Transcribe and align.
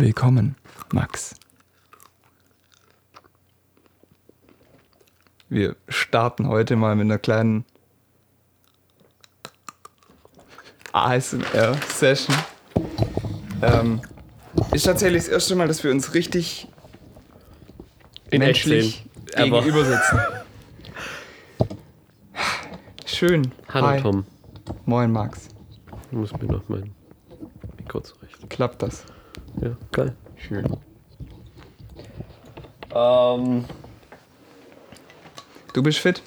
Willkommen, 0.00 0.56
Max. 0.94 1.34
Wir 5.50 5.76
starten 5.90 6.48
heute 6.48 6.74
mal 6.74 6.96
mit 6.96 7.04
einer 7.04 7.18
kleinen 7.18 7.66
ASMR-Session. 10.92 12.34
Ähm, 13.60 14.00
ist 14.72 14.84
tatsächlich 14.86 15.24
das 15.24 15.32
erste 15.32 15.54
Mal, 15.54 15.68
dass 15.68 15.84
wir 15.84 15.90
uns 15.90 16.14
richtig 16.14 16.66
In 18.30 18.38
menschlich. 18.38 19.04
Aber- 19.36 19.60
gegenüber 19.60 19.84
sitzen. 19.84 20.18
Schön. 23.04 23.52
Hallo 23.68 23.86
Hi. 23.86 24.00
Tom. 24.00 24.24
Moin, 24.86 25.12
Max. 25.12 25.48
Ich 26.10 26.16
muss 26.16 26.32
mir 26.32 26.44
noch 26.50 26.66
mein 26.70 26.94
Mikro 27.76 28.00
zurecht. 28.00 28.48
Klappt 28.48 28.80
das? 28.80 29.04
Ja, 29.62 29.76
geil. 29.92 30.14
Schön. 30.36 30.76
Ähm, 32.94 33.64
Du 35.72 35.82
bist 35.82 35.98
fit? 35.98 36.22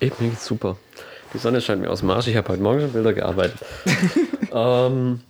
ich 0.00 0.18
mir 0.18 0.28
geht's 0.30 0.44
super. 0.46 0.76
Die 1.32 1.38
Sonne 1.38 1.60
scheint 1.60 1.80
mir 1.80 1.90
aus 1.90 2.00
dem 2.00 2.10
Arsch. 2.10 2.26
Ich 2.26 2.36
habe 2.36 2.48
heute 2.48 2.62
Morgen 2.62 2.80
schon 2.80 2.92
Bilder 2.92 3.12
gearbeitet. 3.12 3.58
ähm, 4.52 5.20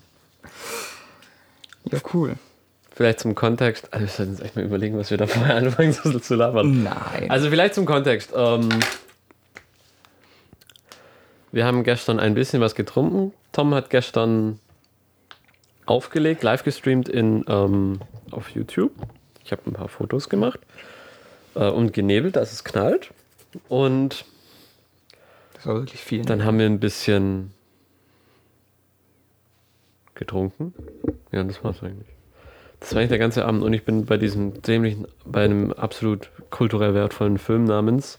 Ja, 1.90 1.98
cool. 2.14 2.34
vielleicht 2.94 3.20
zum 3.20 3.34
Kontext. 3.34 3.92
Also 3.92 4.06
wir 4.06 4.10
sollten 4.10 4.32
uns 4.32 4.40
echt 4.40 4.56
mal 4.56 4.64
überlegen, 4.64 4.96
was 4.98 5.10
wir 5.10 5.18
da 5.18 5.26
vorher 5.26 5.56
anfangen 5.56 5.92
so 5.92 6.18
zu 6.18 6.34
labern. 6.34 6.82
Nein. 6.84 7.30
Also 7.30 7.50
vielleicht 7.50 7.74
zum 7.74 7.84
Kontext. 7.86 8.32
Ähm, 8.34 8.68
wir 11.52 11.64
haben 11.66 11.84
gestern 11.84 12.18
ein 12.18 12.34
bisschen 12.34 12.60
was 12.60 12.74
getrunken. 12.74 13.32
Tom 13.52 13.74
hat 13.74 13.90
gestern 13.90 14.58
aufgelegt, 15.86 16.42
live 16.42 16.64
gestreamt 16.64 17.08
in, 17.08 17.44
ähm, 17.48 18.00
auf 18.30 18.50
YouTube. 18.50 18.92
Ich 19.44 19.52
habe 19.52 19.62
ein 19.66 19.72
paar 19.72 19.88
Fotos 19.88 20.28
gemacht 20.28 20.60
äh, 21.54 21.68
und 21.68 21.92
genebelt, 21.92 22.36
dass 22.36 22.52
es 22.52 22.64
knallt. 22.64 23.10
Und 23.68 24.24
das 25.54 25.66
war 25.66 25.74
wirklich 25.76 26.00
viel. 26.00 26.24
dann 26.24 26.44
haben 26.44 26.58
wir 26.58 26.66
ein 26.66 26.80
bisschen 26.80 27.52
getrunken. 30.14 30.74
Ja, 31.32 31.42
das 31.44 31.62
war's 31.62 31.82
eigentlich. 31.82 32.08
Das 32.80 32.92
war 32.92 33.00
eigentlich 33.00 33.10
der 33.10 33.18
ganze 33.18 33.44
Abend 33.46 33.62
und 33.62 33.72
ich 33.72 33.84
bin 33.84 34.04
bei 34.04 34.18
diesem 34.18 34.60
dämlichen, 34.62 35.06
bei 35.24 35.44
einem 35.44 35.72
absolut 35.72 36.30
kulturell 36.50 36.94
wertvollen 36.94 37.38
Film 37.38 37.64
namens 37.64 38.18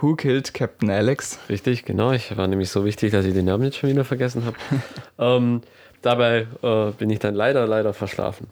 Who 0.00 0.16
killed 0.16 0.52
Captain 0.52 0.90
Alex? 0.90 1.38
Richtig, 1.48 1.84
genau. 1.84 2.12
Ich 2.12 2.36
war 2.36 2.46
nämlich 2.46 2.68
so 2.68 2.84
wichtig, 2.84 3.12
dass 3.12 3.24
ich 3.24 3.32
den 3.32 3.44
Namen 3.44 3.64
jetzt 3.64 3.78
schon 3.78 3.90
wieder 3.90 4.04
vergessen 4.04 4.44
habe. 4.44 4.56
ähm, 5.18 5.62
dabei 6.04 6.46
äh, 6.62 6.90
bin 6.92 7.10
ich 7.10 7.18
dann 7.18 7.34
leider, 7.34 7.66
leider 7.66 7.94
verschlafen. 7.94 8.48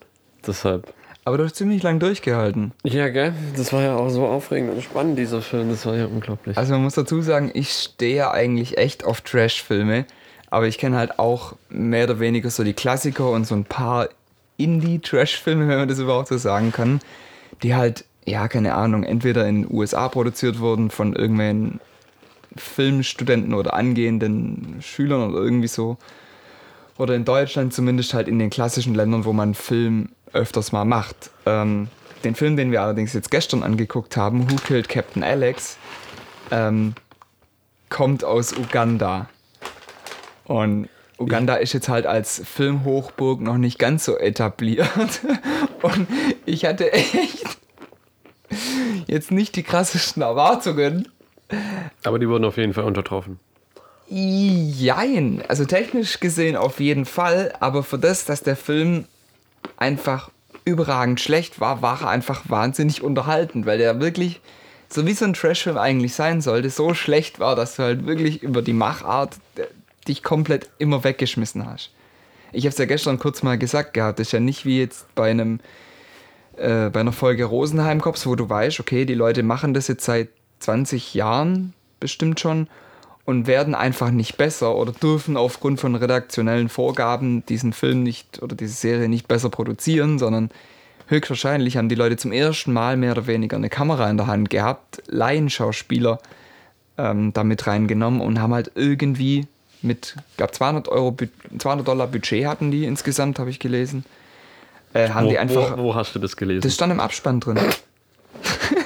Deshalb. 0.47 0.93
Aber 1.25 1.39
du 1.39 1.45
hast 1.45 1.55
ziemlich 1.55 1.83
lang 1.83 2.01
durchgehalten. 2.01 2.73
Ja, 2.83 3.09
gell? 3.09 3.33
Das 3.57 3.73
war 3.73 3.83
ja 3.83 3.95
auch 3.95 4.09
so 4.09 4.27
aufregend 4.27 4.73
und 4.75 4.83
spannend, 4.83 5.19
dieser 5.19 5.41
Film. 5.41 5.69
Das 5.71 5.87
war 5.87 5.95
ja 5.95 6.07
unglaublich. 6.07 6.57
Also 6.57 6.73
man 6.73 6.83
muss 6.83 6.95
dazu 6.95 7.21
sagen, 7.23 7.51
ich 7.55 7.71
stehe 7.71 8.17
ja 8.17 8.31
eigentlich 8.33 8.77
echt 8.77 9.05
auf 9.05 9.21
Trash-Filme, 9.21 10.07
aber 10.51 10.67
ich 10.67 10.79
kenne 10.79 10.97
halt 10.97 11.21
auch 11.21 11.55
mehr 11.69 12.05
oder 12.05 12.19
weniger 12.19 12.51
so 12.51 12.65
die 12.65 12.73
Klassiker 12.73 13.31
und 13.31 13.47
so 13.47 13.55
ein 13.55 13.65
paar 13.65 14.09
Indie-Trash-Filme, 14.57 15.69
wenn 15.69 15.79
man 15.79 15.89
das 15.89 16.01
überhaupt 16.01 16.29
so 16.29 16.39
sagen 16.39 16.73
kann, 16.73 17.01
die 17.63 17.77
halt, 17.77 18.05
ja, 18.25 18.49
keine 18.49 18.75
Ahnung, 18.75 19.05
entweder 19.05 19.47
in 19.47 19.63
den 19.63 19.73
USA 19.73 20.09
produziert 20.09 20.59
wurden 20.59 20.91
von 20.91 21.15
irgendwelchen 21.15 21.81
Filmstudenten 22.57 23.55
oder 23.55 23.75
angehenden 23.75 24.79
Schülern 24.81 25.31
oder 25.31 25.41
irgendwie 25.41 25.69
so. 25.69 25.99
Oder 26.99 27.15
in 27.15 27.25
Deutschland 27.25 27.73
zumindest 27.73 28.15
halt 28.15 28.29
in 28.29 28.39
den 28.39 28.51
klassischen 28.51 28.95
Ländern, 28.95 29.25
wo 29.25 29.33
man 29.33 29.55
Film 29.55 30.11
öfters 30.33 30.73
mal 30.73 30.85
macht. 30.85 31.31
Ähm, 31.47 31.89
den 32.25 32.35
Film, 32.35 32.57
den 32.57 32.71
wir 32.71 32.83
allerdings 32.83 33.13
jetzt 33.13 33.31
gestern 33.31 33.63
angeguckt 33.63 34.17
haben, 34.17 34.51
Who 34.51 34.57
Killed 34.57 34.89
Captain 34.89 35.23
Alex, 35.23 35.77
ähm, 36.51 36.95
kommt 37.89 38.25
aus 38.25 38.53
Uganda. 38.53 39.29
Und 40.45 40.89
Uganda 41.19 41.55
ist 41.57 41.73
jetzt 41.73 41.89
halt 41.89 42.07
als 42.07 42.43
Filmhochburg 42.45 43.41
noch 43.41 43.59
nicht 43.59 43.79
ganz 43.79 44.05
so 44.05 44.17
etabliert. 44.19 45.21
Und 45.83 46.07
ich 46.45 46.65
hatte 46.65 46.93
echt 46.93 47.59
jetzt 49.07 49.31
nicht 49.31 49.57
die 49.57 49.63
krassesten 49.63 50.23
Erwartungen. 50.23 51.09
Aber 52.03 52.19
die 52.19 52.29
wurden 52.29 52.45
auf 52.45 52.57
jeden 52.57 52.75
Fall 52.75 52.85
untertroffen. 52.85 53.39
Jein. 54.15 55.43
Also 55.49 55.65
technisch 55.65 56.21
gesehen 56.21 56.55
auf 56.55 56.81
jeden 56.81 57.07
Fall, 57.07 57.55
aber 57.61 57.83
für 57.83 57.99
das, 57.99 58.27
dass 58.27 58.43
der 58.43 58.57
Film 58.57 59.07
einfach 59.79 60.31
überragend 60.67 61.19
schlecht 61.19 61.61
war, 61.61 61.81
war 61.81 62.03
er 62.03 62.09
einfach 62.11 62.43
wahnsinnig 62.51 63.03
unterhaltend, 63.03 63.65
weil 63.65 63.79
der 63.79 64.01
wirklich, 64.01 64.43
so 64.91 65.07
wie 65.07 65.15
so 65.15 65.25
ein 65.25 65.33
Trashfilm 65.33 65.79
eigentlich 65.79 66.13
sein 66.13 66.43
sollte, 66.43 66.69
so 66.69 66.93
schlecht 66.93 67.41
war, 67.41 67.57
dass 67.57 67.77
du 67.77 67.85
halt 67.85 68.05
wirklich 68.05 68.43
über 68.43 68.61
die 68.61 68.75
Machart 68.75 69.37
dich 70.07 70.23
komplett 70.23 70.69
immer 70.77 71.05
weggeschmissen 71.05 71.65
hast. 71.65 71.91
Ich 72.53 72.65
habe 72.65 72.73
es 72.73 72.79
ja 72.79 72.85
gestern 72.85 73.19
kurz 73.19 73.43
mal 73.43 73.57
gesagt 73.57 73.95
gehabt, 73.95 74.19
das 74.19 74.29
ist 74.29 74.33
ja 74.33 74.41
nicht 74.41 74.67
wie 74.67 74.79
jetzt 74.79 75.07
bei 75.15 75.31
einem 75.31 75.59
äh, 76.59 76.91
bei 76.91 77.01
einer 77.01 77.13
Folge 77.13 77.45
Rosenheim 77.45 78.03
Cops, 78.03 78.27
wo 78.27 78.35
du 78.35 78.47
weißt, 78.47 78.79
okay, 78.79 79.07
die 79.07 79.15
Leute 79.15 79.43
machen 79.43 79.73
das 79.73 79.89
jetzt 79.89 80.05
seit 80.05 80.29
20 80.59 81.15
Jahren 81.15 81.73
bestimmt 81.99 82.41
schon 82.41 82.69
und 83.25 83.47
werden 83.47 83.75
einfach 83.75 84.11
nicht 84.11 84.37
besser 84.37 84.75
oder 84.77 84.93
dürfen 84.93 85.37
aufgrund 85.37 85.79
von 85.81 85.95
redaktionellen 85.95 86.69
Vorgaben 86.69 87.47
diesen 87.47 87.73
Film 87.73 88.03
nicht 88.03 88.43
oder 88.43 88.57
diese 88.57 88.75
Serie 88.75 89.09
nicht 89.09 89.29
besser 89.29 89.49
produzieren, 89.49 90.19
sondern 90.19 90.51
höchstwahrscheinlich 91.09 91.77
haben 91.77 91.89
die 91.89 91.95
Leute 91.95 92.17
zum 92.17 92.33
ersten 92.33 92.73
Mal 92.73 92.97
mehr 92.97 93.13
oder 93.13 93.27
weniger 93.27 93.57
eine 93.57 93.69
Kamera 93.69 94.09
in 94.11 94.17
der 94.17 94.27
Hand 94.27 94.51
gehabt, 94.51 95.03
Laienschauspieler 95.07 96.19
ähm, 96.99 97.33
damit 97.33 97.67
reingenommen 97.67 98.21
und 98.21 98.41
haben 98.41 98.55
halt 98.55 98.73
irgendwie 98.75 99.47
mit, 99.83 100.17
ich 100.31 100.37
glaube 100.37 100.53
200 100.53 100.89
Euro, 100.89 101.13
Bu- 101.13 101.27
200 101.59 101.87
Dollar 101.87 102.07
Budget 102.07 102.47
hatten 102.47 102.71
die 102.71 102.85
insgesamt, 102.85 103.39
habe 103.39 103.51
ich 103.51 103.59
gelesen. 103.59 104.05
Äh, 104.95 105.09
haben 105.11 105.27
Wo, 105.27 105.31
die 105.31 105.39
einfach, 105.39 105.77
wo, 105.79 105.85
wo 105.85 105.95
hast 105.95 106.15
du 106.15 106.19
das 106.19 106.37
gelesen? 106.37 106.61
das 106.63 106.75
stand 106.75 106.93
im 106.93 107.01
Abspann 107.01 107.41
drin. 107.41 107.59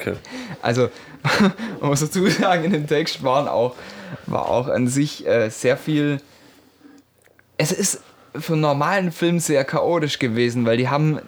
okay. 0.00 0.14
Also, 0.62 0.88
man 1.80 1.90
muss 1.90 2.00
dazu 2.00 2.26
sagen, 2.28 2.64
in 2.64 2.72
dem 2.72 2.86
Text 2.86 3.22
waren 3.22 3.48
auch, 3.48 3.74
war 4.26 4.48
auch 4.48 4.68
an 4.68 4.88
sich 4.88 5.26
äh, 5.26 5.48
sehr 5.50 5.76
viel. 5.76 6.20
Es 7.56 7.72
ist 7.72 8.02
für 8.38 8.52
einen 8.54 8.62
normalen 8.62 9.12
Film 9.12 9.38
sehr 9.40 9.64
chaotisch 9.64 10.18
gewesen, 10.18 10.64
weil 10.66 10.76
die 10.76 10.88
haben 10.88 11.20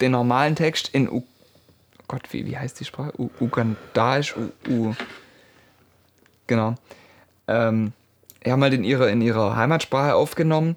den 0.00 0.12
normalen 0.12 0.56
Text 0.56 0.88
in 0.92 1.08
U 1.08 1.22
Gott, 2.06 2.22
wie, 2.32 2.44
wie 2.44 2.56
heißt 2.58 2.78
die 2.80 2.84
Sprache? 2.84 3.12
U 3.18 3.30
Ugandaisch? 3.40 4.36
U, 4.36 4.50
U 4.68 4.94
genau. 6.46 6.74
Ähm, 7.48 7.92
die 8.44 8.52
haben 8.52 8.62
halt 8.62 8.74
in 8.74 8.84
ihrer, 8.84 9.08
in 9.08 9.22
ihrer 9.22 9.56
Heimatsprache 9.56 10.14
aufgenommen. 10.14 10.76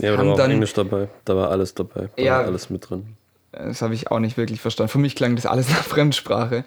Ja, 0.00 0.14
aber 0.14 0.22
da 0.24 0.28
war 0.30 0.36
dann- 0.38 0.50
Englisch 0.52 0.72
dabei. 0.72 1.08
Da 1.26 1.36
war 1.36 1.50
alles 1.50 1.74
dabei. 1.74 2.08
Da 2.16 2.22
Ja. 2.22 2.38
war 2.38 2.44
alles 2.46 2.70
mit 2.70 2.88
drin. 2.88 3.14
Das 3.52 3.82
habe 3.82 3.94
ich 3.94 4.10
auch 4.10 4.18
nicht 4.18 4.36
wirklich 4.36 4.60
verstanden. 4.60 4.90
Für 4.90 4.98
mich 4.98 5.16
klang 5.16 5.36
das 5.36 5.46
alles 5.46 5.68
nach 5.70 5.84
Fremdsprache. 5.84 6.64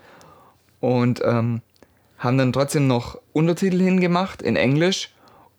Und 0.80 1.22
ähm, 1.24 1.62
haben 2.18 2.38
dann 2.38 2.54
trotzdem 2.54 2.88
noch 2.88 3.20
Untertitel 3.34 3.80
hingemacht 3.80 4.42
in 4.42 4.56
Englisch. 4.56 5.14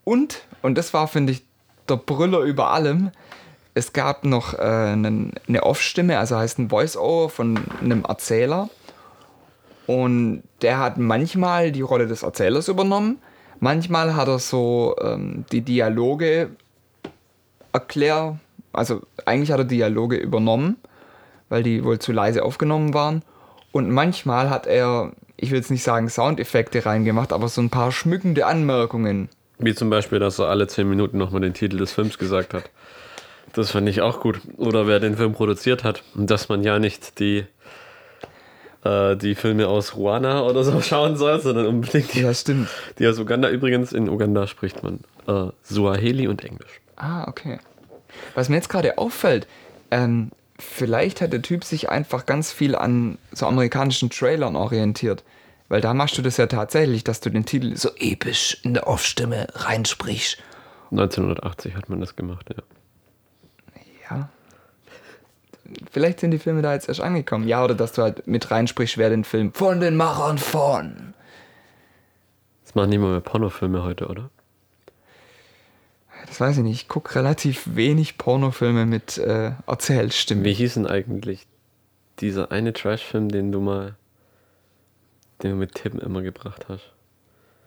Und, 0.05 0.43
und 0.63 0.77
das 0.77 0.93
war, 0.95 1.09
finde 1.09 1.33
ich, 1.33 1.45
der 1.89 1.97
Brüller 1.97 2.41
über 2.41 2.71
allem, 2.71 3.11
es 3.75 3.93
gab 3.93 4.25
noch 4.25 4.55
äh, 4.55 4.63
eine 4.63 5.63
Off-Stimme, 5.63 6.19
also 6.19 6.37
heißt 6.37 6.59
ein 6.59 6.69
Voice-Over 6.69 7.31
von 7.31 7.59
einem 7.81 8.05
Erzähler. 8.05 8.69
Und 9.87 10.43
der 10.61 10.79
hat 10.79 10.99
manchmal 10.99 11.73
die 11.73 11.81
Rolle 11.81 12.07
des 12.07 12.23
Erzählers 12.23 12.69
übernommen. 12.69 13.19
Manchmal 13.61 14.15
hat 14.15 14.29
er 14.29 14.39
so 14.39 14.95
ähm, 15.01 15.45
die 15.53 15.63
Dialoge 15.63 16.51
erklär, 17.73 18.39
also 18.73 19.01
eigentlich 19.25 19.51
hat 19.51 19.61
er 19.61 19.65
Dialoge 19.65 20.17
übernommen, 20.17 20.77
weil 21.53 21.63
die 21.63 21.85
wohl 21.85 21.99
zu 21.99 22.13
leise 22.13 22.43
aufgenommen 22.45 22.95
waren. 22.95 23.23
Und 23.73 23.91
manchmal 23.91 24.49
hat 24.49 24.67
er, 24.67 25.13
ich 25.37 25.51
will 25.51 25.59
jetzt 25.59 25.71
nicht 25.71 25.83
sagen 25.83 26.09
Soundeffekte 26.09 26.87
reingemacht, 26.87 27.31
aber 27.31 27.47
so 27.49 27.61
ein 27.61 27.69
paar 27.69 27.93
schmückende 27.93 28.47
Anmerkungen. 28.47 29.29
Wie 29.59 29.75
zum 29.75 29.91
Beispiel, 29.91 30.19
dass 30.19 30.39
er 30.39 30.47
alle 30.49 30.67
10 30.67 30.89
Minuten 30.89 31.19
nochmal 31.19 31.43
den 31.43 31.53
Titel 31.53 31.77
des 31.77 31.93
Films 31.93 32.17
gesagt 32.17 32.55
hat. 32.55 32.71
Das 33.53 33.71
fand 33.71 33.87
ich 33.87 34.01
auch 34.01 34.21
gut. 34.21 34.41
Oder 34.57 34.87
wer 34.87 34.99
den 34.99 35.15
Film 35.19 35.35
produziert 35.35 35.85
hat. 35.85 36.03
Und 36.15 36.31
dass 36.31 36.49
man 36.49 36.63
ja 36.63 36.79
nicht 36.79 37.19
die, 37.21 37.45
äh, 38.83 39.15
die 39.15 39.35
Filme 39.35 39.69
aus 39.69 39.95
Ruanda 39.95 40.41
oder 40.45 40.65
so 40.65 40.81
schauen 40.81 41.17
soll, 41.19 41.39
sondern 41.41 41.67
unbedingt 41.67 42.15
die, 42.15 42.23
Ja, 42.23 42.33
stimmt. 42.33 42.69
die 42.99 43.07
aus 43.07 43.19
Uganda. 43.19 43.51
Übrigens, 43.51 43.93
in 43.93 44.09
Uganda 44.09 44.47
spricht 44.47 44.83
man 44.83 45.01
äh, 45.29 45.53
Suaheli 45.65 46.29
und 46.29 46.43
Englisch. 46.45 46.81
Ah, 46.97 47.29
okay. 47.29 47.59
Was 48.35 48.49
mir 48.49 48.57
jetzt 48.57 48.71
gerade 48.71 48.97
auffällt, 48.97 49.47
ähm, 49.91 50.31
vielleicht 50.63 51.21
hat 51.21 51.33
der 51.33 51.43
Typ 51.43 51.65
sich 51.65 51.89
einfach 51.89 52.27
ganz 52.27 52.53
viel 52.53 52.75
an 52.75 53.19
so 53.33 53.47
amerikanischen 53.47 54.11
Trailern 54.11 54.57
orientiert. 54.57 55.25
Weil 55.69 55.81
da 55.81 55.95
machst 55.95 56.19
du 56.19 56.23
das 56.23 56.37
ja 56.37 56.47
tatsächlich, 56.47 57.03
dass 57.03 57.21
du 57.21 57.31
den 57.31 57.47
Titel 57.47 57.77
so 57.77 57.91
episch 57.97 58.59
in 58.63 58.75
der 58.75 58.87
Off-Stimme 58.87 59.47
reinsprichst. 59.55 60.39
1980 60.91 61.75
hat 61.75 61.89
man 61.89 62.01
das 62.01 62.15
gemacht, 62.15 62.51
ja. 62.55 62.63
Ja. 64.11 64.29
vielleicht 65.91 66.21
sind 66.21 66.33
die 66.33 66.39
Filme 66.39 66.61
da 66.61 66.75
jetzt 66.75 66.89
erst 66.89 67.01
angekommen. 67.01 67.49
Ja, 67.49 67.65
oder 67.65 67.75
dass 67.75 67.93
du 67.93 68.03
halt 68.03 68.27
mit 68.27 68.51
reinsprichst, 68.51 68.99
wer 68.99 69.09
den 69.09 69.25
Film 69.25 69.55
von 69.55 69.81
den 69.81 69.97
Machern 69.97 70.37
von. 70.37 71.15
Das 72.65 72.75
machen 72.75 72.91
nicht 72.91 72.99
mal 72.99 73.13
mehr 73.13 73.21
Pornofilme 73.21 73.83
heute, 73.83 74.09
oder? 74.09 74.29
Das 76.33 76.41
weiß 76.41 76.57
ich 76.57 76.63
nicht. 76.63 76.81
Ich 76.81 76.89
gucke 76.89 77.15
relativ 77.15 77.77
wenig 77.77 78.17
Pornofilme 78.17 78.87
mit 78.87 79.19
äh, 79.19 79.51
Erzählstimmen. 79.67 80.45
Wie 80.45 80.55
hieß 80.55 80.75
denn 80.75 80.87
eigentlich 80.87 81.47
dieser 82.21 82.51
eine 82.51 82.73
Trash-Film, 82.73 83.29
den 83.29 83.53
du 83.53 83.61
mal, 83.61 83.97
den 85.43 85.51
du 85.51 85.57
mit 85.59 85.75
Tim 85.75 85.99
immer 85.99 86.23
gebracht 86.23 86.65
hast? 86.71 86.91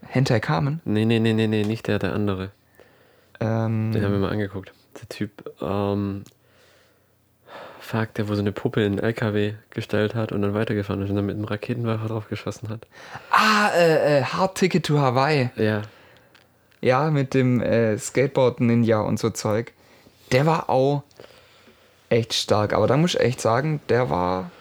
Hentai 0.02 0.40
Carmen? 0.40 0.82
Nee, 0.84 1.06
nee, 1.06 1.20
nee, 1.20 1.34
nee, 1.34 1.46
nee, 1.46 1.64
nicht 1.64 1.86
der, 1.86 2.00
der 2.00 2.14
andere. 2.14 2.50
Ähm, 3.40 3.92
Den 3.92 4.04
haben 4.04 4.14
wir 4.14 4.18
mal 4.18 4.32
angeguckt. 4.32 4.74
Der 5.00 5.10
Typ, 5.10 5.44
ähm, 5.62 6.24
fuck, 7.80 8.16
der 8.16 8.28
wo 8.28 8.34
so 8.34 8.42
eine 8.42 8.52
Puppe 8.52 8.84
in 8.84 8.96
den 8.96 9.06
LKW 9.06 9.54
gestellt 9.70 10.16
hat 10.16 10.32
und 10.32 10.42
dann 10.42 10.56
weitergefahren 10.56 11.04
ist 11.04 11.12
und 11.12 11.18
dann 11.18 11.28
mit 11.28 11.36
einem 11.36 11.46
Raketenwerfer 11.46 12.08
drauf 12.08 12.30
geschossen 12.30 12.70
hat. 12.70 12.88
ah, 13.30 13.70
äh, 13.76 14.22
äh, 14.22 14.24
Hard 14.24 14.58
Ticket 14.58 14.88
to 14.88 14.98
Hawaii. 14.98 15.52
Ja, 15.56 15.84
Ja, 16.86 17.10
mit 17.10 17.34
dem 17.34 17.62
äh, 17.62 17.98
Skateboard-Ninja 17.98 19.00
und 19.00 19.18
so 19.18 19.32
Zeug. 19.32 19.74
Der 20.32 20.46
war 20.46 20.70
auch 20.70 21.02
echt 22.10 22.36
stark. 22.36 22.74
Aber 22.74 22.86
da 22.86 22.96
muss 22.96 23.16
ich 23.16 23.22
echt 23.22 23.42
sagen, 23.42 23.80
der 23.90 24.12
war. 24.12 24.52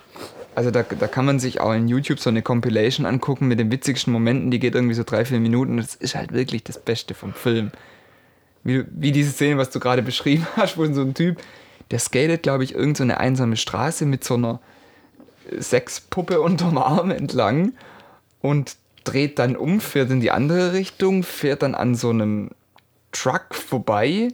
Also 0.55 0.71
da, 0.71 0.85
da 0.85 1.06
kann 1.06 1.26
man 1.26 1.38
sich 1.38 1.61
auch 1.61 1.75
in 1.75 1.87
YouTube 1.87 2.19
so 2.19 2.31
eine 2.31 2.41
Compilation 2.41 3.05
angucken 3.05 3.47
mit 3.47 3.59
den 3.59 3.71
witzigsten 3.71 4.11
Momenten. 4.11 4.50
Die 4.50 4.59
geht 4.59 4.75
irgendwie 4.75 4.94
so 4.94 5.03
drei, 5.05 5.26
vier 5.26 5.38
Minuten. 5.38 5.76
Das 5.76 5.97
ist 5.97 6.15
halt 6.15 6.32
wirklich 6.32 6.65
das 6.65 6.79
Beste 6.79 7.12
vom 7.12 7.35
Film. 7.35 7.73
Wie, 8.62 8.87
wie 8.88 9.12
diese 9.12 9.32
Szene, 9.32 9.59
was 9.59 9.69
du 9.69 9.79
gerade 9.79 10.00
beschrieben 10.11 10.47
hast, 10.56 10.79
wo 10.79 10.87
so 10.87 11.03
ein 11.03 11.12
Typ, 11.12 11.37
der 11.91 11.99
skatet, 11.99 12.43
glaube 12.43 12.65
ich, 12.65 12.75
irgend 12.75 12.97
so 12.97 13.03
eine 13.03 13.20
einsame 13.20 13.59
Straße 13.59 14.06
mit 14.06 14.25
so 14.25 14.37
einer 14.37 14.61
Sexpuppe 15.61 16.41
unterm 16.41 16.79
Arm 16.79 17.11
entlang 17.11 17.75
und 18.41 18.77
dreht 19.05 19.39
dann 19.39 19.56
um, 19.56 19.81
fährt 19.81 20.11
in 20.11 20.21
die 20.21 20.31
andere 20.31 20.73
Richtung, 20.73 21.23
fährt 21.23 21.62
dann 21.62 21.75
an 21.75 21.95
so 21.95 22.11
einem 22.11 22.51
Truck 23.12 23.55
vorbei 23.55 24.29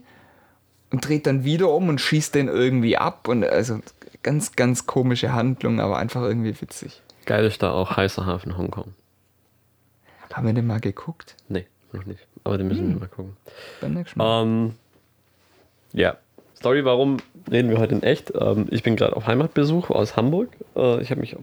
und 0.91 1.07
dreht 1.07 1.27
dann 1.27 1.45
wieder 1.45 1.71
um 1.71 1.89
und 1.89 2.01
schießt 2.01 2.35
den 2.35 2.49
irgendwie 2.49 2.97
ab. 2.97 3.29
Und 3.29 3.45
also 3.45 3.81
ganz, 4.23 4.57
ganz 4.57 4.87
komische 4.87 5.33
Handlung, 5.33 5.81
aber 5.81 5.99
einfach 5.99 6.23
irgendwie 6.23 6.61
witzig. 6.61 7.03
geil 7.27 7.45
ist 7.45 7.63
da 7.63 7.73
auch 7.73 7.97
Heißer 7.97 8.27
Hafen 8.27 8.57
Hongkong. 8.57 8.95
Haben 10.33 10.47
wir 10.47 10.55
den 10.55 10.67
mal 10.67 10.81
geguckt? 10.81 11.37
Nee, 11.49 11.67
noch 11.93 12.07
nicht. 12.07 12.27
Aber 12.45 12.57
den 12.57 12.69
müssen 12.69 12.89
wir 12.89 13.01
mal 13.01 13.09
gucken. 13.09 13.37
Beim 13.81 13.95
nächsten 13.95 14.19
Mal. 14.19 14.43
Ähm, 14.43 14.75
ja. 15.93 16.17
Story, 16.57 16.85
warum 16.85 17.17
reden 17.51 17.71
wir 17.71 17.79
heute 17.79 17.95
in 17.95 18.03
echt? 18.03 18.33
Ähm, 18.39 18.67
ich 18.71 18.83
bin 18.83 18.95
gerade 18.97 19.17
auf 19.17 19.27
Heimatbesuch 19.27 19.91
aus 19.91 20.17
Hamburg. 20.17 20.51
Äh, 20.77 21.01
ich 21.03 21.11
habe 21.11 21.21
mich 21.21 21.37
auf 21.37 21.43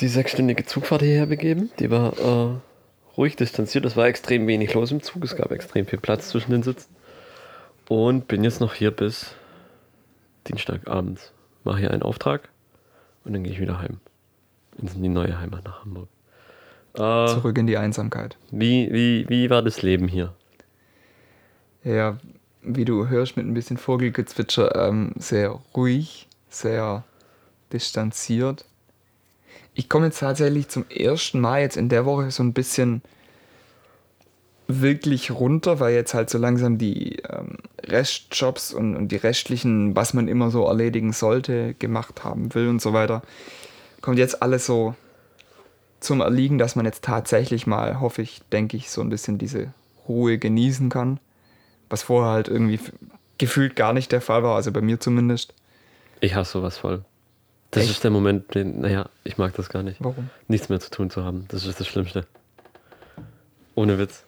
die 0.00 0.08
sechsstündige 0.08 0.64
Zugfahrt 0.64 1.02
hierher 1.02 1.26
begeben. 1.26 1.70
Die 1.78 1.90
war 1.90 2.18
äh, 2.18 2.56
ruhig 3.16 3.36
distanziert. 3.36 3.84
Es 3.84 3.96
war 3.96 4.06
extrem 4.06 4.46
wenig 4.46 4.74
los 4.74 4.92
im 4.92 5.02
Zug. 5.02 5.24
Es 5.24 5.36
gab 5.36 5.50
extrem 5.50 5.86
viel 5.86 5.98
Platz 5.98 6.28
zwischen 6.28 6.50
den 6.50 6.62
Sitzen. 6.62 6.94
Und 7.88 8.28
bin 8.28 8.44
jetzt 8.44 8.60
noch 8.60 8.74
hier 8.74 8.90
bis 8.90 9.34
Dienstagabends. 10.48 11.32
Mache 11.64 11.78
hier 11.78 11.90
einen 11.90 12.02
Auftrag 12.02 12.48
und 13.24 13.32
dann 13.32 13.42
gehe 13.42 13.52
ich 13.52 13.60
wieder 13.60 13.80
heim. 13.80 13.98
In 14.78 15.02
die 15.02 15.08
neue 15.08 15.40
Heimat 15.40 15.64
nach 15.64 15.84
Hamburg. 15.84 16.08
Äh, 16.94 17.26
Zurück 17.26 17.58
in 17.58 17.66
die 17.66 17.76
Einsamkeit. 17.76 18.36
wie, 18.50 18.92
wie, 18.92 19.28
wie 19.28 19.50
war 19.50 19.62
das 19.62 19.82
Leben 19.82 20.08
hier? 20.08 20.34
Ja, 21.82 22.18
wie 22.62 22.84
du 22.84 23.08
hörst 23.08 23.36
mit 23.36 23.46
ein 23.46 23.54
bisschen 23.54 23.76
Vogelgezwitscher, 23.76 24.88
ähm, 24.88 25.12
sehr 25.16 25.58
ruhig, 25.74 26.28
sehr 26.48 27.04
distanziert. 27.72 28.64
Ich 29.78 29.90
komme 29.90 30.06
jetzt 30.06 30.20
tatsächlich 30.20 30.68
zum 30.68 30.86
ersten 30.88 31.38
Mal 31.38 31.60
jetzt 31.60 31.76
in 31.76 31.90
der 31.90 32.06
Woche 32.06 32.30
so 32.30 32.42
ein 32.42 32.54
bisschen 32.54 33.02
wirklich 34.68 35.30
runter, 35.30 35.80
weil 35.80 35.94
jetzt 35.94 36.14
halt 36.14 36.30
so 36.30 36.38
langsam 36.38 36.78
die 36.78 37.18
ähm, 37.28 37.58
Restjobs 37.84 38.72
und, 38.72 38.96
und 38.96 39.08
die 39.08 39.16
restlichen, 39.16 39.94
was 39.94 40.14
man 40.14 40.28
immer 40.28 40.50
so 40.50 40.64
erledigen 40.64 41.12
sollte, 41.12 41.74
gemacht 41.74 42.24
haben 42.24 42.54
will 42.54 42.68
und 42.68 42.80
so 42.80 42.94
weiter, 42.94 43.20
kommt 44.00 44.18
jetzt 44.18 44.42
alles 44.42 44.64
so 44.64 44.94
zum 46.00 46.22
Erliegen, 46.22 46.56
dass 46.56 46.74
man 46.74 46.86
jetzt 46.86 47.04
tatsächlich 47.04 47.66
mal, 47.66 48.00
hoffe 48.00 48.22
ich, 48.22 48.40
denke 48.50 48.78
ich, 48.78 48.90
so 48.90 49.02
ein 49.02 49.10
bisschen 49.10 49.36
diese 49.36 49.74
Ruhe 50.08 50.38
genießen 50.38 50.88
kann. 50.88 51.20
Was 51.90 52.02
vorher 52.02 52.32
halt 52.32 52.48
irgendwie 52.48 52.80
gefühlt 53.36 53.76
gar 53.76 53.92
nicht 53.92 54.10
der 54.10 54.22
Fall 54.22 54.42
war, 54.42 54.56
also 54.56 54.72
bei 54.72 54.80
mir 54.80 54.98
zumindest. 55.00 55.52
Ich 56.20 56.34
hasse 56.34 56.52
sowas 56.52 56.78
voll. 56.78 57.04
Das 57.70 57.82
Echt? 57.82 57.92
ist 57.92 58.04
der 58.04 58.10
Moment, 58.10 58.54
den, 58.54 58.80
naja, 58.80 59.08
ich 59.24 59.38
mag 59.38 59.54
das 59.54 59.68
gar 59.68 59.82
nicht. 59.82 59.98
Warum? 60.00 60.30
Nichts 60.48 60.68
mehr 60.68 60.80
zu 60.80 60.90
tun 60.90 61.10
zu 61.10 61.24
haben. 61.24 61.46
Das 61.48 61.66
ist 61.66 61.78
das 61.80 61.86
Schlimmste. 61.86 62.26
Ohne 63.74 63.98
Witz. 63.98 64.24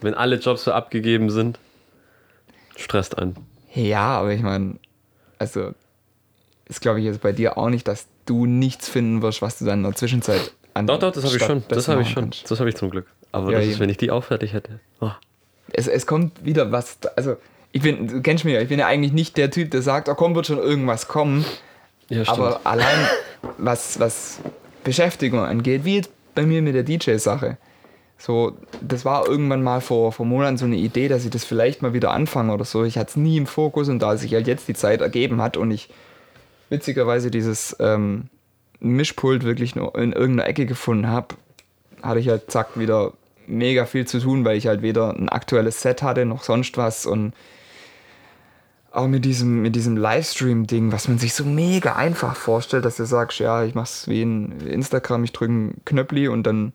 Wenn 0.00 0.14
alle 0.14 0.36
Jobs 0.36 0.64
so 0.64 0.72
abgegeben 0.72 1.30
sind, 1.30 1.58
stresst 2.76 3.18
einen. 3.18 3.36
Ja, 3.74 4.18
aber 4.20 4.32
ich 4.32 4.42
meine, 4.42 4.76
also 5.38 5.72
ist 6.68 6.80
glaube 6.80 7.00
ich 7.00 7.06
jetzt 7.06 7.20
bei 7.20 7.32
dir 7.32 7.58
auch 7.58 7.70
nicht, 7.70 7.88
dass 7.88 8.06
du 8.26 8.46
nichts 8.46 8.88
finden 8.88 9.22
wirst, 9.22 9.42
was 9.42 9.58
du 9.58 9.64
dann 9.64 9.80
in 9.80 9.84
der 9.84 9.94
Zwischenzeit 9.94 10.52
an 10.74 10.86
Doch, 10.86 10.98
doch, 10.98 11.12
das 11.12 11.24
habe 11.24 11.36
ich 11.36 11.42
schon. 11.42 11.64
Das 11.68 11.88
habe 11.88 12.02
ich 12.02 12.10
schon. 12.10 12.24
kannst. 12.24 12.50
Das 12.50 12.60
habe 12.60 12.68
ich 12.68 12.76
zum 12.76 12.90
Glück. 12.90 13.06
Aber 13.32 13.52
Ja, 13.52 13.58
das 13.58 13.68
ist, 13.68 13.80
wenn 13.80 13.88
ich 13.88 13.96
die 13.96 14.10
auch 14.10 14.24
fertig 14.24 14.52
hätte. 14.52 14.80
Oh. 15.00 15.10
Es, 15.72 15.88
es 15.88 16.06
kommt 16.06 16.44
wieder 16.44 16.70
was, 16.70 16.98
also 17.16 17.36
ich 17.72 17.82
bin, 17.82 18.08
du 18.08 18.22
kennst 18.22 18.44
mich 18.44 18.54
ja, 18.54 18.60
ich 18.60 18.68
bin 18.68 18.78
ja 18.78 18.86
eigentlich 18.86 19.12
nicht 19.12 19.36
der 19.36 19.50
Typ, 19.50 19.70
der 19.70 19.82
sagt, 19.82 20.08
oh 20.08 20.14
komm, 20.14 20.34
wird 20.34 20.46
schon 20.46 20.58
irgendwas 20.58 21.08
kommen. 21.08 21.44
Ja. 22.08 22.22
Aber 22.28 22.60
allein 22.64 23.08
was, 23.58 23.98
was 23.98 24.38
Beschäftigung 24.84 25.40
angeht, 25.40 25.84
wie 25.84 25.96
jetzt 25.96 26.10
bei 26.34 26.46
mir 26.46 26.62
mit 26.62 26.74
der 26.74 26.84
DJ-Sache. 26.84 27.58
So, 28.18 28.56
das 28.80 29.04
war 29.04 29.26
irgendwann 29.26 29.62
mal 29.62 29.80
vor, 29.80 30.12
vor 30.12 30.24
Monaten 30.24 30.56
so 30.56 30.64
eine 30.64 30.76
Idee, 30.76 31.08
dass 31.08 31.24
ich 31.24 31.30
das 31.30 31.44
vielleicht 31.44 31.82
mal 31.82 31.92
wieder 31.92 32.12
anfange 32.12 32.52
oder 32.52 32.64
so. 32.64 32.84
Ich 32.84 32.96
hatte 32.96 33.10
es 33.10 33.16
nie 33.16 33.36
im 33.36 33.46
Fokus 33.46 33.88
und 33.88 33.98
da 33.98 34.16
sich 34.16 34.32
halt 34.32 34.46
jetzt 34.46 34.68
die 34.68 34.74
Zeit 34.74 35.00
ergeben 35.00 35.42
hat 35.42 35.56
und 35.56 35.70
ich 35.70 35.88
witzigerweise 36.70 37.30
dieses 37.30 37.76
ähm, 37.78 38.28
Mischpult 38.80 39.44
wirklich 39.44 39.76
nur 39.76 39.94
in 39.96 40.12
irgendeiner 40.12 40.48
Ecke 40.48 40.66
gefunden 40.66 41.08
habe, 41.08 41.34
hatte 42.02 42.20
ich 42.20 42.28
halt 42.28 42.50
zack 42.50 42.78
wieder 42.78 43.12
mega 43.46 43.84
viel 43.84 44.06
zu 44.06 44.18
tun, 44.18 44.44
weil 44.44 44.56
ich 44.56 44.66
halt 44.66 44.82
weder 44.82 45.10
ein 45.10 45.28
aktuelles 45.28 45.82
Set 45.82 46.02
hatte 46.02 46.24
noch 46.24 46.42
sonst 46.42 46.76
was 46.76 47.06
und 47.06 47.32
auch 48.96 49.06
mit 49.06 49.24
diesem, 49.24 49.62
mit 49.62 49.76
diesem 49.76 49.96
Livestream-Ding, 49.96 50.92
was 50.92 51.08
man 51.08 51.18
sich 51.18 51.34
so 51.34 51.44
mega 51.44 51.96
einfach 51.96 52.34
vorstellt, 52.34 52.84
dass 52.84 52.96
du 52.96 53.04
sagst, 53.04 53.38
ja, 53.38 53.64
ich 53.64 53.74
mach's 53.74 54.08
wie 54.08 54.22
in 54.22 54.60
Instagram, 54.60 55.24
ich 55.24 55.32
drücke 55.32 55.52
einen 55.52 55.80
Knöppli 55.84 56.28
und 56.28 56.44
dann 56.44 56.72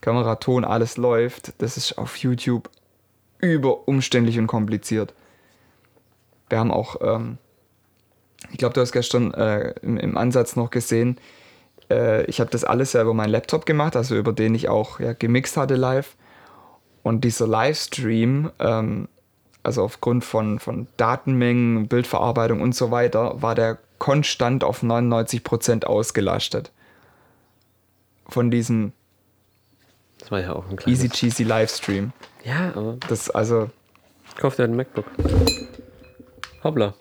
Kamera, 0.00 0.36
Ton, 0.36 0.64
alles 0.64 0.96
läuft. 0.96 1.60
Das 1.60 1.76
ist 1.76 1.98
auf 1.98 2.16
YouTube 2.16 2.70
über 3.38 3.86
umständlich 3.88 4.38
und 4.38 4.46
kompliziert. 4.46 5.14
Wir 6.48 6.58
haben 6.58 6.70
auch, 6.70 6.96
ähm, 7.00 7.38
ich 8.50 8.58
glaube, 8.58 8.74
du 8.74 8.80
hast 8.80 8.92
gestern 8.92 9.34
äh, 9.34 9.74
im, 9.82 9.96
im 9.98 10.16
Ansatz 10.16 10.56
noch 10.56 10.70
gesehen, 10.70 11.18
äh, 11.90 12.24
ich 12.26 12.40
habe 12.40 12.50
das 12.50 12.64
alles 12.64 12.92
ja 12.92 13.02
über 13.02 13.14
meinen 13.14 13.30
Laptop 13.30 13.66
gemacht, 13.66 13.96
also 13.96 14.16
über 14.16 14.32
den 14.32 14.54
ich 14.54 14.68
auch 14.68 15.00
ja, 15.00 15.12
gemixt 15.12 15.56
hatte 15.56 15.76
live. 15.76 16.16
Und 17.02 17.22
dieser 17.22 17.46
Livestream, 17.46 18.50
ähm, 18.58 19.08
also 19.66 19.82
aufgrund 19.82 20.24
von, 20.24 20.58
von 20.60 20.86
Datenmengen, 20.96 21.88
Bildverarbeitung 21.88 22.60
und 22.60 22.74
so 22.74 22.90
weiter, 22.90 23.42
war 23.42 23.54
der 23.54 23.78
konstant 23.98 24.62
auf 24.64 24.82
99% 24.82 25.84
ausgelastet. 25.84 26.70
Von 28.28 28.50
diesem 28.50 28.92
Das 30.18 30.30
war 30.30 30.40
ja 30.40 30.52
auch 30.54 30.68
ein 30.70 30.76
kleines... 30.76 31.00
easy 31.00 31.08
cheesy 31.10 31.42
Livestream. 31.44 32.12
Ja, 32.44 32.72
aber 32.74 32.96
Das 33.08 33.28
also, 33.28 33.68
kauf 34.36 34.56
dir 34.56 34.64
ein 34.64 34.76
MacBook. 34.76 35.06
Hoppla. 36.62 36.94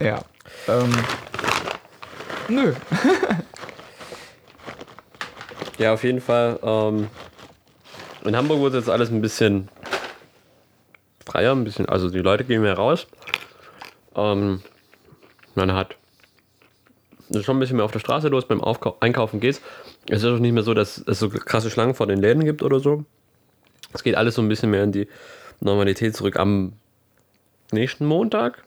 ja. 0.00 0.22
Ähm, 0.68 0.92
nö. 2.48 2.74
Ja, 5.78 5.92
auf 5.92 6.04
jeden 6.04 6.20
Fall. 6.20 6.58
Ähm, 6.62 7.08
in 8.24 8.36
Hamburg 8.36 8.60
wurde 8.60 8.78
jetzt 8.78 8.88
alles 8.88 9.10
ein 9.10 9.20
bisschen 9.20 9.68
freier, 11.26 11.52
ein 11.52 11.64
bisschen, 11.64 11.86
also 11.86 12.10
die 12.10 12.18
Leute 12.18 12.44
gehen 12.44 12.62
mehr 12.62 12.74
raus. 12.74 13.06
Ähm, 14.14 14.62
man 15.54 15.72
hat 15.72 15.96
schon 17.40 17.56
ein 17.56 17.60
bisschen 17.60 17.76
mehr 17.76 17.84
auf 17.84 17.92
der 17.92 18.00
Straße 18.00 18.28
los, 18.28 18.46
beim 18.46 18.60
Aufkau 18.60 18.96
Einkaufen 19.00 19.40
geht's. 19.40 19.60
Es 20.08 20.22
ist 20.22 20.28
auch 20.28 20.38
nicht 20.38 20.52
mehr 20.52 20.62
so, 20.62 20.74
dass 20.74 20.98
es 20.98 21.18
so 21.18 21.28
krasse 21.28 21.70
Schlangen 21.70 21.94
vor 21.94 22.06
den 22.06 22.20
Läden 22.20 22.44
gibt 22.44 22.62
oder 22.62 22.80
so. 22.80 23.04
Es 23.92 24.02
geht 24.02 24.16
alles 24.16 24.34
so 24.34 24.42
ein 24.42 24.48
bisschen 24.48 24.70
mehr 24.70 24.84
in 24.84 24.92
die 24.92 25.08
Normalität 25.60 26.16
zurück. 26.16 26.36
Am 26.38 26.74
nächsten 27.72 28.04
Montag 28.04 28.64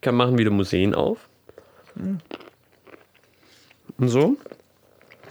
kann 0.00 0.14
machen 0.14 0.38
wieder 0.38 0.50
Museen 0.50 0.94
auf. 0.94 1.28
Und 3.98 4.08
so. 4.08 4.36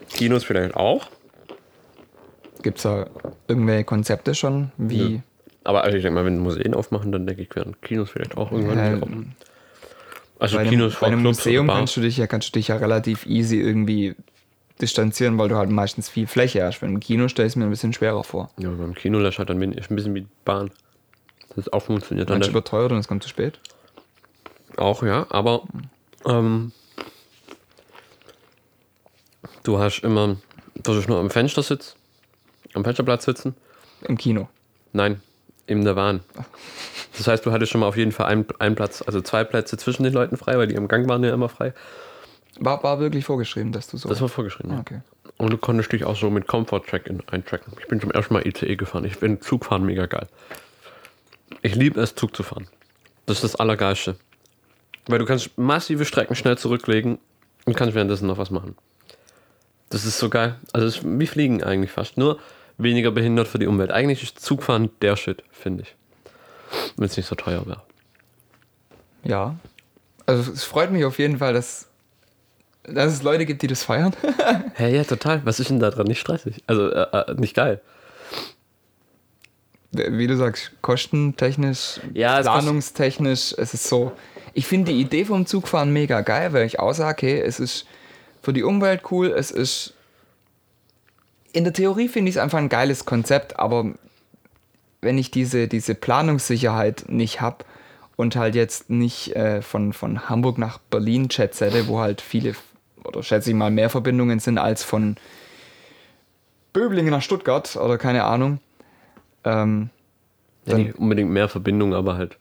Kinos 0.09 0.43
vielleicht 0.43 0.75
auch. 0.75 1.07
Gibt 2.63 2.77
es 2.77 2.83
da 2.83 3.07
irgendwelche 3.47 3.83
Konzepte 3.83 4.33
schon? 4.33 4.71
Wie? 4.77 5.09
Nö. 5.09 5.19
Aber 5.65 5.83
also 5.83 5.97
ich 5.97 6.03
denke 6.03 6.15
mal, 6.15 6.25
wenn 6.25 6.37
Museen 6.39 6.73
aufmachen, 6.73 7.11
dann 7.11 7.25
denke 7.25 7.41
ich, 7.41 7.55
werden 7.55 7.75
Kinos 7.81 8.11
vielleicht 8.11 8.37
auch 8.37 8.51
irgendwann 8.51 8.99
kommen. 8.99 9.13
Ähm, 9.13 9.31
Also 10.39 10.55
bei 10.55 10.61
einem, 10.61 10.69
Kinos 10.69 10.93
bei 10.93 10.99
vor 10.99 11.07
einem 11.09 11.21
Clubs 11.21 11.39
Museum 11.39 11.67
kannst 11.67 11.97
du 11.97 12.01
dich 12.01 12.17
ja 12.17 12.27
kannst 12.27 12.49
du 12.49 12.59
dich 12.59 12.67
ja 12.69 12.77
relativ 12.77 13.25
easy 13.25 13.59
irgendwie 13.59 14.15
distanzieren, 14.81 15.37
weil 15.37 15.49
du 15.49 15.55
halt 15.55 15.69
meistens 15.69 16.07
viel 16.09 16.27
Fläche 16.27 16.63
hast. 16.63 16.81
Beim 16.81 16.99
Kino 16.99 17.27
stelle 17.27 17.47
ich 17.47 17.53
es 17.53 17.55
mir 17.55 17.63
ein 17.65 17.69
bisschen 17.69 17.93
schwerer 17.93 18.23
vor. 18.23 18.51
Ja, 18.57 18.69
beim 18.69 18.93
Kino 18.93 19.19
lässt 19.19 19.39
halt 19.39 19.49
dann 19.49 19.59
wenig, 19.59 19.77
ist 19.77 19.89
ein 19.89 19.95
bisschen 19.95 20.13
wie 20.15 20.27
Bahn. 20.43 20.69
Das 21.55 21.71
auch 21.71 21.81
funktioniert 21.81 22.29
dann 22.29 22.39
nicht. 22.39 22.49
überteuert 22.49 22.91
und 22.91 22.97
es 22.99 23.07
kommt 23.07 23.23
zu 23.23 23.29
spät. 23.29 23.59
Auch, 24.77 25.03
ja, 25.03 25.25
aber 25.29 25.63
ähm, 26.25 26.73
du 29.63 29.79
hast 29.79 29.99
immer, 30.03 30.35
du 30.75 30.93
hast 30.93 31.07
nur 31.07 31.19
am 31.19 31.29
Fenstersitz, 31.29 31.95
am 32.73 32.83
Fensterplatz 32.83 33.25
sitzen. 33.25 33.55
Im 34.01 34.17
Kino. 34.17 34.49
Nein, 34.91 35.21
in 35.67 35.83
der 35.83 35.93
Bahn. 35.93 36.21
Das 37.17 37.27
heißt, 37.27 37.45
du 37.45 37.51
hattest 37.51 37.71
schon 37.71 37.81
mal 37.81 37.87
auf 37.87 37.97
jeden 37.97 38.11
Fall 38.11 38.27
einen, 38.27 38.45
einen 38.59 38.75
Platz, 38.75 39.01
also 39.05 39.21
zwei 39.21 39.43
Plätze 39.43 39.77
zwischen 39.77 40.03
den 40.03 40.13
Leuten 40.13 40.37
frei, 40.37 40.57
weil 40.57 40.67
die 40.67 40.75
im 40.75 40.87
Gang 40.87 41.07
waren 41.09 41.23
ja 41.23 41.33
immer 41.33 41.49
frei. 41.49 41.73
War, 42.59 42.81
war 42.83 42.99
wirklich 42.99 43.25
vorgeschrieben, 43.25 43.71
dass 43.71 43.87
du 43.87 43.97
so. 43.97 44.07
Das 44.09 44.21
war 44.21 44.29
vorgeschrieben. 44.29 44.71
Ah, 44.71 44.75
ja. 44.75 44.79
okay. 44.81 45.01
Und 45.37 45.51
du 45.51 45.57
konntest 45.57 45.91
dich 45.91 46.05
auch 46.05 46.15
so 46.15 46.29
mit 46.29 46.47
Comfort-Track 46.47 47.07
in- 47.07 47.23
eintracken. 47.29 47.73
Ich 47.79 47.87
bin 47.87 47.99
zum 47.99 48.11
ersten 48.11 48.33
Mal 48.33 48.47
ICE 48.47 48.75
gefahren. 48.75 49.03
Ich 49.03 49.17
finde 49.17 49.41
Zugfahren 49.41 49.85
mega 49.85 50.05
geil. 50.05 50.27
Ich 51.61 51.75
liebe 51.75 51.99
es, 51.99 52.15
Zug 52.15 52.35
zu 52.35 52.43
fahren. 52.43 52.67
Das 53.25 53.37
ist 53.37 53.43
das 53.43 53.55
Allergeilste. 53.55 54.15
Weil 55.07 55.19
du 55.19 55.25
kannst 55.25 55.57
massive 55.57 56.05
Strecken 56.05 56.35
schnell 56.35 56.57
zurücklegen 56.57 57.17
und 57.65 57.75
kannst 57.75 57.93
währenddessen 57.95 58.27
noch 58.27 58.37
was 58.37 58.49
machen. 58.51 58.75
Das 59.89 60.05
ist 60.05 60.17
so 60.17 60.29
geil. 60.29 60.55
Also 60.73 60.87
es 60.87 60.97
ist 60.97 61.03
wie 61.05 61.27
Fliegen 61.27 61.63
eigentlich 61.63 61.91
fast. 61.91 62.17
Nur 62.17 62.39
weniger 62.77 63.11
behindert 63.11 63.47
für 63.47 63.59
die 63.59 63.67
Umwelt. 63.67 63.91
Eigentlich 63.91 64.23
ist 64.23 64.39
Zugfahren 64.39 64.89
der 65.01 65.15
Shit, 65.15 65.43
finde 65.51 65.83
ich. 65.83 65.95
Wenn 66.97 67.05
es 67.05 67.15
nicht 67.15 67.27
so 67.27 67.35
teuer 67.35 67.65
wäre. 67.65 67.81
Ja. 69.23 69.55
Also 70.25 70.51
es 70.51 70.63
freut 70.63 70.91
mich 70.91 71.05
auf 71.05 71.19
jeden 71.19 71.37
Fall, 71.37 71.53
dass, 71.53 71.87
dass 72.83 73.13
es 73.13 73.23
Leute 73.23 73.45
gibt, 73.45 73.61
die 73.61 73.67
das 73.67 73.83
feiern. 73.83 74.15
Hä, 74.75 74.95
ja, 74.95 75.03
total. 75.03 75.45
Was 75.45 75.59
ist 75.59 75.69
denn 75.69 75.79
da 75.79 75.89
dran? 75.89 76.07
Nicht 76.07 76.19
stressig. 76.19 76.63
Also 76.67 76.89
äh, 76.91 77.07
äh, 77.11 77.33
nicht 77.35 77.55
geil. 77.55 77.81
Wie 79.91 80.27
du 80.27 80.35
sagst, 80.35 80.71
kostentechnisch, 80.81 82.01
Ja, 82.13 82.39
es 82.39 82.45
planungstechnisch, 82.45 83.55
es 83.57 83.73
ist 83.73 83.87
so. 83.87 84.11
Ich 84.53 84.67
finde 84.67 84.91
die 84.91 84.99
Idee 84.99 85.25
vom 85.25 85.45
Zugfahren 85.45 85.93
mega 85.93 86.21
geil, 86.21 86.51
weil 86.51 86.65
ich 86.65 86.79
auch 86.79 86.93
sage, 86.93 87.13
okay, 87.13 87.39
es 87.39 87.59
ist 87.59 87.85
für 88.41 88.51
die 88.51 88.63
Umwelt 88.63 89.03
cool, 89.11 89.27
es 89.27 89.51
ist. 89.51 89.93
In 91.55 91.63
der 91.63 91.71
Theorie 91.71 92.09
finde 92.09 92.27
ich 92.27 92.35
es 92.35 92.41
einfach 92.41 92.57
ein 92.57 92.67
geiles 92.67 93.05
Konzept, 93.05 93.57
aber 93.57 93.93
wenn 95.01 95.17
ich 95.17 95.31
diese, 95.31 95.69
diese 95.69 95.95
Planungssicherheit 95.95 97.05
nicht 97.07 97.39
habe 97.39 97.63
und 98.17 98.35
halt 98.35 98.55
jetzt 98.55 98.89
nicht 98.89 99.37
äh, 99.37 99.61
von, 99.61 99.93
von 99.93 100.27
Hamburg 100.27 100.57
nach 100.57 100.79
Berlin 100.79 101.29
Jet 101.31 101.57
hätte, 101.61 101.87
wo 101.87 101.99
halt 101.99 102.19
viele 102.19 102.55
oder 103.05 103.23
schätze 103.23 103.51
ich 103.51 103.55
mal 103.55 103.71
mehr 103.71 103.89
Verbindungen 103.89 104.39
sind 104.39 104.57
als 104.57 104.83
von 104.83 105.15
Böblingen 106.73 107.11
nach 107.11 107.21
Stuttgart 107.21 107.77
oder 107.77 107.97
keine 107.97 108.25
Ahnung. 108.25 108.59
Ähm, 109.45 109.91
Ja, 110.65 110.77
nicht 110.77 110.95
unbedingt 110.95 111.29
mehr 111.29 111.47
Verbindungen, 111.47 111.93
aber 111.93 112.17
halt 112.17 112.37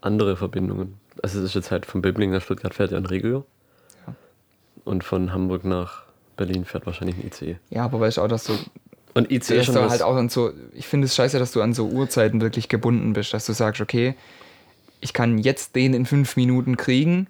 andere 0.00 0.36
Verbindungen. 0.36 1.00
Also 1.24 1.40
es 1.40 1.46
ist 1.46 1.54
jetzt 1.56 1.72
halt 1.72 1.86
von 1.86 2.02
Böblingen 2.02 2.36
nach 2.36 2.42
Stuttgart 2.42 2.72
fährt 2.72 2.92
ja 2.92 2.98
ein 2.98 3.06
Regio. 3.06 3.46
Ja. 4.06 4.14
Und 4.84 5.02
von 5.02 5.32
Hamburg 5.32 5.64
nach 5.64 6.07
Berlin 6.38 6.64
fährt 6.64 6.86
wahrscheinlich 6.86 7.18
ein 7.18 7.26
ICE. 7.26 7.56
ja, 7.68 7.84
aber 7.84 8.00
weißt 8.00 8.16
du 8.16 8.22
auch, 8.22 8.28
dass 8.28 8.44
du 8.44 8.54
Und 9.12 9.30
ICE 9.30 9.62
schon 9.62 9.76
halt 9.76 10.02
auch 10.02 10.16
an 10.16 10.30
so, 10.30 10.52
ich 10.72 10.86
finde 10.86 11.04
es 11.04 11.14
scheiße, 11.14 11.38
dass 11.38 11.52
du 11.52 11.60
an 11.60 11.74
so 11.74 11.86
Uhrzeiten 11.86 12.40
wirklich 12.40 12.70
gebunden 12.70 13.12
bist, 13.12 13.34
dass 13.34 13.44
du 13.44 13.52
sagst, 13.52 13.82
okay, 13.82 14.14
ich 15.00 15.12
kann 15.12 15.36
jetzt 15.36 15.76
den 15.76 15.92
in 15.92 16.06
fünf 16.06 16.36
Minuten 16.36 16.76
kriegen 16.76 17.26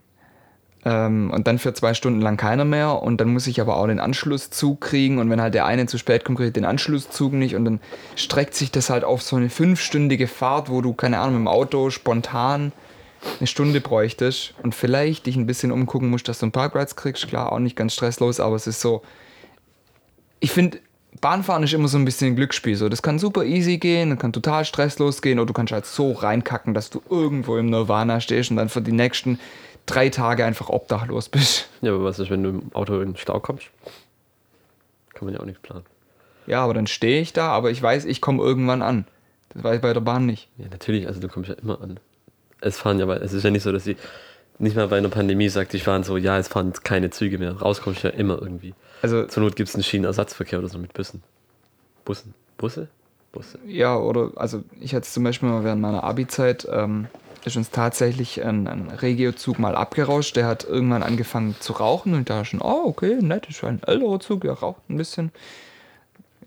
ähm, 0.85 1.31
und 1.31 1.47
dann 1.47 1.59
für 1.59 1.75
zwei 1.75 1.95
Stunden 1.95 2.21
lang 2.21 2.37
keiner 2.37 2.65
mehr 2.65 3.03
und 3.03 3.21
dann 3.21 3.29
muss 3.29 3.47
ich 3.47 3.61
aber 3.61 3.77
auch 3.77 3.87
den 3.87 3.99
Anschlusszug 3.99 4.81
kriegen 4.81 5.19
und 5.19 5.29
wenn 5.31 5.41
halt 5.41 5.55
der 5.55 5.67
eine 5.67 5.87
zu 5.87 5.99
spät 5.99 6.25
kommt, 6.25 6.39
kriege 6.39 6.49
ich 6.49 6.55
den 6.55 6.65
Anschlusszug 6.65 7.33
nicht 7.33 7.57
und 7.57 7.65
dann 7.65 7.81
streckt 8.15 8.55
sich 8.55 8.71
das 8.71 8.91
halt 8.91 9.05
auf 9.05 9.23
so 9.23 9.37
eine 9.37 9.51
fünfstündige 9.51 10.29
Fahrt, 10.29 10.71
wo 10.71 10.81
du, 10.81 10.93
keine 10.93 11.19
Ahnung, 11.19 11.35
mit 11.35 11.41
dem 11.41 11.49
Auto 11.49 11.91
spontan 11.91 12.73
eine 13.39 13.47
Stunde 13.47 13.81
bräuchtest 13.81 14.55
und 14.63 14.75
vielleicht 14.75 15.27
dich 15.27 15.37
ein 15.37 15.47
bisschen 15.47 15.73
umgucken 15.73 16.11
musst, 16.11 16.29
dass 16.29 16.39
du 16.39 16.47
einen 16.47 16.53
Parkplatz 16.53 16.97
kriegst, 16.97 17.29
klar, 17.29 17.53
auch 17.53 17.59
nicht 17.59 17.77
ganz 17.77 17.95
stresslos, 17.95 18.41
aber 18.41 18.57
es 18.57 18.67
ist 18.67 18.81
so, 18.81 19.03
ich 20.41 20.53
finde, 20.53 20.79
Bahnfahren 21.21 21.63
ist 21.63 21.73
immer 21.73 21.89
so 21.89 21.99
ein 21.99 22.05
bisschen 22.05 22.29
ein 22.29 22.37
Glücksspiel. 22.37 22.77
So, 22.77 22.89
das 22.89 23.03
kann 23.03 23.19
super 23.19 23.45
easy 23.45 23.79
gehen, 23.79 24.11
das 24.11 24.19
kann 24.19 24.33
total 24.33 24.65
stresslos 24.65 25.23
gehen, 25.23 25.39
oder 25.39 25.47
du 25.47 25.53
kannst 25.53 25.73
halt 25.73 25.87
so 25.87 26.13
reinkacken, 26.13 26.75
dass 26.75 26.91
du 26.91 27.03
irgendwo 27.11 27.57
im 27.57 27.67
Nirvana 27.67 28.21
stehst 28.21 28.51
und 28.51 28.57
dann 28.57 28.69
für 28.69 28.83
die 28.83 28.93
nächsten 28.93 29.41
drei 29.87 30.11
Tage 30.11 30.45
einfach 30.45 30.69
obdachlos 30.69 31.29
bist. 31.29 31.69
Ja, 31.81 31.93
aber 31.93 32.05
was 32.05 32.19
ist, 32.19 32.31
wenn 32.31 32.43
du 32.43 32.51
im 32.51 32.71
Auto 32.75 33.01
in 33.01 33.13
den 33.13 33.17
Stau 33.17 33.41
kommst? 33.41 33.67
Kann 35.15 35.25
man 35.27 35.35
ja 35.35 35.41
auch 35.41 35.47
nicht 35.47 35.63
planen. 35.63 35.85
Ja, 36.47 36.63
aber 36.63 36.75
dann 36.75 36.87
stehe 36.87 37.21
ich 37.21 37.33
da, 37.33 37.49
aber 37.49 37.71
ich 37.71 37.83
weiß, 37.83 38.05
ich 38.05 38.21
komme 38.21 38.43
irgendwann 38.43 38.83
an. 38.83 39.07
Das 39.51 39.65
weiß 39.65 39.77
ich 39.77 39.83
bei 39.83 39.93
der 39.93 40.01
Bahn 40.01 40.27
nicht. 40.27 40.49
Ja, 40.57 40.67
natürlich, 40.71 41.07
also 41.07 41.21
du 41.21 41.29
kommst 41.29 41.49
ja 41.49 41.57
immer 41.57 41.81
an. 41.81 41.99
Es 42.61 42.79
fahren 42.79 42.99
ja, 42.99 43.05
aber 43.05 43.23
es 43.23 43.33
ist 43.33 43.43
ja 43.45 43.51
nicht 43.51 43.63
so, 43.63 43.73
dass 43.73 43.85
sie 43.85 43.97
nicht 44.59 44.77
mal 44.77 44.89
bei 44.89 44.99
einer 44.99 45.09
Pandemie 45.09 45.49
sagt, 45.49 45.73
die 45.73 45.79
fahren 45.79 46.03
so, 46.03 46.17
ja, 46.17 46.39
es 46.39 46.49
fahren 46.49 46.73
keine 46.83 47.11
Züge 47.11 47.39
mehr. 47.39 47.53
Rauskommst 47.53 48.03
du 48.03 48.09
ja 48.09 48.15
immer 48.15 48.41
irgendwie. 48.41 48.75
Also, 49.03 49.25
Zur 49.25 49.45
Not 49.45 49.57
gibt 49.57 49.69
es 49.69 49.75
einen 49.75 49.85
Schienenersatzverkehr 49.85 50.59
oder 50.59 50.69
so 50.69 50.79
mit 50.79 50.93
Bussen. 50.93 51.23
Bussen? 52.05 52.35
Busse? 52.57 52.89
Busse. 53.31 53.59
ja, 53.67 53.97
oder, 53.97 54.33
also 54.37 54.65
ich 54.81 54.95
hatte 54.95 55.07
zum 55.07 55.23
Beispiel 55.23 55.49
mal 55.49 55.63
während 55.63 55.83
meiner 55.83 56.03
Abi-Zeit, 56.03 56.67
ähm, 56.73 57.09
ist 57.45 57.57
uns 57.57 57.71
tatsächlich 57.71 58.43
ein, 58.45 58.67
ein 58.67 58.91
Regiozug 58.91 59.59
mal 59.59 59.77
abgerauscht. 59.77 60.37
Der 60.37 60.47
hat 60.47 60.65
irgendwann 60.65 61.03
angefangen 61.03 61.55
zu 61.61 61.75
rauchen 61.75 62.15
und 62.15 62.31
da 62.31 62.45
schon, 62.45 62.61
oh, 62.61 62.83
okay, 62.85 63.19
nett, 63.21 63.47
ist 63.49 63.63
ein 63.65 63.83
älterer 63.87 64.19
Zug, 64.21 64.41
der 64.43 64.53
raucht 64.53 64.89
ein 64.89 64.97
bisschen. 64.97 65.31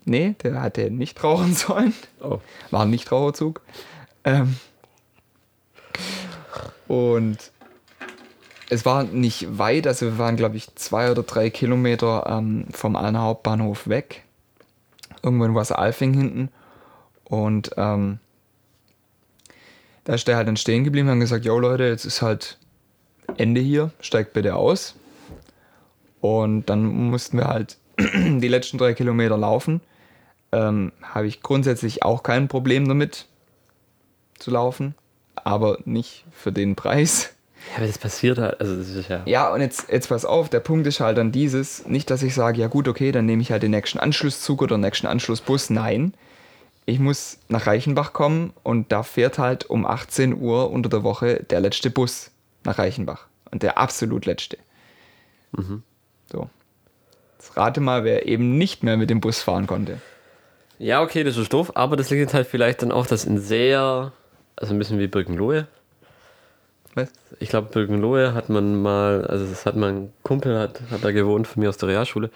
Nee, 0.04 0.34
der 0.42 0.60
hatte 0.60 0.90
nicht 0.90 1.22
rauchen 1.22 1.54
sollen. 1.54 1.94
Oh. 2.20 2.40
War 2.70 2.82
ein 2.82 2.90
Nichtraucherzug. 2.90 3.60
Ähm, 4.24 4.56
und 6.88 7.38
es 8.72 8.86
war 8.86 9.04
nicht 9.04 9.58
weit, 9.58 9.86
also 9.86 10.06
wir 10.06 10.18
waren, 10.18 10.36
glaube 10.36 10.56
ich, 10.56 10.74
zwei 10.76 11.10
oder 11.10 11.22
drei 11.22 11.50
Kilometer 11.50 12.26
ähm, 12.26 12.66
vom 12.72 12.96
Alner 12.96 13.20
Hauptbahnhof 13.20 13.86
weg. 13.86 14.24
Irgendwo 15.22 15.44
in 15.44 15.54
Wasseralfing 15.54 16.14
hinten. 16.14 16.48
Und 17.24 17.70
ähm, 17.76 18.18
da 20.04 20.14
ist 20.14 20.26
der 20.26 20.36
halt 20.36 20.48
dann 20.48 20.56
stehen 20.56 20.84
geblieben 20.84 21.10
und 21.10 21.20
gesagt, 21.20 21.44
yo 21.44 21.58
Leute, 21.58 21.84
jetzt 21.84 22.06
ist 22.06 22.22
halt 22.22 22.58
Ende 23.36 23.60
hier, 23.60 23.90
steigt 24.00 24.32
bitte 24.32 24.56
aus. 24.56 24.94
Und 26.20 26.66
dann 26.66 27.10
mussten 27.10 27.36
wir 27.38 27.48
halt 27.48 27.76
die 27.98 28.48
letzten 28.48 28.78
drei 28.78 28.94
Kilometer 28.94 29.36
laufen. 29.36 29.80
Ähm, 30.50 30.92
Habe 31.02 31.26
ich 31.26 31.42
grundsätzlich 31.42 32.02
auch 32.02 32.22
kein 32.22 32.48
Problem 32.48 32.88
damit 32.88 33.26
zu 34.38 34.50
laufen, 34.50 34.94
aber 35.34 35.78
nicht 35.84 36.24
für 36.32 36.52
den 36.52 36.76
Preis. 36.76 37.34
Ja, 37.70 37.76
aber 37.78 37.86
das 37.86 37.98
passiert 37.98 38.38
halt, 38.38 38.60
also 38.60 38.76
das 38.76 38.88
ist 38.88 39.08
ja. 39.08 39.22
Ja, 39.24 39.52
und 39.52 39.60
jetzt, 39.60 39.90
jetzt 39.90 40.08
pass 40.08 40.24
auf, 40.24 40.48
der 40.48 40.60
Punkt 40.60 40.86
ist 40.86 41.00
halt 41.00 41.16
dann 41.16 41.30
dieses, 41.32 41.86
nicht, 41.86 42.10
dass 42.10 42.22
ich 42.22 42.34
sage, 42.34 42.60
ja 42.60 42.66
gut, 42.66 42.88
okay, 42.88 43.12
dann 43.12 43.26
nehme 43.26 43.40
ich 43.42 43.52
halt 43.52 43.62
den 43.62 43.70
nächsten 43.70 43.98
Anschlusszug 43.98 44.62
oder 44.62 44.76
den 44.76 44.82
nächsten 44.82 45.06
Anschlussbus. 45.06 45.70
Nein, 45.70 46.14
ich 46.86 46.98
muss 46.98 47.38
nach 47.48 47.66
Reichenbach 47.66 48.12
kommen 48.12 48.52
und 48.64 48.90
da 48.90 49.02
fährt 49.04 49.38
halt 49.38 49.70
um 49.70 49.86
18 49.86 50.34
Uhr 50.40 50.70
unter 50.70 50.88
der 50.88 51.04
Woche 51.04 51.44
der 51.48 51.60
letzte 51.60 51.90
Bus 51.90 52.32
nach 52.64 52.78
Reichenbach. 52.78 53.26
Und 53.50 53.62
der 53.62 53.78
absolut 53.78 54.26
letzte. 54.26 54.58
So. 56.32 56.48
Jetzt 57.38 57.56
rate 57.56 57.80
mal, 57.80 58.04
wer 58.04 58.26
eben 58.26 58.56
nicht 58.56 58.82
mehr 58.82 58.96
mit 58.96 59.10
dem 59.10 59.20
Bus 59.20 59.42
fahren 59.42 59.66
konnte. 59.66 60.00
Ja, 60.78 61.02
okay, 61.02 61.22
das 61.22 61.36
ist 61.36 61.52
doof, 61.52 61.72
aber 61.76 61.96
das 61.96 62.10
liegt 62.10 62.20
jetzt 62.20 62.34
halt 62.34 62.48
vielleicht 62.48 62.82
dann 62.82 62.90
auch, 62.90 63.06
dass 63.06 63.24
in 63.24 63.38
sehr, 63.38 64.12
also 64.56 64.74
ein 64.74 64.78
bisschen 64.78 64.98
wie 64.98 65.06
Birkenlohe. 65.06 65.66
Was? 66.94 67.10
Ich 67.40 67.48
glaube, 67.48 67.70
Birkenlohe 67.70 68.34
hat 68.34 68.48
man 68.48 68.80
mal, 68.82 69.24
also 69.26 69.46
das 69.46 69.64
hat 69.64 69.76
mein 69.76 70.12
Kumpel, 70.22 70.58
hat, 70.58 70.80
hat 70.90 71.02
da 71.02 71.12
gewohnt 71.12 71.48
von 71.48 71.62
mir 71.62 71.68
aus 71.68 71.78
der 71.78 71.88
Realschule. 71.88 72.30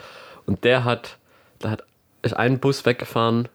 Und 0.46 0.64
der 0.64 0.84
hat, 0.84 1.18
da 1.58 1.70
hat, 1.70 1.84
ist 2.22 2.34
ein 2.34 2.58
Bus 2.58 2.86
weggefahren, 2.86 3.48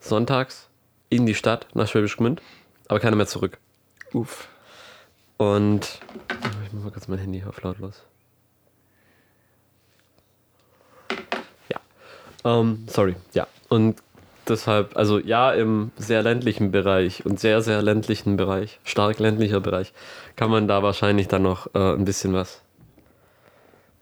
sonntags, 0.00 0.68
in 1.10 1.26
die 1.26 1.34
Stadt, 1.34 1.66
nach 1.74 1.86
Schwäbisch 1.88 2.16
Gmünd, 2.16 2.42
aber 2.88 2.98
keiner 2.98 3.16
mehr 3.16 3.26
zurück. 3.26 3.58
Uff. 4.12 4.48
Und 5.36 6.00
ich 6.64 6.72
mach 6.72 6.84
mal 6.84 6.90
kurz 6.90 7.08
mein 7.08 7.18
Handy 7.18 7.42
auf 7.44 7.62
lautlos. 7.62 8.02
Ja. 11.68 11.80
Ähm, 12.44 12.84
sorry, 12.88 13.16
ja. 13.32 13.46
Und 13.68 14.02
deshalb, 14.52 14.96
also 14.96 15.18
ja, 15.18 15.50
im 15.52 15.90
sehr 15.96 16.22
ländlichen 16.22 16.70
Bereich 16.70 17.26
und 17.26 17.40
sehr, 17.40 17.60
sehr 17.62 17.82
ländlichen 17.82 18.36
Bereich, 18.36 18.78
stark 18.84 19.18
ländlicher 19.18 19.60
Bereich, 19.60 19.92
kann 20.36 20.50
man 20.50 20.68
da 20.68 20.82
wahrscheinlich 20.82 21.26
dann 21.28 21.42
noch 21.42 21.66
äh, 21.74 21.94
ein 21.94 22.04
bisschen 22.04 22.32
was 22.32 22.62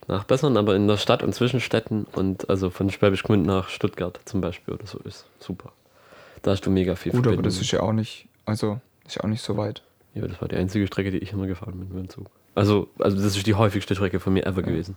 nachbessern, 0.09 0.57
aber 0.57 0.75
in 0.75 0.88
der 0.88 0.97
Stadt 0.97 1.23
und 1.23 1.35
Zwischenstädten 1.35 2.04
und 2.12 2.50
also 2.50 2.71
von 2.71 2.90
Schwäbisch 2.90 3.23
Gmünd 3.23 3.47
nach 3.47 3.69
Stuttgart 3.69 4.19
zum 4.25 4.40
Beispiel 4.40 4.75
oder 4.75 4.87
so 4.87 4.99
ist 5.00 5.26
super. 5.38 5.73
Da 6.42 6.50
hast 6.52 6.62
du 6.66 6.71
mega 6.71 6.97
viel 6.97 7.12
Gut, 7.12 7.26
aber 7.26 7.37
das 7.42 7.54
Verbindung. 7.57 7.61
ist 7.62 7.71
ja 7.71 7.80
auch 7.80 7.92
nicht, 7.92 8.26
also 8.45 8.80
ist 9.07 9.16
ja 9.16 9.25
auch 9.25 9.28
nicht 9.28 9.42
so 9.42 9.57
weit. 9.57 9.83
Ja, 10.14 10.26
das 10.26 10.40
war 10.40 10.49
die 10.49 10.57
einzige 10.57 10.87
Strecke, 10.87 11.11
die 11.11 11.19
ich 11.19 11.33
immer 11.33 11.47
gefahren 11.47 11.78
bin 11.78 11.88
mit 11.88 11.99
dem 11.99 12.09
Zug. 12.09 12.26
Also, 12.57 12.88
also 12.99 13.16
das 13.16 13.37
ist 13.37 13.47
die 13.47 13.54
häufigste 13.54 13.95
Strecke 13.95 14.19
von 14.19 14.33
mir 14.33 14.45
ever 14.47 14.62
gewesen. 14.62 14.97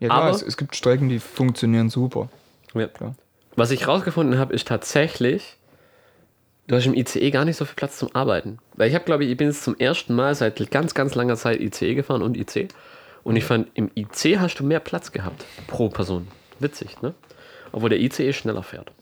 Ja, 0.00 0.08
klar, 0.08 0.22
Aber- 0.22 0.30
es, 0.30 0.42
es 0.42 0.56
gibt 0.56 0.74
Strecken, 0.74 1.08
die 1.08 1.18
funktionieren 1.18 1.90
super. 1.90 2.28
Ja. 2.74 2.88
Klar. 2.88 3.14
Was 3.56 3.70
ich 3.70 3.86
rausgefunden 3.86 4.38
habe, 4.38 4.52
ist 4.54 4.66
tatsächlich, 4.68 5.56
du 6.66 6.74
hast 6.76 6.86
im 6.86 6.94
ICE 6.94 7.30
gar 7.30 7.44
nicht 7.44 7.56
so 7.56 7.64
viel 7.64 7.76
Platz 7.76 7.98
zum 7.98 8.14
Arbeiten. 8.14 8.58
Weil 8.74 8.88
ich 8.88 8.94
habe, 8.94 9.04
glaube 9.04 9.24
ich, 9.24 9.30
ich 9.30 9.36
bin 9.36 9.48
jetzt 9.48 9.62
zum 9.62 9.76
ersten 9.78 10.14
Mal 10.14 10.34
seit 10.34 10.70
ganz, 10.70 10.94
ganz 10.94 11.14
langer 11.14 11.36
Zeit 11.36 11.60
ICE 11.60 11.94
gefahren 11.94 12.22
und 12.22 12.36
IC. 12.36 12.68
Und 13.22 13.36
ich 13.36 13.44
fand, 13.44 13.68
im 13.74 13.90
IC 13.94 14.38
hast 14.38 14.56
du 14.56 14.64
mehr 14.64 14.80
Platz 14.80 15.12
gehabt 15.12 15.44
pro 15.66 15.88
Person. 15.88 16.28
Witzig, 16.58 17.00
ne? 17.00 17.14
Obwohl 17.72 17.90
der 17.90 18.00
ICE 18.00 18.32
schneller 18.32 18.62
fährt. 18.62 18.92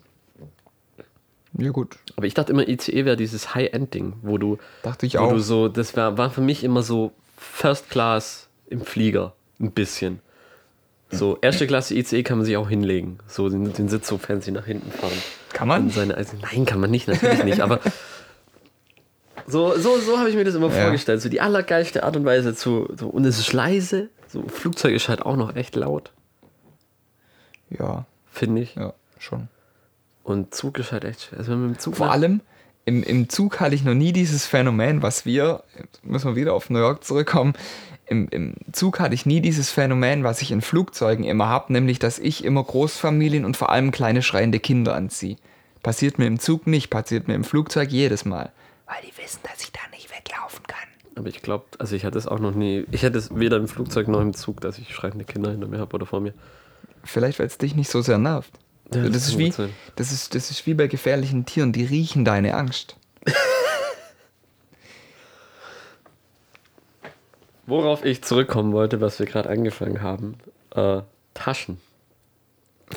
Ja, 1.58 1.70
gut. 1.70 1.98
Aber 2.16 2.26
ich 2.26 2.34
dachte 2.34 2.52
immer, 2.52 2.66
ICE 2.66 3.04
wäre 3.04 3.16
dieses 3.16 3.54
High-End-Ding, 3.54 4.14
wo 4.22 4.38
du, 4.38 4.58
Dachte 4.82 5.06
ich 5.06 5.14
wo 5.14 5.18
auch. 5.20 5.32
du 5.32 5.40
so, 5.40 5.68
das 5.68 5.96
war, 5.96 6.16
war 6.16 6.30
für 6.30 6.40
mich 6.40 6.64
immer 6.64 6.82
so 6.82 7.12
First 7.36 7.90
Class 7.90 8.48
im 8.68 8.82
Flieger. 8.82 9.34
Ein 9.60 9.72
bisschen. 9.72 10.20
So, 11.14 11.36
erste 11.42 11.66
Klasse 11.66 11.94
ICE 11.94 12.22
kann 12.22 12.38
man 12.38 12.46
sich 12.46 12.56
auch 12.56 12.68
hinlegen. 12.70 13.18
So 13.26 13.48
den, 13.50 13.72
den 13.74 13.88
Sitz 13.88 14.08
so 14.08 14.16
fancy 14.18 14.50
nach 14.50 14.64
hinten 14.64 14.90
fahren. 14.90 15.12
Kann 15.52 15.68
man? 15.68 15.90
seine. 15.90 16.16
Nein, 16.40 16.64
kann 16.64 16.80
man 16.80 16.90
nicht, 16.90 17.06
natürlich 17.06 17.44
nicht. 17.44 17.60
Aber 17.60 17.80
so, 19.46 19.76
so, 19.78 19.98
so 19.98 20.18
habe 20.18 20.30
ich 20.30 20.36
mir 20.36 20.44
das 20.44 20.54
immer 20.54 20.68
Ja. 20.74 20.82
vorgestellt. 20.84 21.20
So 21.20 21.28
die 21.28 21.40
allergeilste 21.40 22.02
Art 22.04 22.16
und 22.16 22.24
Weise 22.24 22.54
zu. 22.54 22.88
So, 22.96 23.08
und 23.08 23.24
es 23.26 23.38
ist 23.38 23.52
leise. 23.52 24.08
So, 24.28 24.42
Flugzeug 24.48 24.94
ist 24.94 25.08
halt 25.10 25.20
auch 25.22 25.36
noch 25.36 25.54
echt 25.56 25.76
laut, 25.76 26.10
Ja, 27.68 28.06
finde 28.30 28.62
ich. 28.62 28.74
ja, 28.76 28.94
schon. 29.18 29.48
Und 30.24 30.54
Zug 30.54 30.78
ist 30.78 30.92
halt 30.92 31.04
echt. 31.04 31.32
Also 31.36 31.54
mit 31.54 31.76
dem 31.76 31.78
Zug 31.78 31.96
Vor 31.96 32.10
allem 32.12 32.40
im, 32.86 33.02
im 33.02 33.28
Zug 33.28 33.60
hatte 33.60 33.74
ich 33.74 33.84
noch 33.84 33.94
nie 33.94 34.12
dieses 34.12 34.46
Phänomen, 34.46 35.02
was 35.02 35.26
wir, 35.26 35.62
jetzt 35.78 36.04
müssen 36.04 36.28
wir 36.28 36.36
wieder 36.36 36.54
auf 36.54 36.70
New 36.70 36.78
York 36.78 37.04
zurückkommen, 37.04 37.52
im, 38.06 38.28
im 38.28 38.54
Zug 38.72 39.00
hatte 39.00 39.14
ich 39.14 39.26
nie 39.26 39.40
dieses 39.40 39.70
Phänomen, 39.70 40.24
was 40.24 40.42
ich 40.42 40.50
in 40.50 40.60
Flugzeugen 40.60 41.24
immer 41.24 41.48
habe, 41.48 41.72
nämlich 41.72 41.98
dass 41.98 42.18
ich 42.18 42.44
immer 42.44 42.62
Großfamilien 42.62 43.44
und 43.44 43.56
vor 43.56 43.70
allem 43.70 43.90
kleine 43.90 44.22
schreiende 44.22 44.60
Kinder 44.60 44.94
anziehe. 44.94 45.36
Passiert 45.82 46.18
mir 46.18 46.26
im 46.26 46.38
Zug 46.38 46.66
nicht, 46.66 46.90
passiert 46.90 47.28
mir 47.28 47.34
im 47.34 47.44
Flugzeug 47.44 47.90
jedes 47.90 48.24
Mal. 48.24 48.52
Weil 48.86 48.96
die 49.02 49.22
wissen, 49.22 49.40
dass 49.42 49.62
ich 49.62 49.72
da 49.72 49.80
nicht 49.90 50.10
weglaufen 50.10 50.64
kann. 50.66 50.88
Aber 51.16 51.28
ich 51.28 51.42
glaube, 51.42 51.64
also 51.78 51.96
ich 51.96 52.04
hatte 52.04 52.18
es 52.18 52.26
auch 52.26 52.38
noch 52.38 52.54
nie. 52.54 52.84
Ich 52.90 53.04
hatte 53.04 53.18
es 53.18 53.34
weder 53.34 53.56
im 53.56 53.68
Flugzeug 53.68 54.08
noch 54.08 54.20
im 54.20 54.34
Zug, 54.34 54.60
dass 54.60 54.78
ich 54.78 54.94
schreiende 54.94 55.24
Kinder 55.24 55.50
hinter 55.50 55.68
mir 55.68 55.78
habe 55.78 55.94
oder 55.94 56.06
vor 56.06 56.20
mir. 56.20 56.34
Vielleicht, 57.04 57.38
weil 57.38 57.46
es 57.46 57.58
dich 57.58 57.74
nicht 57.74 57.90
so 57.90 58.00
sehr 58.00 58.18
nervt. 58.18 58.52
Ja, 58.94 59.02
das, 59.02 59.12
das 59.12 59.28
ist 59.28 59.38
wie, 59.38 59.52
das, 59.96 60.12
ist, 60.12 60.34
das 60.34 60.50
ist 60.50 60.66
wie 60.66 60.74
bei 60.74 60.86
gefährlichen 60.86 61.46
Tieren, 61.46 61.72
die 61.72 61.84
riechen 61.84 62.24
deine 62.24 62.54
Angst. 62.54 62.96
Worauf 67.66 68.04
ich 68.04 68.22
zurückkommen 68.22 68.72
wollte, 68.72 69.00
was 69.00 69.18
wir 69.18 69.26
gerade 69.26 69.48
angefangen 69.48 70.02
haben: 70.02 70.36
äh, 70.74 71.02
Taschen. 71.34 71.80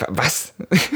Was? 0.09 0.53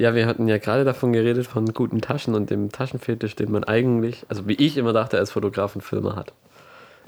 Ja, 0.00 0.14
wir 0.14 0.26
hatten 0.26 0.48
ja 0.48 0.56
gerade 0.56 0.86
davon 0.86 1.12
geredet, 1.12 1.46
von 1.46 1.74
guten 1.74 2.00
Taschen 2.00 2.34
und 2.34 2.48
dem 2.48 2.72
Taschenfetisch, 2.72 3.36
den 3.36 3.52
man 3.52 3.64
eigentlich, 3.64 4.24
also 4.30 4.48
wie 4.48 4.54
ich 4.54 4.78
immer 4.78 4.94
dachte, 4.94 5.18
als 5.18 5.32
Fotograf 5.32 5.74
und 5.74 5.82
Filmer 5.82 6.16
hat. 6.16 6.32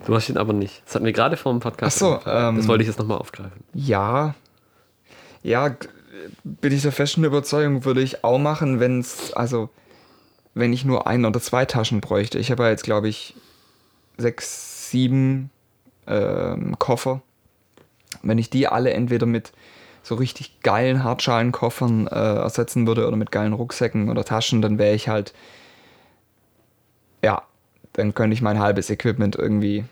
Du 0.05 0.15
hast 0.15 0.29
ihn 0.29 0.37
aber 0.37 0.53
nicht. 0.53 0.83
Das 0.85 0.97
hatten 0.97 1.07
wir 1.07 1.15
gerade 1.15 1.39
vor 1.39 1.53
dem 1.53 1.61
Podcast. 1.61 1.97
Ach 1.97 1.99
so, 1.99 2.13
angefangen. 2.17 2.57
das 2.57 2.65
ähm, 2.65 2.69
wollte 2.69 2.83
ich 2.83 2.89
jetzt 2.89 2.99
nochmal 2.99 3.17
aufgreifen. 3.17 3.65
Ja. 3.73 4.35
Ja, 5.43 5.75
bin 6.45 6.71
ich 6.71 6.83
der 6.83 6.93
festen 6.93 7.25
Überzeugung, 7.25 7.87
würde 7.87 8.03
ich 8.03 8.25
auch 8.25 8.39
machen, 8.39 8.79
wenn 8.79 9.01
es, 9.01 9.33
also, 9.33 9.71
wenn 10.53 10.75
ich 10.75 10.85
nur 10.85 11.07
ein 11.07 11.25
oder 11.25 11.41
zwei 11.41 11.65
Taschen 11.65 12.03
bräuchte. 12.03 12.39
Ich 12.39 12.51
habe 12.51 12.65
ja 12.65 12.69
jetzt, 12.69 12.85
glaube 12.85 13.09
ich, 13.09 13.35
sechs, 14.19 14.91
sieben 14.91 15.49
ähm, 16.07 16.79
Koffer. 16.79 17.23
Wenn 18.23 18.39
ich 18.39 18.51
die 18.51 18.69
alle 18.69 18.93
entweder 18.93 19.27
mit 19.27 19.53
so 20.03 20.15
richtig 20.17 20.61
geilen 20.63 21.05
Hartschalenkoffern 21.05 22.09
äh, 22.09 22.11
ersetzen 22.11 22.87
würde 22.87 23.07
oder 23.07 23.17
mit 23.17 23.31
geilen 23.31 23.53
Rucksäcken 23.53 24.11
oder 24.11 24.25
Taschen, 24.25 24.63
dann 24.63 24.79
wäre 24.79 24.95
ich 24.95 25.09
halt, 25.09 25.33
ja, 27.23 27.43
dann 27.93 28.15
könnte 28.15 28.35
ich 28.35 28.43
mein 28.43 28.59
halbes 28.59 28.91
Equipment 28.91 29.37
irgendwie 29.37 29.85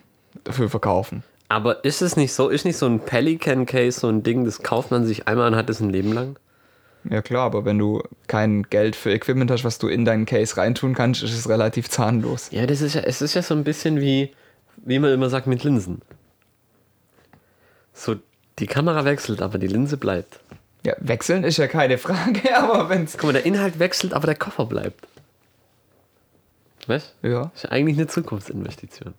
dafür 0.44 0.68
verkaufen. 0.68 1.22
Aber 1.48 1.84
ist 1.84 2.02
es 2.02 2.16
nicht 2.16 2.32
so, 2.32 2.48
ist 2.48 2.64
nicht 2.64 2.76
so 2.76 2.86
ein 2.86 3.00
Pelican 3.00 3.66
Case 3.66 4.00
so 4.00 4.08
ein 4.08 4.22
Ding, 4.22 4.44
das 4.44 4.62
kauft 4.62 4.90
man 4.90 5.04
sich 5.04 5.26
einmal 5.26 5.48
und 5.48 5.56
hat 5.56 5.68
es 5.70 5.80
ein 5.80 5.90
Leben 5.90 6.12
lang? 6.12 6.38
Ja 7.08 7.22
klar, 7.22 7.46
aber 7.46 7.64
wenn 7.64 7.78
du 7.78 8.02
kein 8.26 8.64
Geld 8.64 8.94
für 8.94 9.10
Equipment 9.10 9.50
hast, 9.50 9.64
was 9.64 9.78
du 9.78 9.88
in 9.88 10.04
deinen 10.04 10.26
Case 10.26 10.56
reintun 10.56 10.94
kannst, 10.94 11.22
ist 11.22 11.32
es 11.32 11.48
relativ 11.48 11.88
zahnlos. 11.88 12.48
Ja, 12.50 12.66
das 12.66 12.82
ist 12.82 12.94
ja, 12.94 13.00
es 13.00 13.22
ist 13.22 13.34
ja 13.34 13.42
so 13.42 13.54
ein 13.54 13.64
bisschen 13.64 14.00
wie, 14.00 14.32
wie 14.76 14.98
man 14.98 15.12
immer 15.12 15.30
sagt, 15.30 15.46
mit 15.46 15.64
Linsen. 15.64 16.02
So, 17.92 18.16
die 18.58 18.66
Kamera 18.66 19.04
wechselt, 19.04 19.42
aber 19.42 19.58
die 19.58 19.66
Linse 19.66 19.96
bleibt. 19.96 20.40
Ja, 20.84 20.94
wechseln 20.98 21.44
ist 21.44 21.58
ja 21.58 21.66
keine 21.66 21.98
Frage, 21.98 22.56
aber 22.56 22.88
wenn's. 22.88 23.12
Guck 23.12 23.24
mal, 23.24 23.32
der 23.32 23.44
Inhalt 23.46 23.78
wechselt, 23.78 24.12
aber 24.12 24.26
der 24.26 24.36
Koffer 24.36 24.66
bleibt. 24.66 25.06
Weißt 26.86 27.14
Ja. 27.22 27.50
Ist 27.54 27.64
ja 27.64 27.70
eigentlich 27.70 27.96
eine 27.96 28.06
Zukunftsinvestition. 28.06 29.14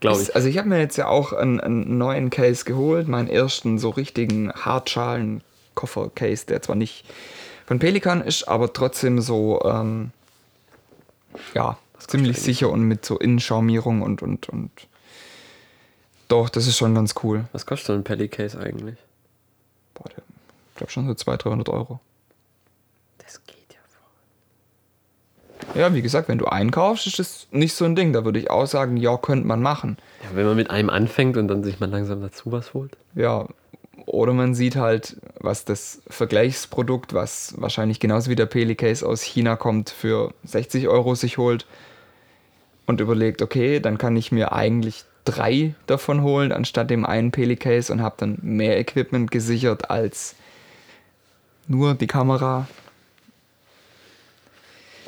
Glaube 0.00 0.22
ich. 0.22 0.34
Also 0.34 0.48
ich 0.48 0.58
habe 0.58 0.68
mir 0.68 0.78
jetzt 0.78 0.96
ja 0.96 1.08
auch 1.08 1.32
einen, 1.32 1.60
einen 1.60 1.98
neuen 1.98 2.30
Case 2.30 2.64
geholt, 2.64 3.08
meinen 3.08 3.28
ersten 3.28 3.78
so 3.78 3.90
richtigen 3.90 4.52
Hartschalen-Koffer-Case, 4.52 6.46
der 6.46 6.62
zwar 6.62 6.76
nicht 6.76 7.04
von 7.66 7.78
Pelikan 7.78 8.22
ist, 8.22 8.46
aber 8.46 8.72
trotzdem 8.72 9.20
so, 9.20 9.62
ähm, 9.64 10.12
ja, 11.54 11.78
ziemlich 11.98 12.30
eigentlich? 12.30 12.44
sicher 12.44 12.70
und 12.70 12.82
mit 12.82 13.04
so 13.04 13.18
Innenschaumierung 13.18 14.02
und, 14.02 14.22
und, 14.22 14.48
und. 14.48 14.70
Doch, 16.28 16.48
das 16.48 16.66
ist 16.66 16.76
schon 16.76 16.94
ganz 16.94 17.14
cool. 17.22 17.44
Was 17.52 17.66
kostet 17.66 17.86
so 17.86 17.92
ein 17.92 18.04
Pelly 18.04 18.28
Case 18.28 18.58
eigentlich? 18.58 18.96
Boah, 19.94 20.08
der, 20.08 20.24
ich 20.70 20.76
glaube 20.76 20.90
schon 20.90 21.06
so 21.06 21.14
200, 21.14 21.44
300 21.44 21.68
Euro. 21.68 22.00
Das 23.18 23.40
geht 23.46 23.56
ja 23.70 23.78
voll. 25.70 25.80
Ja, 25.80 25.94
wie 25.94 26.02
gesagt, 26.02 26.28
wenn 26.28 26.38
du 26.38 26.46
einkaufst, 26.46 27.06
ist 27.06 27.18
das 27.18 27.46
nicht 27.52 27.74
so 27.74 27.84
ein 27.84 27.94
Ding. 27.94 28.12
Da 28.12 28.24
würde 28.24 28.40
ich 28.40 28.50
auch 28.50 28.66
sagen, 28.66 28.96
ja, 28.96 29.16
könnte 29.16 29.46
man 29.46 29.62
machen. 29.62 29.98
Ja, 30.24 30.30
wenn 30.34 30.46
man 30.46 30.56
mit 30.56 30.70
einem 30.70 30.90
anfängt 30.90 31.36
und 31.36 31.48
dann 31.48 31.62
sich 31.62 31.78
mal 31.78 31.88
langsam 31.88 32.20
dazu 32.20 32.50
was 32.50 32.74
holt. 32.74 32.96
Ja, 33.14 33.46
oder 34.16 34.32
man 34.32 34.54
sieht 34.54 34.76
halt, 34.76 35.18
was 35.40 35.66
das 35.66 36.00
Vergleichsprodukt, 36.08 37.12
was 37.12 37.54
wahrscheinlich 37.58 38.00
genauso 38.00 38.30
wie 38.30 38.34
der 38.34 38.46
Peli-Case 38.46 39.06
aus 39.06 39.22
China 39.22 39.56
kommt, 39.56 39.90
für 39.90 40.32
60 40.44 40.88
Euro 40.88 41.14
sich 41.14 41.36
holt 41.36 41.66
und 42.86 43.00
überlegt, 43.00 43.42
okay, 43.42 43.78
dann 43.78 43.98
kann 43.98 44.16
ich 44.16 44.32
mir 44.32 44.52
eigentlich 44.52 45.04
drei 45.26 45.74
davon 45.86 46.22
holen, 46.22 46.50
anstatt 46.50 46.88
dem 46.88 47.04
einen 47.04 47.30
Peli-Case 47.30 47.92
und 47.92 48.00
habe 48.00 48.14
dann 48.18 48.38
mehr 48.40 48.78
Equipment 48.78 49.30
gesichert 49.30 49.90
als 49.90 50.34
nur 51.68 51.94
die 51.94 52.06
Kamera. 52.06 52.68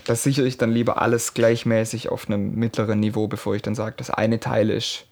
Das 0.04 0.22
sichere 0.22 0.46
ich 0.46 0.58
dann 0.58 0.70
lieber 0.70 1.00
alles 1.00 1.32
gleichmäßig 1.32 2.10
auf 2.10 2.28
einem 2.28 2.56
mittleren 2.56 3.00
Niveau, 3.00 3.26
bevor 3.26 3.54
ich 3.54 3.62
dann 3.62 3.74
sage, 3.74 3.94
das 3.96 4.10
eine 4.10 4.38
Teil 4.38 4.68
ist, 4.68 5.06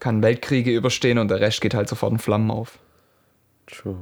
kann 0.00 0.22
Weltkriege 0.22 0.72
überstehen 0.72 1.18
und 1.18 1.28
der 1.28 1.38
Rest 1.38 1.60
geht 1.60 1.74
halt 1.74 1.88
sofort 1.88 2.12
in 2.12 2.18
Flammen 2.18 2.50
auf. 2.50 2.78
True. 3.66 3.96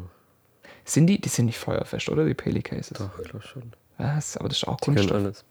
Sind 0.85 1.07
die, 1.07 1.20
die 1.20 1.29
sind 1.29 1.46
nicht 1.46 1.59
feuerfest, 1.59 2.09
oder? 2.09 2.24
Die 2.24 2.35
Peli 2.35 2.62
Cases. 2.62 2.98
Doch, 2.98 3.18
ich 3.22 3.29
glaube 3.31 3.46
schon. 3.46 3.72
Was? 3.98 4.37
Aber 4.37 4.48
das 4.48 4.59
ist 4.59 4.68
auch 4.68 4.77
Die 4.77 4.85
können 4.87 4.96
Kunststoff. 4.96 5.16
alles. 5.22 5.44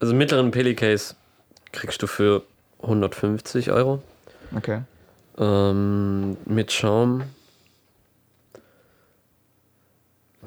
Also 0.00 0.14
mittleren 0.14 0.50
Pelly 0.50 0.74
Case 0.74 1.14
kriegst 1.72 2.02
du 2.02 2.06
für 2.06 2.42
150 2.82 3.70
Euro. 3.70 4.02
Okay. 4.54 4.82
Ähm, 5.38 6.36
mit 6.44 6.72
Schaum. 6.72 7.22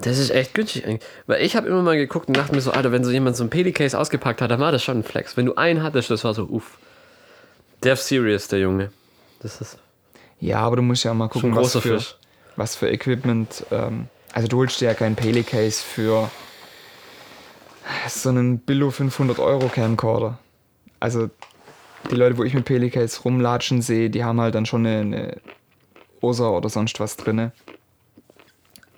Das 0.02 0.18
ist 0.18 0.30
echt 0.30 0.54
günstig 0.54 0.86
eigentlich. 0.86 1.08
Weil 1.28 1.42
ich 1.44 1.56
habe 1.56 1.68
immer 1.68 1.82
mal 1.82 1.98
geguckt 1.98 2.28
und 2.30 2.38
dachte 2.38 2.54
mir 2.56 2.62
so, 2.62 2.72
Alter, 2.72 2.92
wenn 2.92 3.04
so 3.04 3.12
jemand 3.12 3.36
so 3.36 3.44
ein 3.44 3.50
Peli-Case 3.50 3.98
ausgepackt 3.98 4.42
hat, 4.42 4.50
dann 4.52 4.60
war 4.60 4.72
das 4.72 4.84
schon 4.84 5.00
ein 5.00 5.04
Flex. 5.04 5.36
Wenn 5.36 5.46
du 5.46 5.56
einen 5.56 5.84
hattest, 5.84 6.10
das 6.10 6.24
war 6.24 6.34
so, 6.34 6.44
uff. 6.44 6.78
Dev 7.84 8.00
Serious, 8.02 8.48
der 8.48 8.60
Junge. 8.60 8.92
Das 9.42 9.60
ist 9.62 9.78
Ja, 10.40 10.60
aber 10.60 10.78
du 10.78 10.82
musst 10.82 11.04
ja 11.04 11.14
mal 11.14 11.26
schon 11.32 11.42
gucken, 11.42 11.56
was 11.56 11.74
für, 11.74 11.82
Fisch. 11.82 12.16
Was 12.60 12.76
für 12.76 12.90
Equipment. 12.90 13.66
Ähm, 13.72 14.08
also 14.34 14.48
du 14.48 14.58
holst 14.58 14.80
dir 14.80 14.86
ja 14.86 14.94
kein 14.94 15.16
Peli 15.16 15.44
Case 15.44 15.82
für 15.82 16.30
so 18.08 18.30
einen 18.30 18.60
Billo 18.60 18.92
500 18.92 19.40
Euro 19.40 19.68
Camcorder. 19.70 20.38
Also 21.00 21.30
die 22.12 22.16
Leute, 22.16 22.38
wo 22.38 22.44
ich 22.44 22.54
mit 22.54 22.66
Peli 22.66 22.92
Case 22.92 23.20
rumlatschen 23.24 23.82
sehe, 23.82 24.10
die 24.12 24.24
haben 24.24 24.40
halt 24.40 24.54
dann 24.54 24.68
schon 24.68 24.86
eine, 24.86 25.00
eine 25.00 25.38
Ursa 26.22 26.50
oder 26.50 26.70
sonst 26.70 27.00
was 27.00 27.18
drinne. 27.18 27.52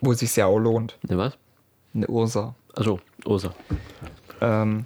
Wo 0.02 0.12
es 0.12 0.20
sich 0.20 0.36
ja 0.36 0.48
auch 0.48 0.60
lohnt. 0.60 0.98
Ne, 1.04 1.18
was? 1.18 1.38
Eine 1.94 2.08
Ursa. 2.08 2.56
Also, 2.74 3.00
Osa. 3.26 3.54
Ähm, 4.42 4.84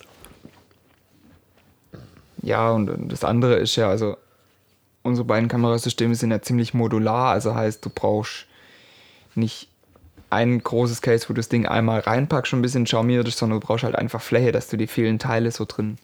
ja, 2.41 2.71
und 2.71 2.89
und 2.89 3.11
das 3.11 3.23
andere 3.23 3.55
ist 3.55 3.75
ja, 3.75 3.89
also 3.89 4.17
unsere 5.03 5.25
beiden 5.25 5.47
Kamerasysteme 5.47 6.15
sind 6.15 6.31
ja 6.31 6.41
ziemlich 6.41 6.73
modular, 6.73 7.31
also 7.31 7.55
heißt, 7.55 7.85
du 7.85 7.89
brauchst 7.89 8.47
nicht 9.35 9.69
ein 10.29 10.61
großes 10.61 11.01
Case, 11.01 11.25
wo 11.29 11.33
du 11.33 11.39
das 11.39 11.49
Ding 11.49 11.65
einmal 11.65 11.99
reinpackst 12.01 12.53
und 12.53 12.59
ein 12.59 12.61
bisschen 12.61 12.87
charmiert 12.87 13.27
ist, 13.27 13.37
sondern 13.37 13.59
du 13.59 13.65
brauchst 13.67 13.83
halt 13.83 13.95
einfach 13.95 14.21
Fläche, 14.21 14.51
dass 14.51 14.67
du 14.67 14.77
die 14.77 14.87
vielen 14.87 15.19
Teile 15.19 15.51
so 15.51 15.65
drin 15.65 15.97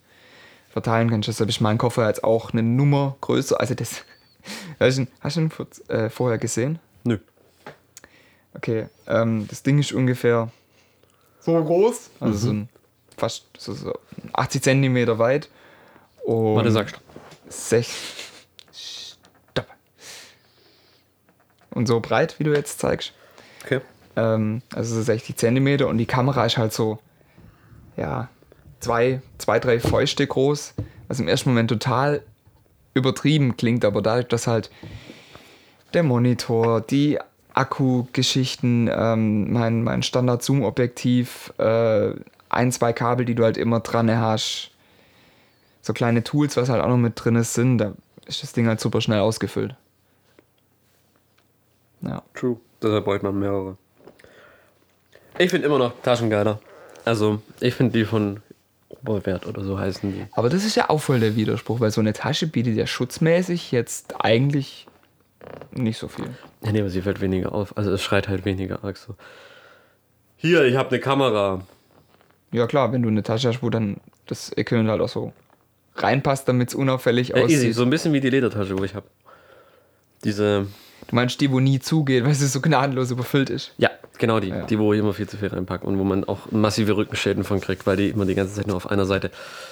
verteilen 0.70 1.10
kannst. 1.10 1.28
Deshalb 1.28 1.50
ist 1.50 1.60
mein 1.60 1.76
Koffer 1.78 2.06
jetzt 2.06 2.24
auch 2.24 2.52
eine 2.52 2.62
Nummer 2.62 3.16
größer, 3.20 3.60
also 3.60 3.74
das 3.74 4.04
Hast 4.80 4.96
du 4.98 5.02
ihn, 5.02 5.08
hast 5.20 5.36
du 5.36 5.40
ihn 5.42 5.50
vor- 5.50 5.66
äh, 5.88 6.10
vorher 6.10 6.38
gesehen? 6.38 6.78
Nö. 7.04 7.18
Okay, 8.54 8.86
ähm, 9.06 9.46
das 9.48 9.62
Ding 9.62 9.78
ist 9.78 9.92
ungefähr 9.92 10.50
so 11.40 11.62
groß, 11.62 12.10
also 12.20 12.38
so 12.38 12.50
ein 12.52 12.68
fast 13.16 13.44
so, 13.58 13.72
so 13.72 13.92
80 14.32 14.62
Zentimeter 14.62 15.18
weit. 15.18 15.48
Und 16.24 16.56
Warte, 16.56 16.70
sagst 16.72 16.96
sech, 17.48 17.88
Stopp. 18.72 19.66
Und 21.70 21.86
so 21.86 22.00
breit, 22.00 22.38
wie 22.38 22.44
du 22.44 22.52
jetzt 22.52 22.78
zeigst. 22.80 23.12
Okay. 23.64 23.80
Ähm, 24.16 24.62
also 24.74 24.94
so 24.94 25.02
60 25.02 25.36
Zentimeter 25.36 25.88
und 25.88 25.98
die 25.98 26.06
Kamera 26.06 26.44
ist 26.46 26.58
halt 26.58 26.72
so, 26.72 26.98
ja, 27.96 28.28
zwei, 28.80 29.22
zwei, 29.38 29.58
drei 29.58 29.80
Fäuste 29.80 30.26
groß, 30.26 30.74
was 31.08 31.20
im 31.20 31.28
ersten 31.28 31.50
Moment 31.50 31.70
total 31.70 32.22
übertrieben 32.94 33.56
klingt, 33.56 33.84
aber 33.84 34.02
dadurch, 34.02 34.28
dass 34.28 34.46
halt 34.46 34.70
der 35.94 36.02
Monitor, 36.02 36.80
die 36.80 37.18
Akkugeschichten, 37.54 38.90
ähm, 38.92 39.52
mein, 39.52 39.82
mein 39.82 40.02
Standard-Zoom-Objektiv, 40.02 41.52
äh, 41.58 42.12
ein, 42.48 42.72
zwei 42.72 42.92
Kabel, 42.92 43.24
die 43.24 43.34
du 43.34 43.44
halt 43.44 43.56
immer 43.56 43.80
dran 43.80 44.10
hast, 44.10 44.70
so 45.80 45.92
kleine 45.92 46.22
Tools, 46.22 46.56
was 46.56 46.68
halt 46.68 46.82
auch 46.82 46.88
noch 46.88 46.96
mit 46.96 47.12
drin 47.16 47.36
ist, 47.36 47.54
sind, 47.54 47.78
da 47.78 47.92
ist 48.26 48.42
das 48.42 48.52
Ding 48.52 48.66
halt 48.68 48.80
super 48.80 49.00
schnell 49.00 49.20
ausgefüllt. 49.20 49.74
Ja. 52.02 52.22
True. 52.34 52.58
Deshalb 52.82 53.04
bräuchte 53.04 53.26
man 53.26 53.38
mehrere. 53.38 53.76
Ich 55.38 55.50
finde 55.50 55.66
immer 55.66 55.78
noch 55.78 55.92
Taschen 56.02 56.30
geiler. 56.30 56.58
Also, 57.04 57.40
ich 57.60 57.74
finde 57.74 57.98
die 57.98 58.04
von 58.04 58.40
Oberwert 58.88 59.46
oder 59.46 59.64
so 59.64 59.78
heißen 59.78 60.12
die. 60.12 60.26
Aber 60.32 60.48
das 60.48 60.64
ist 60.64 60.76
ja 60.76 60.90
auch 60.90 60.98
voll 60.98 61.20
der 61.20 61.34
Widerspruch, 61.36 61.80
weil 61.80 61.90
so 61.90 62.00
eine 62.00 62.12
Tasche 62.12 62.46
bietet 62.46 62.76
ja 62.76 62.86
schutzmäßig 62.86 63.72
jetzt 63.72 64.14
eigentlich 64.24 64.86
nicht 65.72 65.98
so 65.98 66.08
viel. 66.08 66.26
Ja, 66.62 66.70
nee, 66.72 66.80
aber 66.80 66.90
sie 66.90 67.02
fällt 67.02 67.20
weniger 67.20 67.52
auf. 67.52 67.76
Also, 67.76 67.90
es 67.92 68.02
schreit 68.02 68.28
halt 68.28 68.44
weniger 68.44 68.84
arg 68.84 68.96
so. 68.96 69.16
Hier, 70.36 70.64
ich 70.64 70.76
habe 70.76 70.90
eine 70.90 71.00
Kamera. 71.00 71.62
Ja 72.52 72.66
klar, 72.66 72.92
wenn 72.92 73.02
du 73.02 73.08
eine 73.08 73.22
Tasche 73.22 73.48
hast, 73.48 73.62
wo 73.62 73.70
dann 73.70 73.96
das 74.26 74.52
Equipment 74.56 74.90
halt 74.90 75.00
auch 75.00 75.08
so 75.08 75.32
reinpasst, 75.96 76.46
damit 76.48 76.68
es 76.68 76.74
unauffällig 76.74 77.28
Ja, 77.30 77.36
easy, 77.38 77.56
aussieht. 77.56 77.74
so 77.74 77.82
ein 77.82 77.90
bisschen 77.90 78.12
wie 78.12 78.20
die 78.20 78.30
Ledertasche, 78.30 78.78
wo 78.78 78.84
ich 78.84 78.94
habe. 78.94 79.06
Diese. 80.24 80.66
Du 81.08 81.14
meinst 81.16 81.40
die, 81.40 81.50
wo 81.50 81.60
nie 81.60 81.80
zugeht, 81.80 82.24
weil 82.24 82.34
sie 82.34 82.46
so 82.46 82.60
gnadenlos 82.60 83.10
überfüllt 83.10 83.50
ist. 83.50 83.72
Ja, 83.78 83.90
genau 84.18 84.40
die. 84.40 84.48
Ja. 84.48 84.64
Die, 84.66 84.78
wo 84.78 84.92
ich 84.92 85.00
immer 85.00 85.12
viel 85.12 85.28
zu 85.28 85.36
viel 85.36 85.48
reinpacke 85.48 85.86
und 85.86 85.98
wo 85.98 86.04
man 86.04 86.24
auch 86.24 86.50
massive 86.50 86.96
Rückenschäden 86.96 87.44
von 87.44 87.60
kriegt, 87.60 87.86
weil 87.86 87.96
die 87.96 88.08
immer 88.08 88.24
die 88.24 88.34
ganze 88.34 88.54
Zeit 88.54 88.66
nur 88.66 88.76
auf 88.76 88.90
einer 88.90 89.04
Seite. 89.04 89.30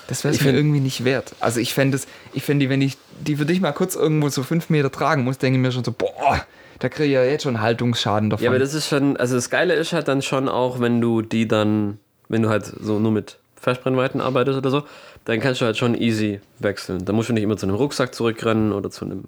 Das 0.09 0.25
wäre 0.25 0.35
es 0.35 0.43
mir 0.43 0.53
irgendwie 0.53 0.81
nicht 0.81 1.05
wert. 1.05 1.35
Also 1.41 1.61
ich 1.61 1.73
fände 1.73 1.97
es, 1.97 2.07
ich 2.33 2.43
fände 2.43 2.67
die, 2.67 2.71
wenn 2.71 2.83
ich 2.83 2.99
die 3.21 3.37
für 3.37 3.47
dich 3.47 3.61
mal 3.61 3.73
kurz 3.73 3.95
irgendwo 3.95 4.29
so 4.29 4.43
fünf 4.43 4.71
Meter 4.71 4.91
tragen 4.91 5.25
muss, 5.25 5.39
denke 5.39 5.59
ich 5.59 5.63
mir 5.63 5.73
schon 5.73 5.85
so, 5.85 5.93
boah, 5.93 6.45
da 6.81 6.89
kriege 6.89 7.09
ich 7.09 7.13
ja 7.13 7.25
jetzt 7.25 7.43
schon 7.43 7.61
Haltungsschaden 7.61 8.31
davon. 8.31 8.45
Ja, 8.45 8.51
aber 8.51 8.59
das 8.59 8.75
ist 8.75 8.89
schon, 8.89 9.17
also 9.17 9.35
das 9.35 9.51
Geile 9.51 9.75
ist 9.75 9.93
halt 9.93 10.09
dann 10.09 10.23
schon 10.23 10.49
auch, 10.49 10.81
wenn 10.81 11.01
du 11.01 11.23
die 11.23 11.47
dann, 11.47 11.99
wenn 12.29 12.43
du 12.43 12.49
halt 12.49 12.65
so 12.65 12.99
nur 12.99 13.13
mit 13.13 13.39
Festbrennweiten 13.57 14.21
arbeitest 14.21 14.59
oder 14.59 14.71
so, 14.71 14.83
dann 15.27 15.41
kannst 15.41 15.61
du 15.61 15.67
halt 15.67 15.77
schon 15.77 15.95
easy 15.95 16.41
wechseln. 16.59 17.05
Da 17.05 17.13
musst 17.13 17.29
du 17.29 17.35
nicht 17.35 17.43
immer 17.43 17.57
zu 17.57 17.67
einem 17.67 17.77
Rucksack 17.77 18.15
zurückrennen 18.15 18.73
oder 18.73 18.91
zu 18.91 19.05
einem, 19.05 19.25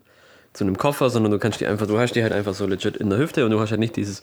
zu 0.52 0.64
einem 0.64 0.76
Koffer, 0.76 1.10
sondern 1.10 1.32
du 1.32 1.38
kannst 1.38 1.60
die 1.60 1.66
einfach, 1.66 1.86
du 1.86 1.98
hast 1.98 2.12
die 2.14 2.22
halt 2.22 2.32
einfach 2.32 2.54
so 2.54 2.66
legit 2.66 2.96
in 2.96 3.10
der 3.10 3.18
Hüfte 3.18 3.44
und 3.44 3.50
du 3.50 3.60
hast 3.60 3.70
halt 3.70 3.80
nicht 3.80 3.96
dieses 3.96 4.22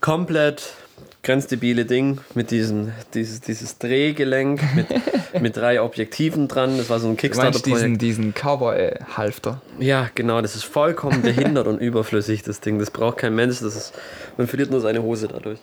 komplett 0.00 0.74
grenzdebile 1.22 1.84
Ding 1.84 2.18
mit 2.34 2.50
diesem, 2.50 2.92
dieses, 3.14 3.40
dieses 3.40 3.78
Drehgelenk 3.78 4.62
mit, 4.74 4.86
mit 5.42 5.56
drei 5.56 5.80
Objektiven 5.82 6.48
dran. 6.48 6.76
Das 6.78 6.90
war 6.90 7.00
so 7.00 7.08
ein 7.08 7.16
Kickstarter-Projekt. 7.16 7.66
diesen, 7.66 7.98
diesen 7.98 8.34
Cowboy-Halfter. 8.34 9.60
Ja, 9.78 10.08
genau, 10.14 10.40
das 10.40 10.54
ist 10.54 10.64
vollkommen 10.64 11.22
behindert 11.22 11.66
und 11.66 11.78
überflüssig, 11.80 12.42
das 12.42 12.60
Ding. 12.60 12.78
Das 12.78 12.90
braucht 12.90 13.18
kein 13.18 13.34
Mensch, 13.34 13.60
das 13.60 13.74
ist, 13.74 13.92
man 14.36 14.46
verliert 14.46 14.70
nur 14.70 14.80
seine 14.80 15.02
Hose 15.02 15.28
dadurch. 15.28 15.58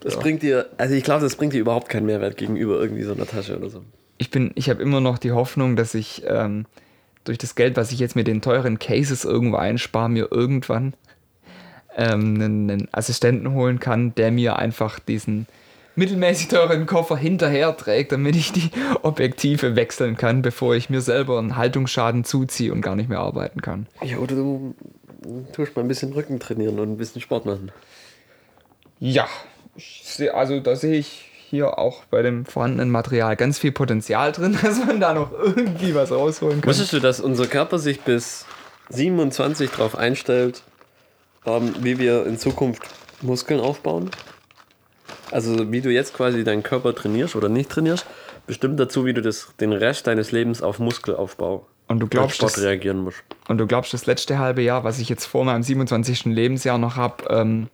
Das 0.00 0.14
Ja. 0.14 0.20
bringt 0.20 0.42
dir, 0.42 0.66
also 0.78 0.94
ich 0.94 1.04
glaube, 1.04 1.22
das 1.22 1.36
bringt 1.36 1.52
dir 1.52 1.60
überhaupt 1.60 1.88
keinen 1.88 2.06
Mehrwert 2.06 2.36
gegenüber 2.36 2.80
irgendwie 2.80 3.02
so 3.04 3.12
einer 3.12 3.26
Tasche 3.26 3.56
oder 3.56 3.68
so. 3.70 3.82
ich 4.18 4.30
bin, 4.30 4.50
ich 4.56 4.68
habe 4.70 4.82
immer 4.82 5.00
noch 5.00 5.18
die 5.18 5.32
Hoffnung, 5.32 5.76
dass 5.76 5.94
ich 5.94 6.22
ähm, 6.26 6.66
durch 7.24 7.38
das 7.38 7.54
Geld, 7.54 7.76
was 7.76 7.92
ich 7.92 7.98
jetzt 7.98 8.16
mit 8.16 8.26
den 8.26 8.40
teuren 8.42 8.78
Cases 8.78 9.24
irgendwo 9.24 9.56
einspare, 9.56 10.08
mir 10.08 10.28
irgendwann 10.30 10.94
ähm, 11.96 12.34
einen, 12.34 12.70
einen 12.70 12.88
Assistenten 12.92 13.52
holen 13.52 13.80
kann, 13.80 14.14
der 14.14 14.30
mir 14.30 14.56
einfach 14.56 14.98
diesen 14.98 15.46
mittelmäßig 15.94 16.48
teuren 16.48 16.86
Koffer 16.86 17.16
hinterher 17.16 17.76
trägt, 17.76 18.12
damit 18.12 18.36
ich 18.36 18.52
die 18.52 18.70
Objektive 19.02 19.76
wechseln 19.76 20.16
kann, 20.16 20.42
bevor 20.42 20.74
ich 20.74 20.90
mir 20.90 21.00
selber 21.00 21.38
einen 21.38 21.56
Haltungsschaden 21.56 22.24
zuziehe 22.24 22.72
und 22.72 22.80
gar 22.80 22.96
nicht 22.96 23.08
mehr 23.08 23.20
arbeiten 23.20 23.60
kann. 23.60 23.86
Ja, 24.02 24.18
oder 24.18 24.34
du 24.34 24.74
tust 25.52 25.76
mal 25.76 25.82
ein 25.82 25.88
bisschen 25.88 26.12
Rücken 26.12 26.40
trainieren 26.40 26.78
und 26.78 26.92
ein 26.92 26.96
bisschen 26.96 27.20
Sport 27.20 27.46
machen. 27.46 27.70
Ja, 28.98 29.28
seh, 29.76 30.30
also 30.30 30.60
da 30.60 30.76
sehe 30.76 30.98
ich 30.98 31.31
hier 31.52 31.78
auch 31.78 32.04
bei 32.06 32.22
dem 32.22 32.46
vorhandenen 32.46 32.90
Material 32.90 33.36
ganz 33.36 33.58
viel 33.58 33.72
Potenzial 33.72 34.32
drin, 34.32 34.58
dass 34.62 34.84
man 34.86 35.00
da 35.00 35.12
noch 35.12 35.32
irgendwie 35.32 35.94
was 35.94 36.10
rausholen 36.10 36.62
kann. 36.62 36.68
Wusstest 36.68 36.94
du, 36.94 36.98
dass 36.98 37.20
unser 37.20 37.46
Körper 37.46 37.78
sich 37.78 38.00
bis 38.00 38.46
27 38.88 39.70
darauf 39.70 39.94
einstellt, 39.94 40.62
ähm, 41.44 41.74
wie 41.80 41.98
wir 41.98 42.24
in 42.24 42.38
Zukunft 42.38 42.82
Muskeln 43.20 43.60
aufbauen? 43.60 44.10
Also 45.30 45.70
wie 45.70 45.82
du 45.82 45.90
jetzt 45.90 46.14
quasi 46.14 46.42
deinen 46.42 46.62
Körper 46.62 46.94
trainierst 46.94 47.36
oder 47.36 47.50
nicht 47.50 47.70
trainierst, 47.70 48.06
bestimmt 48.46 48.80
dazu, 48.80 49.04
wie 49.04 49.12
du 49.12 49.20
das, 49.20 49.52
den 49.60 49.74
Rest 49.74 50.06
deines 50.06 50.32
Lebens 50.32 50.62
auf 50.62 50.78
Muskelaufbau 50.78 51.66
Und 51.86 52.00
du 52.00 52.04
und 52.04 52.10
glaubst, 52.10 52.36
Sport 52.36 52.56
das, 52.56 52.62
reagieren 52.64 52.98
musst. 52.98 53.22
und 53.48 53.58
du 53.58 53.66
glaubst, 53.66 53.92
das 53.92 54.06
letzte 54.06 54.38
halbe 54.38 54.62
Jahr, 54.62 54.84
was 54.84 54.98
ich 55.00 55.10
jetzt 55.10 55.26
vor 55.26 55.44
meinem 55.44 55.62
27. 55.62 56.24
Lebensjahr 56.24 56.78
noch 56.78 56.96
habe, 56.96 57.24
ähm, 57.28 57.68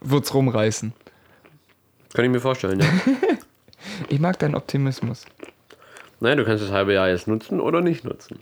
wird's 0.00 0.34
rumreißen. 0.34 0.92
Kann 2.16 2.24
ich 2.24 2.30
mir 2.30 2.40
vorstellen, 2.40 2.80
ja. 2.80 2.86
Ich 4.08 4.18
mag 4.20 4.38
deinen 4.38 4.54
Optimismus. 4.54 5.26
Nein, 6.18 6.38
du 6.38 6.46
kannst 6.46 6.64
das 6.64 6.70
halbe 6.70 6.94
Jahr 6.94 7.10
jetzt 7.10 7.28
nutzen 7.28 7.60
oder 7.60 7.82
nicht 7.82 8.04
nutzen. 8.04 8.38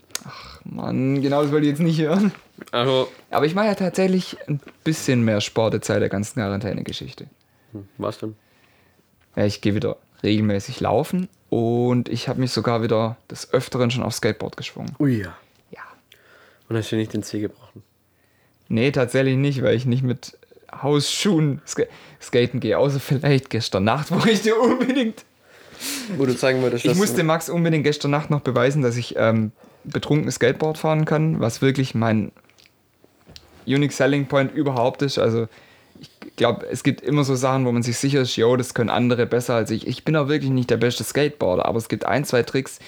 Mann, 0.65 1.21
genau 1.21 1.43
das 1.43 1.51
wollte 1.51 1.67
ich 1.67 1.73
jetzt 1.73 1.83
nicht 1.83 2.01
hören. 2.01 2.31
Also, 2.71 3.09
Aber 3.31 3.47
ich 3.47 3.57
mache 3.57 3.67
ja 3.67 3.75
tatsächlich 3.75 4.37
ein 4.49 4.61
bisschen 4.85 5.25
mehr 5.25 5.41
Sport 5.41 5.75
jetzt 5.75 5.89
seit 5.89 6.01
der 6.01 6.09
ganzen 6.09 6.35
Quarantäne-Geschichte. 6.35 7.27
hm, 7.73 7.89
was 7.99 8.19
denn? 8.19 8.37
Ja, 9.35 9.45
ich 9.45 9.61
gehe 9.61 9.75
wieder 9.75 9.97
regelmäßig 10.23 10.79
laufen 10.79 11.29
und 11.51 12.09
ich 12.09 12.29
habe 12.29 12.41
mich 12.41 12.53
sogar 12.53 12.81
wieder 12.81 13.17
des 13.29 13.53
Öfteren 13.53 13.91
schon 13.91 14.05
aufs 14.05 14.19
Skateboard 14.19 14.57
geschwungen. 14.57 14.95
Ui 15.01 15.21
ja. 15.21 15.37
Ja. 15.73 15.83
Und 16.69 16.77
hast 16.77 16.93
du 16.93 16.97
nicht 16.97 17.13
den 17.13 17.25
Zeh 17.25 17.41
gebrochen? 17.41 17.83
Nee, 18.69 18.93
tatsächlich 18.93 19.37
nicht, 19.37 19.63
weil 19.63 19.75
ich 19.75 19.85
nicht 19.85 20.05
mit 20.05 20.39
Hausschuhen 20.83 21.61
ska 21.67 21.85
skaten 22.21 22.61
gehe. 22.61 22.79
Außer 22.79 23.01
vielleicht 23.01 23.51
gestern 23.51 23.85
Nacht, 23.85 24.09
wo 24.11 24.27
ich 24.27 24.43
dir 24.43 24.59
unbedingt. 24.61 25.25
Wo 26.17 26.25
du 26.25 26.37
zeigen 26.37 26.63
wolltest, 26.63 26.85
Ich 26.85 26.95
musste 26.95 27.23
Max 27.25 27.49
unbedingt 27.49 27.85
gestern 27.85 28.11
Nacht 28.11 28.31
noch 28.31 28.41
beweisen, 28.41 28.83
dass 28.83 28.97
ich 28.97 29.17
ähm, 29.19 29.53
betrunken 29.85 30.31
Skateboard 30.31 30.79
fahren 30.79 31.05
kann, 31.05 31.41
was 31.41 31.63
wirklich 31.63 31.95
mein 31.95 32.33
Unique 33.67 33.93
Selling 33.93 34.27
Point 34.27 34.53
überhaupt 34.55 35.03
ist. 35.03 35.19
Also 35.19 35.49
ich 36.01 36.11
glaube, 36.37 36.67
es 36.71 36.83
gibt 36.83 37.01
immer 37.03 37.25
so 37.25 37.35
Sachen, 37.35 37.65
wo 37.67 37.73
man 37.73 37.83
sich 37.83 37.99
sicher 37.99 38.23
ist, 38.23 38.37
yo, 38.37 38.57
das 38.57 38.75
können 38.75 38.91
andere 38.91 39.27
besser 39.27 39.55
als 39.55 39.71
ich. 39.71 39.87
Ich 39.87 40.05
bin 40.05 40.17
auch 40.17 40.29
wirklich 40.29 40.51
nicht 40.51 40.71
der 40.71 40.77
beste 40.77 41.05
Skateboarder, 41.05 41.67
aber 41.67 41.79
es 41.79 41.89
gibt 41.89 42.05
ein, 42.07 42.25
zwei 42.25 42.43
Tricks, 42.43 42.79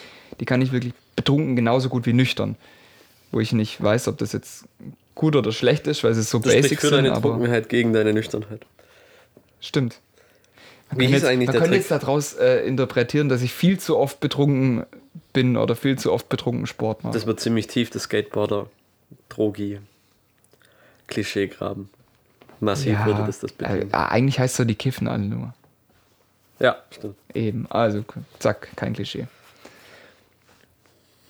die 0.40 0.44
kann 0.44 0.62
ich 0.62 0.72
wirklich 0.72 0.94
betrunken 1.14 1.56
genauso 1.56 1.88
gut 1.88 2.06
wie 2.06 2.12
nüchtern. 2.12 2.56
Wo 3.32 3.40
ich 3.40 3.52
nicht 3.52 3.82
weiß, 3.82 4.08
ob 4.08 4.18
das 4.18 4.32
jetzt 4.32 4.64
gut 5.16 5.34
oder 5.34 5.50
schlecht 5.50 5.88
ist, 5.88 6.04
weil 6.04 6.12
es 6.12 6.30
so 6.30 6.38
das 6.38 6.52
basic 6.52 6.80
für 6.80 6.88
sind, 6.90 7.04
deine 7.04 7.20
Trunkenheit 7.20 7.68
gegen 7.68 7.92
deine 7.92 8.12
Nüchternheit. 8.12 8.64
stimmt. 9.60 10.00
Man 10.90 11.00
Wie 11.00 11.04
kann 11.06 11.12
hieß 11.14 11.22
jetzt, 11.22 11.28
eigentlich 11.28 11.46
man 11.48 11.52
der 11.54 11.60
könnte 11.62 11.78
Trick? 11.80 11.90
jetzt 11.90 11.90
daraus 11.90 12.34
äh, 12.34 12.58
interpretieren, 12.64 13.28
dass 13.28 13.42
ich 13.42 13.52
viel 13.52 13.80
zu 13.80 13.96
oft 13.98 14.20
betrunken 14.20 14.86
bin 15.32 15.56
oder 15.56 15.74
viel 15.74 15.98
zu 15.98 16.12
oft 16.12 16.28
betrunken 16.28 16.66
Sport 16.66 17.02
mache. 17.02 17.12
Das 17.12 17.26
wird 17.26 17.40
ziemlich 17.40 17.66
tief, 17.66 17.90
das 17.90 18.04
Skateboarder, 18.04 18.68
Drogi, 19.28 19.80
Klischee 21.08 21.48
graben. 21.48 21.90
Massiv 22.60 23.04
würde 23.04 23.24
das 23.26 23.40
das 23.40 23.50
äh, 23.50 23.54
bedienen. 23.58 23.92
eigentlich 23.94 24.38
heißt 24.38 24.52
es 24.52 24.56
so, 24.58 24.64
die 24.64 24.76
kiffen 24.76 25.08
alle 25.08 25.24
nur. 25.24 25.54
Ja, 26.60 26.76
stimmt. 26.90 27.16
Eben, 27.34 27.66
also 27.68 28.04
zack, 28.38 28.68
kein 28.76 28.92
Klischee. 28.94 29.26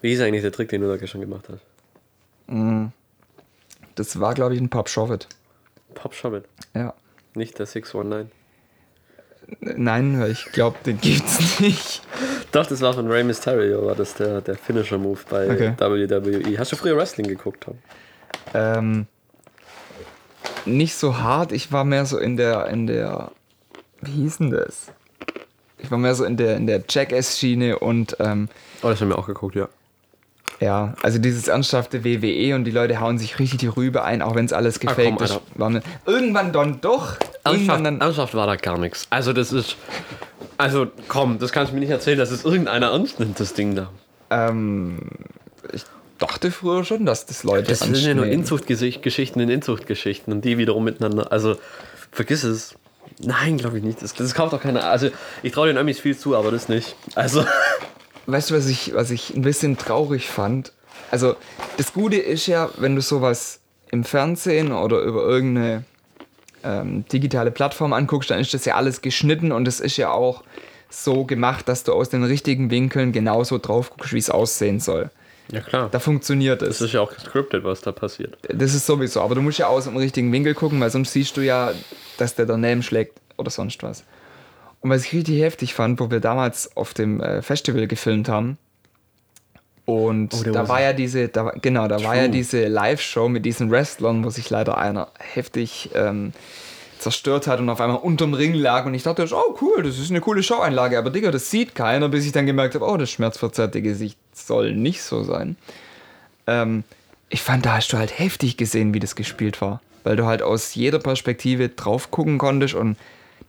Wie 0.02 0.10
hieß 0.10 0.20
eigentlich 0.20 0.42
der 0.42 0.52
Trick, 0.52 0.68
den 0.68 0.82
du 0.82 0.88
da 0.88 0.98
gestern 0.98 1.22
gemacht 1.22 1.48
hast? 1.48 1.62
Das 3.96 4.20
war, 4.20 4.34
glaube 4.34 4.54
ich, 4.54 4.60
ein 4.60 4.68
Pop 4.70 4.88
Shovet. 4.88 5.26
Pop 5.94 6.14
Shovet, 6.14 6.44
Ja. 6.74 6.94
nicht 7.34 7.58
der 7.58 7.66
619. 7.66 8.30
Nein, 9.60 10.20
ich 10.30 10.44
glaube, 10.52 10.76
den 10.84 11.00
gibt's 11.00 11.60
nicht. 11.60 12.02
Doch, 12.52 12.66
das 12.66 12.80
war 12.80 12.94
von 12.94 13.08
Rey 13.10 13.22
Mysterio, 13.24 13.86
war 13.86 13.94
das 13.94 14.14
der, 14.14 14.40
der 14.40 14.56
Finisher-Move 14.56 15.20
bei 15.28 15.50
Okay. 15.50 15.74
WWE. 15.78 16.58
Hast 16.58 16.72
du 16.72 16.76
früher 16.76 16.96
Wrestling 16.96 17.26
geguckt, 17.28 17.62
Tom? 17.64 17.78
Ähm, 18.54 19.06
nicht 20.64 20.94
so 20.96 21.18
hart, 21.18 21.52
ich 21.52 21.70
war 21.72 21.84
mehr 21.84 22.06
so 22.06 22.18
in 22.18 22.36
der, 22.36 22.66
in 22.68 22.86
der, 22.86 23.30
wie 24.02 24.10
hieß 24.12 24.38
denn 24.38 24.50
das? 24.50 24.92
Ich 25.78 25.90
war 25.90 25.98
mehr 25.98 26.14
so 26.14 26.24
in 26.24 26.36
der, 26.36 26.56
in 26.56 26.66
der 26.66 26.82
Jackass-Schiene 26.88 27.78
und 27.78 28.16
ähm, 28.18 28.48
Oh, 28.82 28.88
das 28.88 29.00
haben 29.00 29.08
wir 29.08 29.18
auch 29.18 29.26
geguckt, 29.26 29.54
ja. 29.54 29.68
Ja, 30.60 30.94
also 31.02 31.18
dieses 31.18 31.48
ernsthafte 31.48 32.04
WWE 32.04 32.54
und 32.54 32.64
die 32.64 32.70
Leute 32.70 33.00
hauen 33.00 33.18
sich 33.18 33.38
richtig 33.38 33.58
die 33.58 33.66
Rübe 33.66 34.04
ein, 34.04 34.22
auch 34.22 34.34
wenn 34.34 34.46
es 34.46 34.52
alles 34.52 34.80
gefaked 34.80 35.18
komm, 35.58 35.76
ist. 35.76 35.84
Irgendwann 36.06 36.52
dann 36.52 36.80
doch. 36.80 37.16
Ernsthaft, 37.44 37.84
dann, 37.84 38.00
ernsthaft 38.00 38.34
war 38.34 38.46
da 38.46 38.56
gar 38.56 38.78
nichts. 38.78 39.06
Also 39.10 39.32
das 39.32 39.52
ist. 39.52 39.76
Also 40.56 40.86
komm, 41.08 41.38
das 41.38 41.52
kannst 41.52 41.70
du 41.72 41.74
mir 41.74 41.80
nicht 41.80 41.90
erzählen, 41.90 42.18
dass 42.18 42.30
es 42.30 42.44
irgendeiner 42.44 42.88
ernst 42.88 43.20
nimmt, 43.20 43.38
das 43.38 43.52
Ding 43.52 43.74
da. 43.74 43.90
ähm, 44.30 44.98
ich 45.72 45.84
dachte 46.18 46.50
früher 46.50 46.84
schon, 46.84 47.04
dass 47.04 47.26
das 47.26 47.44
Leute 47.44 47.68
Das 47.68 47.80
sind 47.80 47.96
ja 47.96 48.14
nur. 48.14 48.26
Inzuchtgeschichten 48.26 49.40
in 49.42 49.50
Inzuchtgeschichten 49.50 50.32
und 50.32 50.44
die 50.44 50.56
wiederum 50.56 50.84
miteinander. 50.84 51.30
Also 51.30 51.56
vergiss 52.10 52.44
es. 52.44 52.74
Nein, 53.20 53.58
glaube 53.58 53.78
ich 53.78 53.84
nicht. 53.84 54.02
Das, 54.02 54.14
das 54.14 54.34
kauft 54.34 54.54
doch 54.54 54.60
keiner. 54.62 54.84
Also 54.84 55.10
ich 55.42 55.52
traue 55.52 55.66
den 55.66 55.76
Amis 55.76 56.00
viel 56.00 56.16
zu, 56.16 56.34
aber 56.34 56.50
das 56.50 56.68
nicht. 56.70 56.96
Also. 57.14 57.44
Weißt 58.26 58.50
du, 58.50 58.54
was 58.54 58.66
ich, 58.66 58.94
was 58.94 59.10
ich 59.10 59.34
ein 59.34 59.42
bisschen 59.42 59.78
traurig 59.78 60.28
fand? 60.28 60.72
Also, 61.10 61.36
das 61.76 61.92
Gute 61.92 62.16
ist 62.16 62.46
ja, 62.46 62.70
wenn 62.78 62.96
du 62.96 63.02
sowas 63.02 63.60
im 63.90 64.04
Fernsehen 64.04 64.72
oder 64.72 65.00
über 65.00 65.22
irgendeine 65.22 65.84
ähm, 66.64 67.04
digitale 67.12 67.50
Plattform 67.50 67.92
anguckst, 67.92 68.30
dann 68.30 68.40
ist 68.40 68.52
das 68.52 68.64
ja 68.64 68.74
alles 68.74 69.00
geschnitten 69.00 69.52
und 69.52 69.68
es 69.68 69.80
ist 69.80 69.96
ja 69.96 70.10
auch 70.10 70.42
so 70.90 71.24
gemacht, 71.24 71.68
dass 71.68 71.84
du 71.84 71.92
aus 71.92 72.10
den 72.10 72.24
richtigen 72.24 72.70
Winkeln 72.70 73.12
genauso 73.12 73.58
drauf 73.58 73.90
guckst, 73.90 74.12
wie 74.12 74.18
es 74.18 74.30
aussehen 74.30 74.80
soll. 74.80 75.10
Ja 75.52 75.60
klar. 75.60 75.88
Da 75.90 76.00
funktioniert 76.00 76.62
es. 76.62 76.78
Das 76.78 76.88
ist 76.88 76.94
ja 76.94 77.00
auch 77.00 77.12
gescriptet, 77.12 77.62
was 77.62 77.80
da 77.80 77.92
passiert. 77.92 78.36
Das 78.48 78.74
ist 78.74 78.86
sowieso, 78.86 79.20
aber 79.20 79.36
du 79.36 79.42
musst 79.42 79.58
ja 79.58 79.68
aus 79.68 79.84
dem 79.84 79.96
richtigen 79.96 80.32
Winkel 80.32 80.54
gucken, 80.54 80.80
weil 80.80 80.90
sonst 80.90 81.12
siehst 81.12 81.36
du 81.36 81.40
ja, 81.40 81.72
dass 82.18 82.34
der 82.34 82.46
daneben 82.46 82.82
schlägt 82.82 83.20
oder 83.36 83.50
sonst 83.50 83.82
was. 83.82 84.02
Und 84.80 84.90
was 84.90 85.04
ich 85.04 85.12
richtig 85.12 85.40
heftig 85.40 85.74
fand, 85.74 85.98
wo 86.00 86.10
wir 86.10 86.20
damals 86.20 86.76
auf 86.76 86.94
dem 86.94 87.20
äh, 87.20 87.42
Festival 87.42 87.86
gefilmt 87.86 88.28
haben, 88.28 88.58
und 89.86 90.34
Oh, 90.34 90.42
der 90.42 90.52
da 90.52 90.68
war 90.68 90.82
ja 90.82 90.92
diese, 90.92 91.28
da, 91.28 91.52
genau, 91.62 91.86
da 91.86 92.02
war 92.02 92.16
ja 92.16 92.24
True. 92.24 92.32
diese 92.32 92.66
Live-Show 92.66 93.28
mit 93.28 93.46
diesen 93.46 93.70
Wrestlern, 93.70 94.24
wo 94.24 94.30
sich 94.30 94.50
leider 94.50 94.76
einer 94.76 95.08
heftig 95.18 95.90
ähm, 95.94 96.32
zerstört 96.98 97.46
hat 97.46 97.60
und 97.60 97.68
auf 97.68 97.80
einmal 97.80 97.98
unterm 97.98 98.34
Ring 98.34 98.52
lag 98.52 98.84
und 98.86 98.94
ich 98.94 99.04
dachte, 99.04 99.28
oh 99.30 99.56
cool, 99.60 99.84
das 99.84 100.00
ist 100.00 100.10
eine 100.10 100.20
coole 100.20 100.42
Showeinlage, 100.42 100.98
aber 100.98 101.10
Digga, 101.10 101.30
das 101.30 101.52
sieht 101.52 101.76
keiner, 101.76 102.08
bis 102.08 102.26
ich 102.26 102.32
dann 102.32 102.46
gemerkt 102.46 102.74
habe, 102.74 102.84
oh, 102.84 102.96
das 102.96 103.10
schmerzverzerrte 103.10 103.80
Gesicht 103.80 104.18
soll 104.32 104.74
nicht 104.74 105.02
so 105.02 105.22
sein. 105.22 105.56
Ähm, 106.48 106.82
ich 107.28 107.42
fand, 107.42 107.64
da 107.64 107.76
hast 107.76 107.92
du 107.92 107.96
halt 107.96 108.18
heftig 108.18 108.56
gesehen, 108.56 108.92
wie 108.92 109.00
das 109.00 109.14
gespielt 109.14 109.60
war, 109.60 109.80
weil 110.02 110.16
du 110.16 110.26
halt 110.26 110.42
aus 110.42 110.74
jeder 110.74 110.98
Perspektive 110.98 111.68
drauf 111.68 112.10
gucken 112.10 112.38
konntest 112.38 112.74
und 112.74 112.96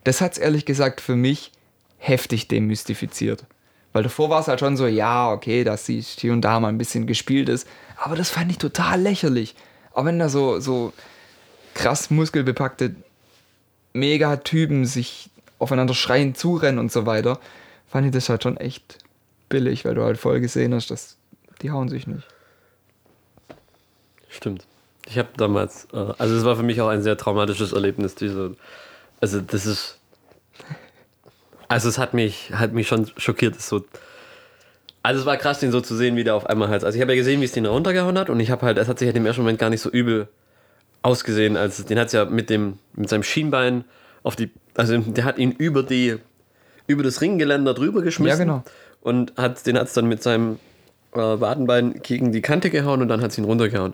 das 0.08 0.22
hat's 0.22 0.38
ehrlich 0.38 0.66
gesagt 0.66 1.02
für 1.02 1.16
mich 1.16 1.52
heftig 1.98 2.48
demystifiziert. 2.48 3.46
Weil 3.92 4.04
davor 4.04 4.30
war 4.30 4.40
es 4.40 4.48
halt 4.48 4.60
schon 4.60 4.78
so, 4.78 4.88
ja, 4.88 5.32
okay, 5.32 5.64
dass 5.64 5.86
sie 5.86 6.00
hier 6.00 6.32
und 6.32 6.42
da 6.42 6.60
mal 6.60 6.70
ein 6.70 6.78
bisschen 6.78 7.08
gespielt 7.08 7.50
ist, 7.50 7.68
aber 7.98 8.16
das 8.16 8.30
fand 8.30 8.52
ich 8.52 8.58
total 8.58 9.02
lächerlich. 9.02 9.56
Auch 9.94 10.06
wenn 10.06 10.20
da 10.20 10.30
so, 10.30 10.60
so 10.60 10.94
krass 11.74 12.10
muskelbepackte 12.10 12.96
Megatypen 13.94 14.86
sich 14.86 15.30
aufeinander 15.60 15.94
schreien, 15.94 16.36
zurennen 16.36 16.80
und 16.80 16.92
so 16.92 17.06
weiter, 17.06 17.40
fand 17.88 18.06
ich 18.06 18.14
das 18.14 18.30
halt 18.30 18.44
schon 18.44 18.58
echt 18.58 19.00
billig, 19.50 19.84
weil 19.84 19.96
du 19.96 20.04
halt 20.04 20.18
voll 20.18 20.40
gesehen 20.40 20.74
hast, 20.74 20.92
dass 20.92 21.18
die 21.62 21.72
hauen 21.72 21.90
sich 21.90 22.08
nicht. 22.08 22.28
Stimmt. 24.30 24.66
Ich 25.08 25.18
habe 25.18 25.30
damals, 25.38 25.88
äh, 25.94 26.14
also 26.18 26.36
es 26.36 26.46
war 26.46 26.56
für 26.56 26.64
mich 26.64 26.80
auch 26.82 26.90
ein 26.90 27.02
sehr 27.02 27.18
traumatisches 27.18 27.74
Erlebnis, 27.74 28.14
diese, 28.16 28.56
also 29.20 29.42
das 29.42 29.66
ist, 29.66 29.97
also 31.68 31.90
es 31.90 31.98
hat 31.98 32.14
mich, 32.14 32.52
hat 32.54 32.74
mich 32.74 32.88
schon 32.88 33.10
schockiert, 33.18 33.56
es 33.56 33.68
so, 33.68 33.86
also 35.04 35.22
es 35.22 35.26
war 35.26 35.38
krass, 35.38 35.60
den 35.60 35.72
so 35.72 35.82
zu 35.82 35.96
sehen, 35.96 36.16
wie 36.16 36.24
der 36.24 36.36
auf 36.36 36.46
einmal 36.46 36.70
halt, 36.70 36.84
also 36.84 36.96
ich 36.96 37.02
habe 37.02 37.14
ja 37.14 37.18
gesehen, 37.18 37.42
wie 37.42 37.46
es 37.46 37.52
den 37.52 37.66
runtergehauen 37.66 38.18
hat 38.18 38.30
und 38.30 38.40
ich 38.40 38.52
habe 38.52 38.66
halt, 38.66 38.78
es 38.78 38.88
hat 38.88 39.00
sich 39.00 39.08
halt 39.08 39.18
im 39.18 39.26
ersten 39.26 39.42
Moment 39.42 39.60
gar 39.60 39.70
nicht 39.70 39.82
so 39.82 39.90
übel 39.90 40.28
ausgesehen, 41.02 41.58
als 41.58 41.84
den 41.86 42.00
hat 42.00 42.08
es 42.08 42.14
ja 42.14 42.26
mit 42.26 42.50
dem, 42.50 42.80
mit 42.94 43.10
seinem 43.10 43.24
Schienbein 43.24 43.86
auf 44.24 44.36
die, 44.36 44.52
also 44.76 44.98
der 44.98 45.24
hat 45.24 45.38
ihn 45.38 45.52
über 45.52 45.84
die, 45.84 46.18
über 46.88 47.04
das 47.04 47.22
Ringgeländer 47.22 47.74
drüber 47.74 48.02
geschmissen. 48.02 48.40
Ja, 48.40 48.44
genau. 48.44 48.64
Und 49.02 49.34
hat, 49.38 49.66
den 49.66 49.78
hat 49.78 49.88
es 49.88 49.94
dann 49.94 50.08
mit 50.08 50.24
seinem 50.24 50.60
äh, 51.14 51.20
Wadenbein 51.20 52.02
gegen 52.02 52.32
die 52.32 52.42
Kante 52.42 52.70
gehauen 52.70 53.02
und 53.02 53.08
dann 53.08 53.22
hat 53.22 53.32
es 53.32 53.38
ihn 53.38 53.46
runtergehauen. 53.46 53.94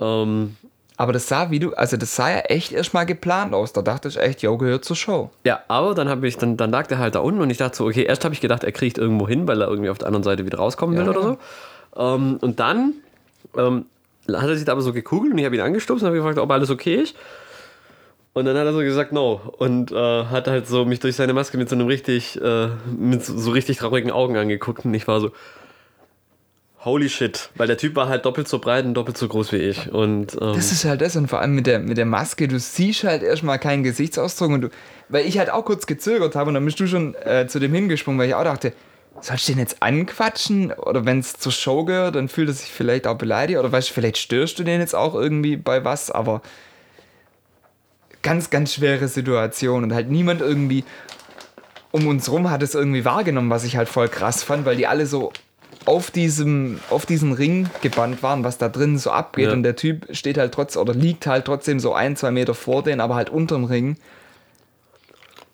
Ähm, 0.00 0.56
Aber 0.96 1.12
das 1.12 1.26
sah, 1.26 1.50
wie 1.50 1.58
du, 1.58 1.72
also 1.74 1.96
das 1.96 2.14
sah 2.14 2.30
ja 2.30 2.38
echt 2.40 2.72
erstmal 2.72 3.06
geplant 3.06 3.54
aus. 3.54 3.72
Da 3.72 3.82
dachte 3.82 4.08
ich 4.08 4.18
echt, 4.18 4.42
yo, 4.42 4.56
gehört 4.58 4.84
zur 4.84 4.96
Show. 4.96 5.30
ja, 5.44 5.60
aber 5.68 5.94
dann 5.94 6.08
habe 6.08 6.28
ich, 6.28 6.36
dann, 6.36 6.56
dann 6.56 6.70
lag 6.70 6.86
der 6.86 6.98
halt 6.98 7.14
da 7.14 7.20
unten 7.20 7.40
und 7.40 7.50
ich 7.50 7.58
dachte 7.58 7.76
so, 7.76 7.86
okay, 7.86 8.04
erst 8.04 8.24
habe 8.24 8.34
ich 8.34 8.40
gedacht, 8.40 8.62
er 8.62 8.72
kriegt 8.72 8.98
irgendwo 8.98 9.26
hin, 9.26 9.48
weil 9.48 9.60
er 9.60 9.68
irgendwie 9.68 9.90
auf 9.90 9.98
der 9.98 10.06
anderen 10.08 10.22
Seite 10.22 10.44
wieder 10.44 10.58
rauskommen 10.58 10.96
will 10.96 11.04
Ja, 11.04 11.10
oder 11.10 11.20
ja. 11.20 11.26
so. 11.26 11.38
Ähm, 12.00 12.38
und 12.40 12.60
dann 12.60 12.94
ähm, 13.56 13.86
hat 14.28 14.48
er 14.48 14.56
sich 14.56 14.64
da 14.64 14.72
aber 14.72 14.82
so 14.82 14.92
gekugelt 14.92 15.32
und 15.32 15.38
ich 15.38 15.44
habe 15.44 15.54
ihn 15.54 15.62
angestupst 15.62 16.02
und 16.02 16.06
habe 16.06 16.16
gefragt, 16.16 16.38
ob 16.38 16.50
alles 16.50 16.70
okay 16.70 16.96
ist. 16.96 17.16
Und 18.34 18.46
dann 18.46 18.56
hat 18.56 18.64
er 18.64 18.72
so 18.72 18.78
gesagt, 18.78 19.12
no. 19.12 19.40
Und 19.58 19.92
äh, 19.92 20.24
hat 20.24 20.46
halt 20.46 20.66
so 20.66 20.84
mich 20.84 21.00
durch 21.00 21.16
seine 21.16 21.34
Maske 21.34 21.58
mit 21.58 21.68
so 21.68 21.74
einem 21.74 21.86
richtig, 21.86 22.40
äh, 22.40 22.68
mit 22.96 23.24
so, 23.24 23.36
so 23.36 23.50
richtig 23.50 23.78
traurigen 23.78 24.10
Augen 24.10 24.36
angeguckt 24.36 24.84
und 24.84 24.94
ich 24.94 25.06
war 25.06 25.20
so, 25.20 25.32
holy 26.84 27.08
shit. 27.08 27.50
Weil 27.56 27.66
der 27.66 27.76
Typ 27.76 27.96
war 27.96 28.08
halt 28.08 28.24
doppelt 28.24 28.48
so 28.48 28.58
breit 28.58 28.84
und 28.84 28.94
doppelt 28.94 29.16
so 29.16 29.28
groß 29.28 29.52
wie 29.52 29.56
ich. 29.56 29.92
Und 29.92 30.34
ähm, 30.40 30.54
Das 30.54 30.72
ist 30.72 30.84
halt 30.84 31.00
das 31.00 31.16
und 31.16 31.28
vor 31.28 31.40
allem 31.40 31.54
mit 31.54 31.66
der, 31.66 31.78
mit 31.78 31.96
der 31.96 32.06
Maske, 32.06 32.48
du 32.48 32.58
siehst 32.58 33.04
halt 33.04 33.22
erstmal 33.22 33.58
keinen 33.58 33.82
Gesichtsausdruck 33.82 34.50
und 34.50 34.60
du, 34.62 34.68
weil 35.08 35.26
ich 35.26 35.38
halt 35.38 35.50
auch 35.50 35.64
kurz 35.64 35.86
gezögert 35.86 36.34
habe 36.34 36.48
und 36.48 36.54
dann 36.54 36.64
bist 36.64 36.80
du 36.80 36.86
schon 36.86 37.14
äh, 37.14 37.46
zu 37.46 37.58
dem 37.58 37.72
hingesprungen, 37.72 38.18
weil 38.18 38.28
ich 38.28 38.34
auch 38.34 38.44
dachte, 38.44 38.72
sollst 39.20 39.48
du 39.48 39.52
den 39.52 39.58
jetzt 39.60 39.82
anquatschen? 39.82 40.72
Oder 40.72 41.04
wenn 41.04 41.20
es 41.20 41.34
zur 41.34 41.52
Show 41.52 41.84
gehört, 41.84 42.16
dann 42.16 42.28
fühlt 42.28 42.48
er 42.48 42.54
sich 42.54 42.70
vielleicht 42.70 43.06
auch 43.06 43.16
beleidigt. 43.16 43.58
Oder 43.58 43.70
weißt 43.70 43.90
du, 43.90 43.94
vielleicht 43.94 44.18
störst 44.18 44.58
du 44.58 44.64
den 44.64 44.80
jetzt 44.80 44.94
auch 44.94 45.14
irgendwie 45.14 45.56
bei 45.56 45.84
was, 45.84 46.10
aber 46.10 46.42
ganz, 48.22 48.50
ganz 48.50 48.74
schwere 48.74 49.08
Situation. 49.08 49.84
Und 49.84 49.94
halt 49.94 50.10
niemand 50.10 50.40
irgendwie 50.40 50.84
um 51.90 52.06
uns 52.06 52.30
rum 52.30 52.50
hat 52.50 52.62
es 52.62 52.74
irgendwie 52.74 53.04
wahrgenommen, 53.04 53.50
was 53.50 53.64
ich 53.64 53.76
halt 53.76 53.88
voll 53.88 54.08
krass 54.08 54.42
fand, 54.42 54.64
weil 54.64 54.76
die 54.76 54.86
alle 54.86 55.06
so 55.06 55.30
auf 55.86 56.10
diesem, 56.10 56.80
auf 56.90 57.06
diesen 57.06 57.32
Ring 57.32 57.68
gebannt 57.80 58.22
waren, 58.22 58.44
was 58.44 58.58
da 58.58 58.68
drin 58.68 58.98
so 58.98 59.10
abgeht. 59.10 59.46
Ja. 59.46 59.52
Und 59.52 59.62
der 59.62 59.76
Typ 59.76 60.06
steht 60.14 60.38
halt 60.38 60.52
trotz 60.52 60.76
oder 60.76 60.94
liegt 60.94 61.26
halt 61.26 61.44
trotzdem 61.44 61.80
so 61.80 61.94
ein, 61.94 62.16
zwei 62.16 62.30
Meter 62.30 62.54
vor 62.54 62.82
denen, 62.82 63.00
aber 63.00 63.14
halt 63.14 63.30
unterm 63.30 63.64
Ring. 63.64 63.96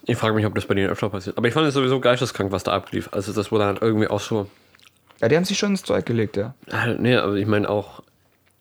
Ich 0.07 0.17
frage 0.17 0.35
mich, 0.35 0.47
ob 0.47 0.55
das 0.55 0.65
bei 0.65 0.75
denen 0.75 0.89
öfter 0.89 1.11
passiert. 1.11 1.37
Aber 1.37 1.49
ich 1.49 1.55
fand 1.55 1.67
es 1.67 1.75
sowieso 1.75 2.01
geisteskrank, 2.01 2.51
was 2.51 2.65
da 2.65 2.73
ablief. 2.73 3.09
Also 3.13 3.33
das 3.33 3.53
wurde 3.53 3.67
halt 3.67 3.83
irgendwie 3.83 4.09
auch 4.09 4.21
so. 4.21 4.49
Ja, 5.21 5.29
die 5.29 5.37
haben 5.37 5.45
sich 5.45 5.59
schon 5.59 5.73
ins 5.73 5.83
Zeug 5.83 6.07
gelegt, 6.07 6.37
ja. 6.37 6.55
Ah, 6.71 6.87
Nee, 6.99 7.17
aber 7.17 7.35
ich 7.35 7.47
meine 7.47 7.69
auch, 7.69 8.03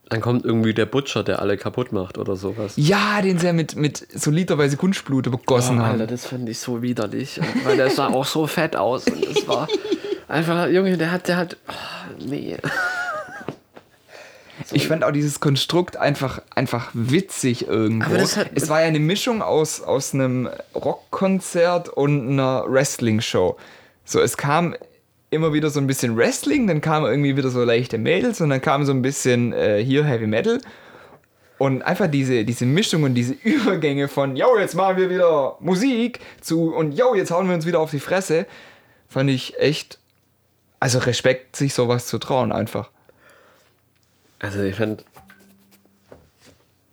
dann 0.10 0.22
kommt 0.22 0.46
irgendwie 0.46 0.74
der 0.74 0.86
Butcher, 0.86 1.24
der 1.24 1.41
alle 1.41 1.58
kaputt 1.58 1.91
macht 1.91 2.17
oder 2.17 2.36
sowas. 2.36 2.74
Ja, 2.78 3.22
den 3.22 3.39
sie 3.39 3.48
ja 3.48 3.54
mit, 3.54 3.76
mit 3.76 4.08
so 4.13 4.32
literweise 4.32 4.78
Kunstblut 4.78 5.28
übergossen 5.28 5.80
Oh, 5.80 5.84
haben. 5.84 5.91
Alter, 5.93 6.08
das 6.08 6.26
fand 6.26 6.48
ich 6.48 6.60
so 6.60 6.82
widerlich. 6.82 7.39
Weil 7.65 7.78
der 7.78 7.89
sah 7.89 8.08
auch 8.08 8.26
so 8.26 8.48
fett 8.48 8.76
aus. 8.76 9.06
Und 9.08 9.26
das 9.26 9.48
war 9.48 9.67
einfach, 10.28 10.67
Junge, 10.70 10.98
der 10.98 11.12
hat, 11.12 11.28
der 11.28 11.38
hat. 11.38 11.58
Oh, 11.67 11.74
nee. 12.26 12.58
Ich 14.72 14.88
fand 14.88 15.04
auch 15.04 15.12
dieses 15.12 15.39
Konstrukt 15.39 15.98
einfach, 15.98 16.41
einfach 16.56 16.89
witzig 16.93 17.67
irgendwo. 17.67 18.15
Es 18.15 18.70
war 18.70 18.82
ja 18.82 18.88
eine 18.88 19.00
Mischung 19.00 19.41
aus, 19.41 19.82
aus 19.82 20.13
einem 20.13 20.50
Rockkonzert 20.74 21.89
und 21.89 22.28
einer 22.32 22.65
Wrestling-Show. 22.67 23.56
So, 24.04 24.20
es 24.20 24.36
kam 24.36 24.76
immer 25.29 25.53
wieder 25.53 25.69
so 25.69 25.79
ein 25.79 25.87
bisschen 25.87 26.15
Wrestling, 26.15 26.67
dann 26.67 26.81
kamen 26.81 27.05
irgendwie 27.05 27.35
wieder 27.35 27.49
so 27.49 27.63
leichte 27.63 27.97
Mädels 27.97 28.39
und 28.41 28.49
dann 28.49 28.61
kam 28.61 28.85
so 28.85 28.91
ein 28.91 29.01
bisschen 29.01 29.53
äh, 29.53 29.83
hier 29.83 30.05
Heavy 30.05 30.27
Metal. 30.27 30.59
Und 31.57 31.81
einfach 31.81 32.07
diese, 32.07 32.45
diese 32.45 32.65
Mischung 32.65 33.03
und 33.03 33.15
diese 33.15 33.33
Übergänge 33.43 34.07
von, 34.07 34.35
yo, 34.35 34.57
jetzt 34.57 34.75
machen 34.75 34.97
wir 34.97 35.09
wieder 35.09 35.57
Musik 35.59 36.19
zu 36.39 36.73
und 36.73 36.93
yo, 36.93 37.15
jetzt 37.15 37.31
hauen 37.31 37.47
wir 37.47 37.55
uns 37.55 37.65
wieder 37.65 37.79
auf 37.79 37.91
die 37.91 37.99
Fresse, 37.99 38.45
fand 39.07 39.29
ich 39.29 39.59
echt, 39.59 39.99
also 40.79 40.99
Respekt, 40.99 41.55
sich 41.55 41.73
sowas 41.73 42.07
zu 42.07 42.19
trauen 42.19 42.51
einfach. 42.51 42.89
Also 44.39 44.61
ich 44.61 44.75
fand 44.75 45.03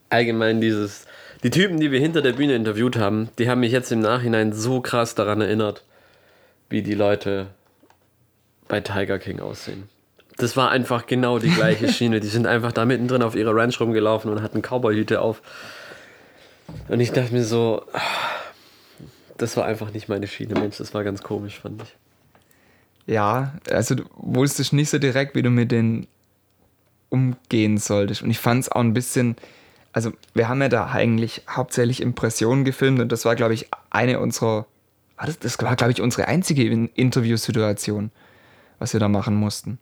allgemein 0.08 0.60
dieses. 0.60 1.06
Die 1.42 1.50
Typen, 1.50 1.78
die 1.78 1.90
wir 1.90 2.00
hinter 2.00 2.22
der 2.22 2.32
Bühne 2.32 2.54
interviewt 2.54 2.96
haben, 2.96 3.28
die 3.38 3.50
haben 3.50 3.60
mich 3.60 3.72
jetzt 3.72 3.92
im 3.92 4.00
Nachhinein 4.00 4.54
so 4.54 4.80
krass 4.80 5.14
daran 5.14 5.42
erinnert, 5.42 5.84
wie 6.70 6.80
die 6.80 6.94
Leute 6.94 7.48
bei 8.68 8.80
Tiger 8.80 9.18
King 9.18 9.40
aussehen. 9.40 9.84
Das 10.36 10.56
war 10.56 10.70
einfach 10.70 11.06
genau 11.06 11.38
die 11.38 11.50
gleiche 11.50 11.88
Schiene. 11.92 12.20
Die 12.20 12.26
sind 12.28 12.46
einfach 12.46 12.72
da 12.72 12.84
mittendrin 12.84 13.22
auf 13.22 13.34
ihrer 13.36 13.54
Ranch 13.54 13.80
rumgelaufen 13.80 14.30
und 14.30 14.42
hatten 14.42 14.62
Cowboyhüte 14.62 15.20
auf. 15.20 15.42
Und 16.88 17.00
ich 17.00 17.12
dachte 17.12 17.32
mir 17.32 17.44
so, 17.44 17.84
das 19.38 19.56
war 19.56 19.64
einfach 19.66 19.92
nicht 19.92 20.08
meine 20.08 20.26
Schiene, 20.26 20.54
Mensch, 20.58 20.78
das 20.78 20.94
war 20.94 21.04
ganz 21.04 21.22
komisch, 21.22 21.60
fand 21.60 21.82
ich. 21.82 21.94
Ja, 23.06 23.54
also 23.70 23.94
du 23.94 24.04
wusstest 24.16 24.72
nicht 24.72 24.88
so 24.90 24.98
direkt, 24.98 25.34
wie 25.34 25.42
du 25.42 25.50
mit 25.50 25.70
denen 25.70 26.06
umgehen 27.10 27.78
solltest. 27.78 28.22
Und 28.22 28.30
ich 28.30 28.38
fand 28.38 28.62
es 28.64 28.72
auch 28.72 28.80
ein 28.80 28.94
bisschen, 28.94 29.36
also 29.92 30.12
wir 30.32 30.48
haben 30.48 30.60
ja 30.62 30.68
da 30.68 30.86
eigentlich 30.90 31.42
hauptsächlich 31.48 32.00
Impressionen 32.00 32.64
gefilmt 32.64 33.00
und 33.00 33.12
das 33.12 33.24
war, 33.24 33.36
glaube 33.36 33.54
ich, 33.54 33.68
eine 33.90 34.18
unserer, 34.20 34.66
war 35.16 35.26
das, 35.26 35.38
das 35.38 35.60
war, 35.62 35.76
glaube 35.76 35.92
ich, 35.92 36.00
unsere 36.00 36.26
einzige 36.28 36.64
In- 36.64 36.88
Interviewsituation, 36.94 38.10
was 38.78 38.92
wir 38.92 39.00
da 39.00 39.08
machen 39.08 39.34
mussten. 39.34 39.78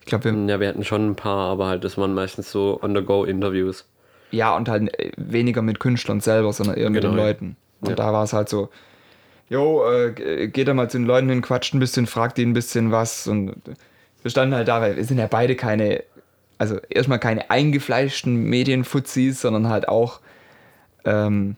Ich 0.00 0.06
glaube, 0.06 0.24
wir, 0.24 0.32
Ja, 0.48 0.60
wir 0.60 0.68
hatten 0.68 0.84
schon 0.84 1.10
ein 1.10 1.16
paar, 1.16 1.50
aber 1.50 1.66
halt, 1.66 1.84
das 1.84 1.98
waren 1.98 2.14
meistens 2.14 2.50
so 2.52 2.78
On-the-Go-Interviews. 2.82 3.84
ja, 4.30 4.54
und 4.56 4.68
halt 4.68 4.96
äh, 4.98 5.12
weniger 5.16 5.62
mit 5.62 5.80
Künstlern 5.80 6.20
selber, 6.20 6.52
sondern 6.52 6.76
eher 6.76 6.90
mit 6.90 7.00
Genau, 7.02 7.14
den. 7.14 7.16
Leuten. 7.16 7.56
Und 7.80 7.90
Ja. 7.90 7.94
da 7.96 8.12
war 8.12 8.24
es 8.24 8.32
halt 8.32 8.48
so, 8.48 8.68
jo, 9.48 9.84
äh, 9.90 10.48
geht 10.48 10.68
da 10.68 10.74
mal 10.74 10.88
zu 10.90 10.98
den 10.98 11.06
Leuten 11.06 11.28
hin, 11.28 11.42
quatscht 11.42 11.74
ein 11.74 11.80
bisschen, 11.80 12.06
fragt 12.06 12.38
die 12.38 12.44
ein 12.46 12.52
bisschen 12.52 12.90
was. 12.92 13.26
Und 13.28 13.54
wir 14.22 14.30
standen 14.30 14.54
halt 14.54 14.68
da, 14.68 14.80
weil 14.80 14.96
wir 14.96 15.04
sind 15.04 15.18
ja 15.18 15.26
beide 15.28 15.54
keine, 15.56 16.02
also 16.58 16.78
erstmal 16.88 17.18
keine 17.18 17.50
eingefleischten 17.50 18.34
Medienfuzis, 18.44 19.40
sondern 19.40 19.68
halt 19.68 19.88
auch, 19.88 20.20
ähm, 21.04 21.56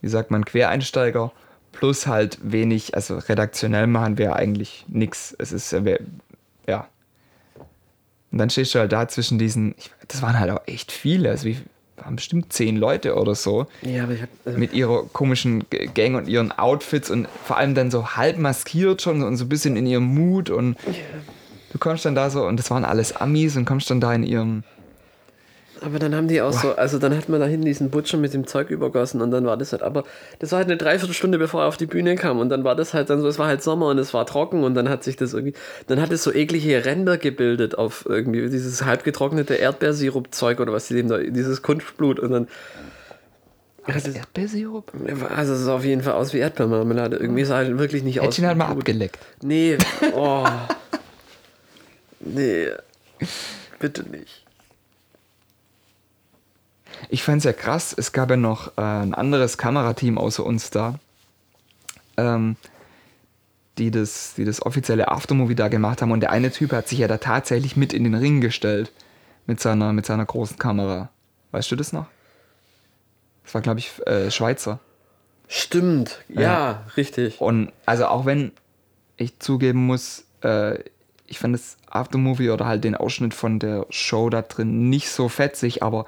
wie 0.00 0.08
sagt 0.08 0.30
man, 0.30 0.44
Quereinsteiger. 0.44 1.32
Plus 1.78 2.06
halt 2.06 2.38
wenig, 2.42 2.94
also 2.94 3.18
redaktionell 3.18 3.86
machen 3.86 4.16
wir 4.18 4.34
eigentlich 4.36 4.84
nichts. 4.88 5.34
Es 5.38 5.52
ist, 5.52 5.72
äh, 5.72 5.84
wir- 5.84 6.00
ja. 6.66 6.88
Und 8.32 8.38
dann 8.38 8.50
stehst 8.50 8.74
du 8.74 8.78
halt 8.78 8.92
da 8.92 9.06
zwischen 9.08 9.38
diesen, 9.38 9.74
ich, 9.78 9.90
das 10.08 10.22
waren 10.22 10.38
halt 10.38 10.50
auch 10.50 10.62
echt 10.66 10.90
viele, 10.92 11.30
also 11.30 11.44
wie, 11.46 11.58
waren 11.96 12.16
bestimmt 12.16 12.52
zehn 12.52 12.76
Leute 12.76 13.14
oder 13.16 13.34
so, 13.34 13.66
Ja, 13.82 14.02
aber 14.04 14.12
ich 14.12 14.22
hab. 14.22 14.28
Also, 14.44 14.58
mit 14.58 14.72
ihrer 14.74 15.04
komischen 15.12 15.64
Gang 15.94 16.14
und 16.16 16.28
ihren 16.28 16.52
Outfits 16.52 17.10
und 17.10 17.26
vor 17.44 17.56
allem 17.56 17.74
dann 17.74 17.90
so 17.90 18.16
halb 18.16 18.38
maskiert 18.38 19.00
schon 19.02 19.22
und 19.22 19.36
so 19.36 19.44
ein 19.44 19.48
bisschen 19.48 19.76
in 19.76 19.86
ihrem 19.86 20.04
Mut 20.04 20.50
und 20.50 20.76
du 21.72 21.78
kommst 21.78 22.04
dann 22.04 22.14
da 22.14 22.28
so 22.30 22.44
und 22.46 22.58
das 22.58 22.70
waren 22.70 22.84
alles 22.84 23.16
Amis 23.16 23.56
und 23.56 23.64
kommst 23.64 23.88
dann 23.90 24.00
da 24.00 24.12
in 24.12 24.24
ihrem, 24.24 24.62
aber 25.82 25.98
dann 25.98 26.14
haben 26.14 26.28
die 26.28 26.40
auch 26.40 26.52
so, 26.52 26.74
also 26.76 26.98
dann 26.98 27.16
hat 27.16 27.28
man 27.28 27.40
da 27.40 27.46
hinten 27.46 27.66
diesen 27.66 27.90
Butcher 27.90 28.16
mit 28.16 28.34
dem 28.34 28.46
Zeug 28.46 28.70
übergossen 28.70 29.20
und 29.20 29.30
dann 29.30 29.44
war 29.46 29.56
das 29.56 29.72
halt, 29.72 29.82
aber 29.82 30.04
das 30.38 30.52
war 30.52 30.58
halt 30.58 30.68
eine 30.68 30.76
Dreiviertelstunde, 30.76 31.38
bevor 31.38 31.62
er 31.62 31.68
auf 31.68 31.76
die 31.76 31.86
Bühne 31.86 32.16
kam 32.16 32.38
und 32.38 32.48
dann 32.48 32.64
war 32.64 32.74
das 32.74 32.94
halt 32.94 33.10
dann 33.10 33.20
so, 33.20 33.28
es 33.28 33.38
war 33.38 33.46
halt 33.46 33.62
Sommer 33.62 33.88
und 33.88 33.98
es 33.98 34.14
war 34.14 34.26
trocken 34.26 34.64
und 34.64 34.74
dann 34.74 34.88
hat 34.88 35.04
sich 35.04 35.16
das 35.16 35.34
irgendwie, 35.34 35.54
dann 35.86 36.00
hat 36.00 36.12
es 36.12 36.22
so 36.22 36.32
eklige 36.32 36.84
Ränder 36.84 37.18
gebildet 37.18 37.76
auf 37.76 38.06
irgendwie 38.08 38.48
dieses 38.48 38.84
halbgetrocknete 38.84 39.54
Erdbeersirup-Zeug 39.54 40.60
oder 40.60 40.72
was 40.72 40.88
die 40.88 40.94
dem 40.94 41.08
da, 41.08 41.18
dieses 41.18 41.62
Kunstblut 41.62 42.20
und 42.20 42.30
dann 42.30 42.48
es, 43.86 44.08
Erdbeersirup? 44.08 44.92
also 45.34 45.52
es 45.52 45.60
sah 45.60 45.76
auf 45.76 45.84
jeden 45.84 46.02
Fall 46.02 46.14
aus 46.14 46.32
wie 46.32 46.38
Erdbeermarmelade, 46.38 47.16
irgendwie 47.16 47.44
sah 47.44 47.56
halt 47.56 47.78
wirklich 47.78 48.02
nicht 48.02 48.20
aus 48.20 48.26
Hätte 48.26 48.42
ihn 48.42 48.46
halt 48.48 48.58
mal 48.58 48.66
abgeleckt. 48.66 49.18
Nee, 49.42 49.78
oh. 50.14 50.46
nee, 52.20 52.68
bitte 53.78 54.02
nicht. 54.08 54.45
Ich 57.08 57.22
fand 57.22 57.38
es 57.38 57.44
ja 57.44 57.52
krass, 57.52 57.94
es 57.96 58.12
gab 58.12 58.30
ja 58.30 58.36
noch 58.36 58.76
äh, 58.76 58.80
ein 58.80 59.14
anderes 59.14 59.58
Kamerateam 59.58 60.18
außer 60.18 60.44
uns 60.44 60.70
da, 60.70 60.98
ähm, 62.16 62.56
die, 63.78 63.90
das, 63.90 64.34
die 64.34 64.44
das 64.44 64.64
offizielle 64.64 65.08
Aftermovie 65.08 65.54
da 65.54 65.68
gemacht 65.68 66.02
haben 66.02 66.12
und 66.12 66.20
der 66.20 66.30
eine 66.30 66.50
Typ 66.50 66.72
hat 66.72 66.88
sich 66.88 67.00
ja 67.00 67.08
da 67.08 67.18
tatsächlich 67.18 67.76
mit 67.76 67.92
in 67.92 68.04
den 68.04 68.14
Ring 68.14 68.40
gestellt 68.40 68.92
mit 69.46 69.60
seiner, 69.60 69.92
mit 69.92 70.06
seiner 70.06 70.24
großen 70.24 70.58
Kamera. 70.58 71.10
Weißt 71.52 71.70
du 71.70 71.76
das 71.76 71.92
noch? 71.92 72.06
Das 73.44 73.54
war, 73.54 73.60
glaube 73.60 73.78
ich, 73.78 74.04
äh, 74.06 74.30
Schweizer. 74.30 74.80
Stimmt, 75.48 76.24
ja, 76.28 76.82
richtig. 76.96 77.40
Und 77.40 77.72
also 77.84 78.06
auch 78.06 78.26
wenn 78.26 78.50
ich 79.16 79.38
zugeben 79.38 79.86
muss, 79.86 80.24
äh, 80.42 80.78
ich 81.26 81.38
fand 81.38 81.54
das 81.54 81.76
Aftermovie 81.88 82.50
oder 82.50 82.66
halt 82.66 82.84
den 82.84 82.94
Ausschnitt 82.94 83.34
von 83.34 83.58
der 83.58 83.86
Show 83.90 84.30
da 84.30 84.42
drin 84.42 84.88
nicht 84.88 85.10
so 85.10 85.28
fetzig, 85.28 85.82
aber 85.82 86.06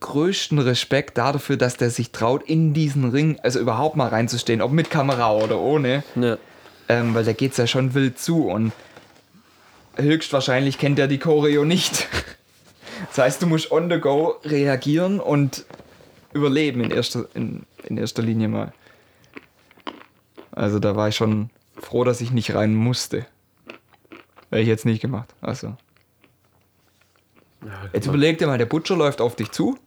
größten 0.00 0.58
Respekt 0.58 1.18
dafür, 1.18 1.56
dass 1.56 1.76
der 1.76 1.90
sich 1.90 2.10
traut, 2.12 2.42
in 2.44 2.74
diesen 2.74 3.10
Ring, 3.10 3.38
also 3.42 3.58
überhaupt 3.58 3.96
mal 3.96 4.08
reinzustehen, 4.08 4.60
ob 4.62 4.72
mit 4.72 4.90
Kamera 4.90 5.32
oder 5.32 5.58
ohne, 5.58 6.04
Ja. 6.14 6.36
ähm, 6.88 7.14
weil 7.14 7.24
da 7.24 7.32
geht's 7.32 7.56
ja 7.56 7.66
schon 7.66 7.94
wild 7.94 8.18
zu 8.18 8.48
und 8.48 8.72
höchstwahrscheinlich 9.96 10.78
kennt 10.78 10.98
er 10.98 11.08
die 11.08 11.18
Choreo 11.18 11.64
nicht. 11.64 12.06
Das 13.08 13.18
heißt, 13.18 13.42
du 13.42 13.46
musst 13.46 13.70
on 13.72 13.90
the 13.90 13.98
go 14.00 14.36
reagieren 14.42 15.20
und 15.20 15.66
überleben 16.32 16.82
in 16.82 16.90
erster, 16.90 17.26
in, 17.34 17.64
in 17.84 17.98
erster 17.98 18.22
Linie 18.22 18.48
mal. 18.48 18.72
Also 20.52 20.78
da 20.78 20.96
war 20.96 21.08
ich 21.08 21.16
schon 21.16 21.50
froh, 21.78 22.04
dass 22.04 22.22
ich 22.22 22.30
nicht 22.30 22.54
rein 22.54 22.74
musste. 22.74 23.26
Hätte 24.50 24.62
ich 24.62 24.66
jetzt 24.66 24.86
nicht 24.86 25.02
gemacht. 25.02 25.28
Also. 25.42 25.76
Jetzt 27.92 28.06
überleg 28.06 28.38
dir 28.38 28.46
mal, 28.46 28.56
der 28.56 28.64
Butcher 28.64 28.96
läuft 28.96 29.20
auf 29.20 29.36
dich 29.36 29.50
zu, 29.50 29.78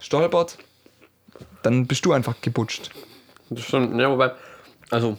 stolpert, 0.00 0.58
dann 1.62 1.86
bist 1.86 2.04
du 2.04 2.12
einfach 2.12 2.40
gebutscht. 2.40 2.90
Das 3.50 3.64
schon, 3.64 3.98
ja, 3.98 4.10
wobei, 4.10 4.32
also, 4.90 5.18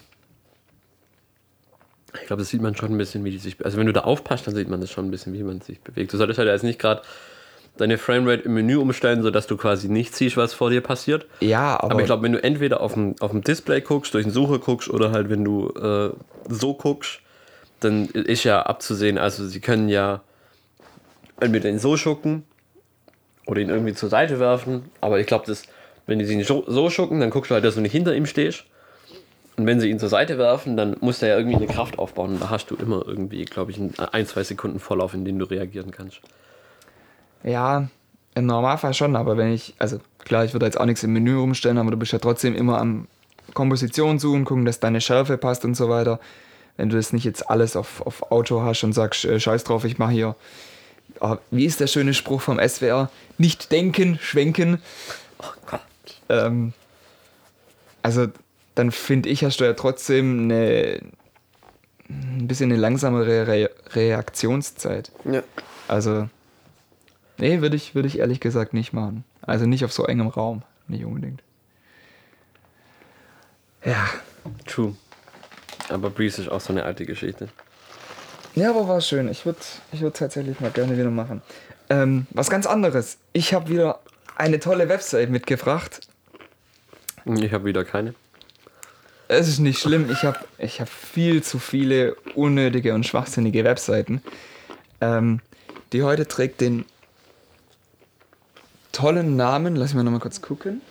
ich 2.13 2.27
glaube, 2.27 2.41
das 2.41 2.49
sieht 2.49 2.61
man 2.61 2.75
schon 2.75 2.91
ein 2.91 2.97
bisschen, 2.97 3.23
wie 3.23 3.31
die 3.31 3.37
sich, 3.37 3.63
also 3.63 3.77
wenn 3.77 3.87
du 3.87 3.93
da 3.93 4.01
aufpasst, 4.01 4.47
dann 4.47 4.55
sieht 4.55 4.69
man 4.69 4.81
das 4.81 4.91
schon 4.91 5.05
ein 5.07 5.11
bisschen, 5.11 5.33
wie 5.33 5.43
man 5.43 5.61
sich 5.61 5.81
bewegt. 5.81 6.13
Du 6.13 6.17
solltest 6.17 6.39
halt 6.39 6.49
jetzt 6.49 6.63
nicht 6.63 6.79
gerade 6.79 7.01
deine 7.77 7.97
Framerate 7.97 8.43
im 8.43 8.53
Menü 8.55 8.77
umstellen, 8.77 9.21
sodass 9.23 9.47
du 9.47 9.55
quasi 9.57 9.89
nicht 9.89 10.15
siehst, 10.15 10.37
was 10.37 10.53
vor 10.53 10.69
dir 10.69 10.81
passiert. 10.81 11.25
Ja, 11.39 11.79
aber, 11.79 11.91
Aber 11.91 11.99
ich 12.01 12.05
glaube, 12.05 12.23
wenn 12.23 12.33
du 12.33 12.43
entweder 12.43 12.81
auf 12.81 12.93
dem, 12.93 13.15
auf 13.19 13.31
dem 13.31 13.41
Display 13.41 13.81
guckst, 13.81 14.13
durch 14.13 14.25
den 14.25 14.33
Sucher 14.33 14.59
guckst 14.59 14.89
oder 14.89 15.11
halt 15.11 15.29
wenn 15.29 15.43
du 15.43 15.69
äh, 15.69 16.11
so 16.49 16.73
guckst, 16.73 17.21
dann 17.79 18.07
ist 18.07 18.43
ja 18.43 18.63
abzusehen, 18.63 19.17
also 19.17 19.47
sie 19.47 19.61
können 19.61 19.87
ja 19.87 20.21
entweder 21.39 21.69
ihn 21.69 21.79
so 21.79 21.95
schucken 21.95 22.43
oder 23.49 23.61
ihn 23.61 23.69
irgendwie 23.69 23.95
zur 23.95 24.09
Seite 24.09 24.39
werfen, 24.39 24.83
aber 25.01 25.19
ich 25.19 25.25
glaube, 25.25 25.51
wenn 26.05 26.19
die 26.19 26.25
ihn 26.25 26.43
so 26.43 26.63
so 26.67 26.91
schucken, 26.91 27.19
dann 27.19 27.31
guckst 27.31 27.49
du 27.49 27.55
halt, 27.55 27.65
dass 27.65 27.73
du 27.73 27.81
nicht 27.81 27.91
hinter 27.91 28.15
ihm 28.15 28.27
stehst. 28.27 28.65
Und 29.57 29.65
wenn 29.65 29.79
sie 29.79 29.89
ihn 29.89 29.97
zur 29.97 30.07
Seite 30.07 30.37
werfen, 30.37 30.77
dann 30.77 30.95
muss 31.01 31.19
der 31.19 31.29
ja 31.29 31.37
irgendwie 31.37 31.57
eine 31.57 31.65
Kraft 31.65 31.97
aufbauen. 31.97 32.37
Da 32.39 32.51
hast 32.51 32.69
du 32.69 32.75
immer 32.75 33.03
irgendwie, 33.05 33.43
glaube 33.45 33.71
ich, 33.71 33.81
ein, 34.11 34.25
zwei 34.27 34.43
Sekunden 34.43 34.79
Vorlauf, 34.79 35.15
in 35.15 35.25
denen 35.25 35.39
du 35.39 35.45
reagieren 35.45 35.89
kannst. 35.89 36.21
Ja, 37.43 37.87
im 38.35 38.45
Normalfall 38.45 38.93
schon, 38.93 39.15
aber 39.15 39.35
wenn 39.35 39.51
ich, 39.51 39.73
also 39.79 39.97
klar, 40.19 40.45
ich 40.45 40.53
würde 40.53 40.67
jetzt 40.67 40.79
auch 40.79 40.85
nichts 40.85 41.03
im 41.03 41.11
Menü 41.11 41.37
umstellen, 41.37 41.79
aber 41.79 41.89
du 41.89 41.97
bist 41.97 42.13
ja 42.13 42.19
trotzdem 42.19 42.55
immer 42.55 42.77
am 42.77 43.07
Komposition 43.55 44.19
suchen, 44.19 44.45
gucken, 44.45 44.65
dass 44.65 44.79
deine 44.79 45.01
Schärfe 45.01 45.37
passt 45.37 45.65
und 45.65 45.73
so 45.73 45.89
weiter. 45.89 46.19
Wenn 46.77 46.89
du 46.89 46.97
das 46.97 47.13
nicht 47.13 47.25
jetzt 47.25 47.49
alles 47.49 47.75
auf, 47.75 48.05
auf 48.05 48.31
Auto 48.31 48.61
hast 48.61 48.83
und 48.83 48.93
sagst, 48.93 49.25
äh, 49.25 49.39
scheiß 49.39 49.63
drauf, 49.63 49.85
ich 49.85 49.97
mache 49.97 50.11
hier, 50.11 50.35
wie 51.51 51.65
ist 51.65 51.79
der 51.79 51.87
schöne 51.87 52.13
Spruch 52.13 52.41
vom 52.41 52.59
SWR? 52.59 53.09
Nicht 53.37 53.71
denken, 53.71 54.19
schwenken. 54.21 54.81
Oh 55.39 55.53
Gott. 55.65 55.81
Ähm, 56.29 56.73
also 58.01 58.27
dann 58.75 58.91
finde 58.91 59.29
ich, 59.29 59.43
hast 59.43 59.59
du 59.59 59.65
ja 59.65 59.73
trotzdem 59.73 60.43
eine, 60.43 61.01
ein 62.07 62.47
bisschen 62.47 62.71
eine 62.71 62.79
langsamere 62.79 63.47
Re 63.47 63.69
Reaktionszeit. 63.91 65.11
Ja. 65.25 65.43
Also, 65.87 66.29
nee, 67.37 67.61
würde 67.61 67.75
ich, 67.75 67.95
würd 67.95 68.05
ich 68.05 68.19
ehrlich 68.19 68.39
gesagt 68.39 68.73
nicht 68.73 68.93
machen. 68.93 69.23
Also 69.41 69.65
nicht 69.65 69.83
auf 69.83 69.91
so 69.91 70.05
engem 70.05 70.27
Raum, 70.27 70.61
nicht 70.87 71.03
unbedingt. 71.03 71.41
Ja. 73.83 74.09
True. 74.65 74.95
Aber 75.89 76.09
Breeze 76.09 76.41
ist 76.41 76.49
auch 76.49 76.61
so 76.61 76.71
eine 76.71 76.83
alte 76.83 77.05
Geschichte. 77.05 77.49
Ja, 78.55 78.71
aber 78.71 78.87
war 78.87 79.01
schön. 79.01 79.29
Ich 79.29 79.45
würde 79.45 79.59
ich 79.91 80.01
würd 80.01 80.17
tatsächlich 80.17 80.59
mal 80.59 80.71
gerne 80.71 80.97
wieder 80.97 81.09
machen. 81.09 81.41
Ähm, 81.89 82.27
was 82.31 82.49
ganz 82.49 82.65
anderes. 82.65 83.17
Ich 83.33 83.53
habe 83.53 83.69
wieder 83.69 83.99
eine 84.35 84.59
tolle 84.59 84.89
Website 84.89 85.29
mitgebracht. 85.29 86.01
Ich 87.25 87.53
habe 87.53 87.65
wieder 87.65 87.85
keine. 87.85 88.15
Es 89.27 89.47
ist 89.47 89.59
nicht 89.59 89.79
schlimm. 89.79 90.09
Ich 90.11 90.23
habe 90.23 90.39
ich 90.57 90.81
hab 90.81 90.89
viel 90.89 91.43
zu 91.43 91.59
viele 91.59 92.15
unnötige 92.35 92.95
und 92.95 93.05
schwachsinnige 93.05 93.63
Webseiten. 93.63 94.23
Ähm, 95.01 95.41
die 95.93 96.03
heute 96.03 96.27
trägt 96.27 96.61
den 96.61 96.85
tollen 98.91 99.35
Namen. 99.35 99.75
Lass 99.75 99.93
mich 99.93 100.03
noch 100.03 100.11
mal 100.11 100.19
kurz 100.19 100.41
gucken. 100.41 100.81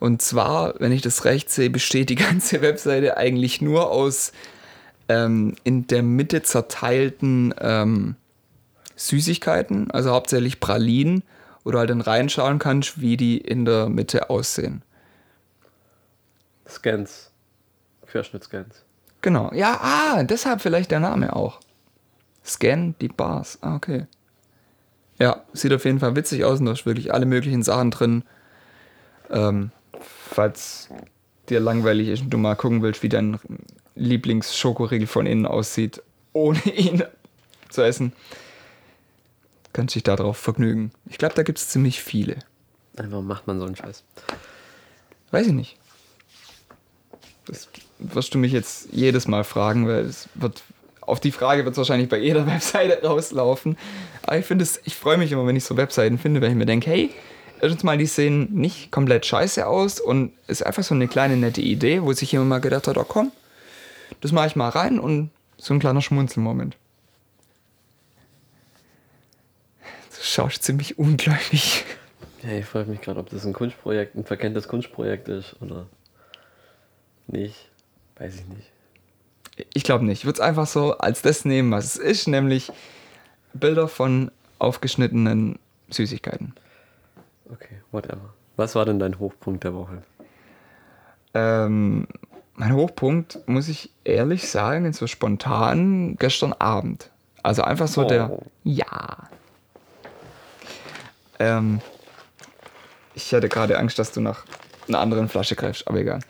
und 0.02 0.20
zwar, 0.20 0.74
wenn 0.80 0.90
ich 0.90 1.00
das 1.00 1.24
recht 1.24 1.48
sehe, 1.48 1.70
besteht 1.70 2.10
die 2.10 2.14
ganze 2.16 2.60
Webseite 2.60 3.16
eigentlich 3.18 3.60
nur 3.60 3.88
aus 3.88 4.32
ähm, 5.08 5.54
in 5.62 5.86
der 5.86 6.02
Mitte 6.02 6.42
zerteilten 6.42 7.54
ähm, 7.60 8.16
Süßigkeiten, 8.96 9.92
also 9.92 10.10
hauptsächlich 10.10 10.58
Pralinen, 10.58 11.22
wo 11.62 11.70
du 11.70 11.78
halt 11.78 11.90
dann 11.90 12.00
reinschauen 12.00 12.58
kannst, 12.58 13.00
wie 13.00 13.16
die 13.16 13.38
in 13.38 13.64
der 13.64 13.88
Mitte 13.88 14.28
aussehen. 14.28 14.82
Scans. 16.68 17.30
Querschnittscans. 18.08 18.84
Genau. 19.20 19.52
Ja, 19.54 19.78
ah, 19.82 20.24
deshalb 20.24 20.62
vielleicht 20.62 20.90
der 20.90 20.98
Name 20.98 21.36
auch. 21.36 21.60
Scan 22.44 22.96
die 23.00 23.06
Bars. 23.06 23.56
Ah, 23.60 23.76
okay. 23.76 24.08
Ja, 25.20 25.44
sieht 25.52 25.72
auf 25.72 25.84
jeden 25.84 26.00
Fall 26.00 26.16
witzig 26.16 26.44
aus 26.44 26.58
und 26.58 26.66
da 26.66 26.72
ist 26.72 26.86
wirklich 26.86 27.14
alle 27.14 27.24
möglichen 27.24 27.62
Sachen 27.62 27.92
drin. 27.92 28.24
Ähm, 29.30 29.70
falls 30.02 30.88
dir 31.48 31.60
langweilig 31.60 32.08
ist 32.08 32.22
und 32.22 32.30
du 32.30 32.38
mal 32.38 32.54
gucken 32.54 32.82
willst, 32.82 33.02
wie 33.02 33.08
dein 33.08 33.38
Lieblingsschokoriegel 33.94 35.06
von 35.06 35.26
innen 35.26 35.46
aussieht, 35.46 36.02
ohne 36.32 36.60
ihn 36.64 37.02
zu 37.68 37.82
essen, 37.82 38.12
kannst 39.72 39.94
dich 39.94 40.02
darauf 40.02 40.36
vergnügen. 40.36 40.92
Ich 41.08 41.18
glaube, 41.18 41.34
da 41.34 41.42
gibt 41.42 41.58
es 41.58 41.68
ziemlich 41.68 42.02
viele. 42.02 42.36
Warum 42.94 43.26
macht 43.26 43.46
man 43.46 43.58
so 43.58 43.64
einen 43.64 43.76
Scheiß? 43.76 44.04
Weiß 45.30 45.46
ich 45.46 45.52
nicht. 45.52 45.78
Das 47.46 47.68
wirst 47.98 48.34
du 48.34 48.38
mich 48.38 48.52
jetzt 48.52 48.88
jedes 48.92 49.26
Mal 49.26 49.44
fragen, 49.44 49.88
weil 49.88 50.04
es 50.04 50.28
wird 50.34 50.62
auf 51.00 51.18
die 51.18 51.32
Frage 51.32 51.64
wird 51.64 51.72
es 51.72 51.78
wahrscheinlich 51.78 52.08
bei 52.08 52.18
jeder 52.18 52.46
Webseite 52.52 53.04
rauslaufen. 53.06 53.76
Aber 54.22 54.38
ich 54.38 54.46
finde 54.46 54.62
es, 54.62 54.80
ich 54.84 54.94
freue 54.94 55.18
mich 55.18 55.32
immer, 55.32 55.46
wenn 55.46 55.56
ich 55.56 55.64
so 55.64 55.76
Webseiten 55.76 56.18
finde, 56.18 56.40
weil 56.40 56.50
ich 56.50 56.56
mir 56.56 56.66
denke, 56.66 56.90
hey, 56.90 57.10
erstens 57.62 57.84
mal, 57.84 57.96
die 57.96 58.06
sehen 58.06 58.48
nicht 58.52 58.90
komplett 58.90 59.24
scheiße 59.24 59.66
aus 59.66 60.00
und 60.00 60.32
ist 60.48 60.66
einfach 60.66 60.82
so 60.82 60.94
eine 60.94 61.08
kleine 61.08 61.36
nette 61.36 61.62
Idee, 61.62 62.02
wo 62.02 62.12
sich 62.12 62.32
jemand 62.32 62.50
mal 62.50 62.60
gedacht 62.60 62.88
hat, 62.88 62.98
oh 62.98 63.04
komm, 63.04 63.32
das 64.20 64.32
mache 64.32 64.48
ich 64.48 64.56
mal 64.56 64.68
rein 64.68 64.98
und 64.98 65.30
so 65.56 65.72
ein 65.72 65.80
kleiner 65.80 66.02
Schmunzelmoment. 66.02 66.76
Du 69.80 70.22
schaust 70.22 70.64
ziemlich 70.64 70.98
ungläubig. 70.98 71.84
Ja, 72.42 72.50
ich 72.50 72.66
frage 72.66 72.90
mich 72.90 73.00
gerade, 73.00 73.20
ob 73.20 73.30
das 73.30 73.46
ein 73.46 73.52
Kunstprojekt, 73.52 74.16
ein 74.16 74.24
verkenntes 74.24 74.66
Kunstprojekt 74.66 75.28
ist 75.28 75.54
oder 75.60 75.86
nicht. 77.28 77.68
Weiß 78.18 78.34
ich 78.34 78.46
nicht. 78.46 78.68
Ich 79.74 79.84
glaube 79.84 80.04
nicht. 80.04 80.20
Ich 80.20 80.24
würde 80.24 80.36
es 80.36 80.40
einfach 80.40 80.66
so 80.66 80.98
als 80.98 81.22
das 81.22 81.44
nehmen, 81.44 81.70
was 81.70 81.84
es 81.84 81.96
ist, 81.96 82.26
nämlich 82.26 82.72
Bilder 83.54 83.86
von 83.86 84.32
aufgeschnittenen 84.58 85.58
Süßigkeiten. 85.90 86.54
Okay, 87.52 87.80
whatever. 87.90 88.32
Was 88.56 88.74
war 88.74 88.84
denn 88.84 88.98
dein 88.98 89.18
Hochpunkt 89.18 89.64
der 89.64 89.74
Woche? 89.74 90.02
Ähm, 91.34 92.06
mein 92.54 92.74
Hochpunkt, 92.74 93.38
muss 93.46 93.68
ich 93.68 93.90
ehrlich 94.04 94.48
sagen, 94.48 94.92
so 94.92 95.06
spontan 95.06 96.16
gestern 96.18 96.52
Abend. 96.54 97.10
Also 97.42 97.62
einfach 97.62 97.88
so 97.88 98.04
Oh. 98.04 98.08
der. 98.08 98.38
Ja. 98.64 99.28
Ähm, 101.38 101.80
ich 103.14 103.32
hatte 103.34 103.48
gerade 103.48 103.78
Angst, 103.78 103.98
dass 103.98 104.12
du 104.12 104.20
nach 104.20 104.44
einer 104.88 105.00
anderen 105.00 105.28
Flasche 105.28 105.56
greifst, 105.56 105.88
aber 105.88 105.98
egal. 105.98 106.20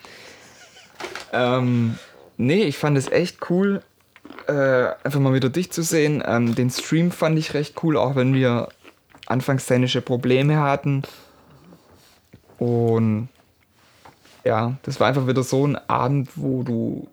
Ähm, 1.33 1.99
nee, 2.37 2.63
ich 2.65 2.79
fand 2.79 2.97
es 2.97 3.11
echt 3.11 3.51
cool, 3.51 3.83
äh, 4.47 4.53
einfach 5.05 5.21
mal 5.21 5.35
wieder 5.35 5.51
dich 5.51 5.71
zu 5.73 5.83
sehen. 5.83 6.23
Ähm, 6.27 6.55
den 6.55 6.71
Stream 6.71 7.11
fand 7.11 7.39
ich 7.39 7.55
recht 7.55 7.83
cool, 7.83 7.97
auch 7.97 8.15
wenn 8.17 8.35
wir 8.35 8.69
anfangs 9.33 9.67
technische 9.67 10.01
Probleme 10.01 10.59
hatten. 10.61 11.03
Und 12.59 13.29
ja, 14.45 14.77
das 14.83 15.01
war 15.01 15.09
einfach 15.09 15.27
wieder 15.27 15.43
so 15.43 15.67
ein 15.67 15.77
Abend, 15.89 16.31
wo 16.37 16.63
du, 16.63 17.09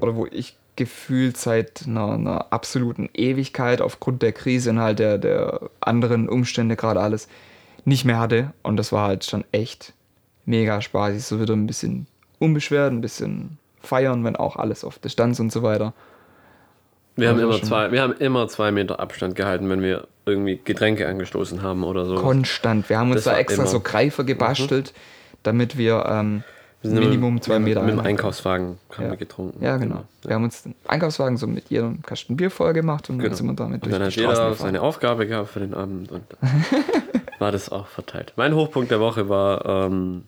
oder 0.00 0.14
wo 0.16 0.26
ich 0.26 0.56
gefühlt 0.76 1.36
seit 1.36 1.86
einer, 1.86 2.12
einer 2.12 2.52
absoluten 2.52 3.08
Ewigkeit 3.14 3.80
aufgrund 3.80 4.22
der 4.22 4.32
Krise 4.32 4.70
und 4.70 4.80
halt 4.80 4.98
der, 4.98 5.18
der 5.18 5.70
anderen 5.80 6.28
Umstände 6.28 6.76
gerade 6.76 7.00
alles 7.00 7.28
nicht 7.84 8.04
mehr 8.04 8.18
hatte. 8.18 8.52
Und 8.62 8.76
das 8.76 8.92
war 8.92 9.06
halt 9.06 9.24
schon 9.24 9.44
echt 9.52 9.92
mega 10.44 10.80
spaßig. 10.80 11.24
So 11.24 11.40
wieder 11.40 11.54
ein 11.54 11.66
bisschen 11.66 12.06
unbeschwert, 12.38 12.92
ein 12.92 13.00
bisschen 13.00 13.58
feiern, 13.80 14.24
wenn 14.24 14.36
auch 14.36 14.56
alles 14.56 14.84
auf 14.84 14.98
Distanz 14.98 15.38
und 15.38 15.52
so 15.52 15.62
weiter. 15.62 15.92
Wir 17.16 17.28
haben, 17.28 17.36
Also 17.38 17.48
immer 17.50 17.62
zwei, 17.62 17.92
wir 17.92 18.02
haben 18.02 18.14
immer 18.14 18.48
zwei 18.48 18.70
Meter 18.72 18.98
Abstand 18.98 19.36
gehalten, 19.36 19.68
wenn 19.70 19.82
wir 19.82 20.08
irgendwie 20.26 20.60
Getränke 20.64 21.06
angestoßen 21.06 21.62
haben 21.62 21.84
oder 21.84 22.06
so. 22.06 22.16
Konstant. 22.16 22.88
Wir 22.88 22.98
haben 22.98 23.10
uns 23.12 23.22
Das 23.24 23.32
da 23.34 23.38
extra 23.38 23.62
immer- 23.62 23.68
Mhm. 23.70 23.72
so 23.72 23.80
Greifer 23.80 24.24
gebastelt, 24.24 24.92
damit 25.44 25.76
wir 25.78 26.04
ähm, 26.08 26.42
Minimum 26.82 27.40
zwei 27.40 27.58
Meter 27.60 27.82
Mit 27.82 27.94
dem. 27.94 28.00
Einkaufswagen 28.00 28.78
haben 28.96 29.04
Ja. 29.04 29.10
wir 29.12 29.16
getrunken. 29.16 29.64
Ja, 29.64 29.76
genau. 29.78 30.04
Wir 30.22 30.34
haben 30.34 30.44
uns 30.44 30.64
den 30.64 30.74
Einkaufswagen 30.86 31.36
so 31.38 31.46
mit 31.46 31.70
jedem 31.70 32.02
Kasten 32.02 32.36
Bier 32.36 32.50
voll 32.50 32.72
gemacht 32.74 33.08
und 33.08 33.18
dann 33.18 33.24
Genau. 33.26 33.36
sind 33.36 33.46
wir 33.46 33.54
damit 33.54 33.74
Und 33.76 33.84
durch 33.84 33.92
dann 33.92 34.00
die 34.02 34.06
hat 34.06 34.12
Straßen 34.12 34.28
jeder 34.34 34.50
gefahren. 34.50 34.66
seine 34.66 34.82
Aufgabe 34.82 35.26
gehabt 35.26 35.50
für 35.50 35.60
den 35.60 35.72
Abend 35.72 36.10
und 36.12 36.24
dann 36.40 36.64
war 37.38 37.52
das 37.52 37.70
auch 37.70 37.86
verteilt. 37.86 38.32
Mein 38.36 38.54
Hochpunkt 38.54 38.90
der 38.90 39.00
Woche 39.00 39.28
war, 39.28 39.64
ähm, 39.64 40.24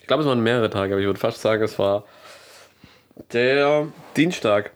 ich 0.00 0.06
glaube, 0.06 0.22
es 0.24 0.28
waren 0.28 0.42
mehrere 0.42 0.68
Tage, 0.68 0.92
aber 0.94 1.00
ich 1.00 1.06
würde 1.06 1.20
fast 1.20 1.40
sagen, 1.40 1.62
es 1.62 1.78
war 1.78 2.04
der 3.32 3.86
Dienstag. 4.16 4.72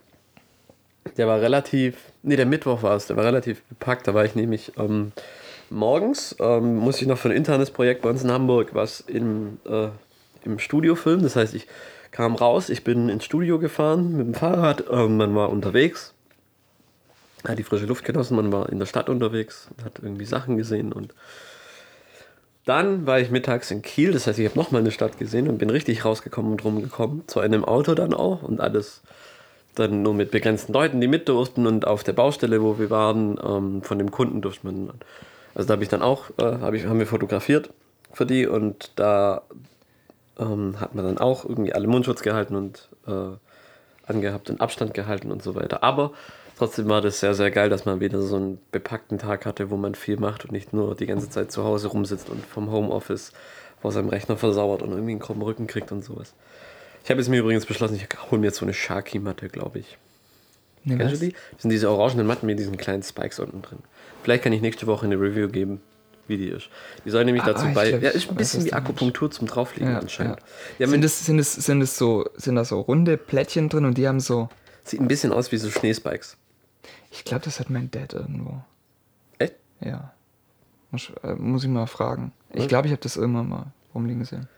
Der 1.16 1.26
war 1.26 1.40
relativ, 1.40 1.96
nee, 2.22 2.36
der 2.36 2.46
Mittwoch 2.46 2.82
war 2.82 2.96
es, 2.96 3.06
der 3.06 3.16
war 3.16 3.24
relativ 3.24 3.62
bepackt. 3.64 4.08
Da 4.08 4.14
war 4.14 4.24
ich 4.24 4.34
nämlich 4.34 4.72
ähm, 4.78 5.12
morgens, 5.70 6.36
ähm, 6.40 6.76
musste 6.76 7.02
ich 7.02 7.08
noch 7.08 7.18
für 7.18 7.28
ein 7.28 7.36
internes 7.36 7.70
Projekt 7.70 8.02
bei 8.02 8.10
uns 8.10 8.24
in 8.24 8.32
Hamburg 8.32 8.70
was 8.72 9.00
im, 9.00 9.58
äh, 9.66 9.88
im 10.44 10.58
Studio 10.58 10.94
filmen. 10.94 11.22
Das 11.22 11.36
heißt, 11.36 11.54
ich 11.54 11.66
kam 12.10 12.34
raus, 12.34 12.68
ich 12.68 12.84
bin 12.84 13.08
ins 13.08 13.24
Studio 13.24 13.58
gefahren 13.58 14.16
mit 14.16 14.26
dem 14.26 14.34
Fahrrad, 14.34 14.84
ähm, 14.90 15.16
man 15.16 15.34
war 15.34 15.50
unterwegs 15.50 16.14
hat 17.48 17.58
die 17.58 17.62
frische 17.62 17.86
Luft 17.86 18.04
genossen, 18.04 18.36
man 18.36 18.52
war 18.52 18.68
in 18.70 18.78
der 18.78 18.86
Stadt 18.86 19.08
unterwegs, 19.08 19.68
hat 19.84 19.98
irgendwie 20.02 20.24
Sachen 20.24 20.56
gesehen 20.56 20.92
und 20.92 21.14
dann 22.64 23.06
war 23.06 23.20
ich 23.20 23.30
mittags 23.30 23.70
in 23.70 23.82
Kiel, 23.82 24.12
das 24.12 24.26
heißt, 24.26 24.38
ich 24.38 24.48
habe 24.48 24.58
nochmal 24.58 24.80
eine 24.80 24.90
Stadt 24.90 25.18
gesehen 25.18 25.48
und 25.48 25.58
bin 25.58 25.68
richtig 25.68 26.04
rausgekommen 26.04 26.52
und 26.52 26.64
rumgekommen, 26.64 27.28
zu 27.28 27.40
einem 27.40 27.64
Auto 27.64 27.94
dann 27.94 28.14
auch 28.14 28.42
und 28.42 28.60
alles 28.60 29.02
dann 29.74 30.02
nur 30.02 30.14
mit 30.14 30.30
begrenzten 30.30 30.72
Leuten, 30.72 31.00
die 31.00 31.08
mit 31.08 31.28
durften 31.28 31.66
und 31.66 31.86
auf 31.86 32.04
der 32.04 32.12
Baustelle, 32.12 32.62
wo 32.62 32.78
wir 32.78 32.90
waren, 32.90 33.38
ähm, 33.42 33.82
von 33.82 33.98
dem 33.98 34.10
Kunden 34.10 34.40
durfte 34.40 34.66
man, 34.66 34.90
also 35.54 35.68
da 35.68 35.72
habe 35.72 35.82
ich 35.82 35.88
dann 35.88 36.02
auch, 36.02 36.30
äh, 36.38 36.58
hab 36.60 36.74
ich, 36.74 36.86
haben 36.86 36.98
wir 36.98 37.06
fotografiert 37.06 37.70
für 38.12 38.26
die 38.26 38.46
und 38.46 38.92
da 38.96 39.42
ähm, 40.38 40.80
hat 40.80 40.94
man 40.94 41.04
dann 41.04 41.18
auch 41.18 41.44
irgendwie 41.44 41.72
alle 41.72 41.86
Mundschutz 41.86 42.22
gehalten 42.22 42.56
und 42.56 42.88
äh, 43.06 43.36
angehabt 44.06 44.50
und 44.50 44.60
Abstand 44.60 44.94
gehalten 44.94 45.30
und 45.30 45.42
so 45.42 45.54
weiter. 45.54 45.82
Aber 45.82 46.12
trotzdem 46.58 46.88
war 46.88 47.00
das 47.00 47.20
sehr, 47.20 47.34
sehr 47.34 47.50
geil, 47.50 47.70
dass 47.70 47.84
man 47.84 48.00
wieder 48.00 48.20
so 48.20 48.36
einen 48.36 48.60
bepackten 48.70 49.18
Tag 49.18 49.46
hatte, 49.46 49.70
wo 49.70 49.76
man 49.76 49.94
viel 49.94 50.18
macht 50.18 50.44
und 50.44 50.52
nicht 50.52 50.72
nur 50.72 50.94
die 50.94 51.06
ganze 51.06 51.30
Zeit 51.30 51.52
zu 51.52 51.64
Hause 51.64 51.88
rumsitzt 51.88 52.28
und 52.28 52.44
vom 52.44 52.70
Homeoffice 52.70 53.32
vor 53.80 53.92
seinem 53.92 54.08
Rechner 54.08 54.36
versauert 54.36 54.82
und 54.82 54.90
irgendwie 54.90 55.12
einen 55.12 55.20
krummen 55.20 55.42
Rücken 55.42 55.66
kriegt 55.66 55.92
und 55.92 56.02
sowas. 56.02 56.34
Ich 57.04 57.10
habe 57.10 57.20
jetzt 57.20 57.28
mir 57.28 57.38
übrigens 57.38 57.66
beschlossen, 57.66 57.94
ich 57.96 58.08
hole 58.30 58.40
mir 58.40 58.46
jetzt 58.46 58.58
so 58.58 58.64
eine 58.64 58.74
Sharky-Matte, 58.74 59.48
glaube 59.48 59.78
ich. 59.80 59.98
Nee, 60.84 60.96
Kennst 60.96 61.12
was? 61.14 61.20
du 61.20 61.26
die? 61.26 61.32
Das 61.52 61.62
sind 61.62 61.70
diese 61.70 61.90
orangenen 61.90 62.26
Matten 62.26 62.46
mit 62.46 62.58
diesen 62.58 62.76
kleinen 62.76 63.02
Spikes 63.02 63.38
unten 63.38 63.62
drin. 63.62 63.78
Vielleicht 64.22 64.42
kann 64.44 64.52
ich 64.52 64.60
nächste 64.62 64.86
Woche 64.86 65.06
eine 65.06 65.16
Review 65.16 65.48
geben, 65.48 65.80
wie 66.28 66.36
die 66.38 66.48
ist. 66.48 66.68
Die 67.04 67.10
soll 67.10 67.24
nämlich 67.24 67.42
Ah, 67.44 67.52
dazu 67.52 67.66
bei. 67.74 67.90
glaub, 67.90 68.02
ja, 68.02 68.10
ist 68.10 68.28
ein 68.30 68.36
bisschen 68.36 68.64
wie. 68.64 68.72
Akupunktur 68.72 69.30
zum 69.30 69.46
Drauflegen 69.46 69.92
Ja, 69.92 69.98
anscheinend. 69.98 70.38
ja. 70.78 70.86
Ja, 70.86 70.88
sind, 70.88 71.04
es, 71.04 71.24
sind, 71.26 71.38
es, 71.38 71.52
sind, 71.54 71.80
es 71.82 71.96
so, 71.98 72.26
sind 72.36 72.56
da 72.56 72.64
so 72.64 72.80
runde 72.80 73.16
Plättchen 73.18 73.68
drin 73.68 73.84
und 73.84 73.98
die 73.98 74.08
haben 74.08 74.20
so. 74.20 74.48
sieht 74.82 75.00
ein 75.00 75.08
bisschen 75.08 75.32
aus 75.32 75.52
wie 75.52 75.58
so 75.58 75.70
Schneespikes. 75.70 76.36
Ich 77.10 77.24
glaube, 77.24 77.44
das 77.44 77.60
hat 77.60 77.70
mein 77.70 77.90
Dad 77.90 78.12
irgendwo. 78.14 78.62
Echt? 79.38 79.54
Ja. 79.80 80.12
Muss, 80.90 81.12
äh, 81.22 81.34
muss 81.34 81.64
ich 81.64 81.70
mal 81.70 81.86
fragen. 81.86 82.32
Ich 82.52 82.68
glaube, 82.68 82.88
ich 82.88 82.92
habe 82.92 83.02
das 83.02 83.16
irgendwann 83.16 83.48
mal 83.48 83.66
rumliegen 83.94 84.20
gesehen. 84.20 84.48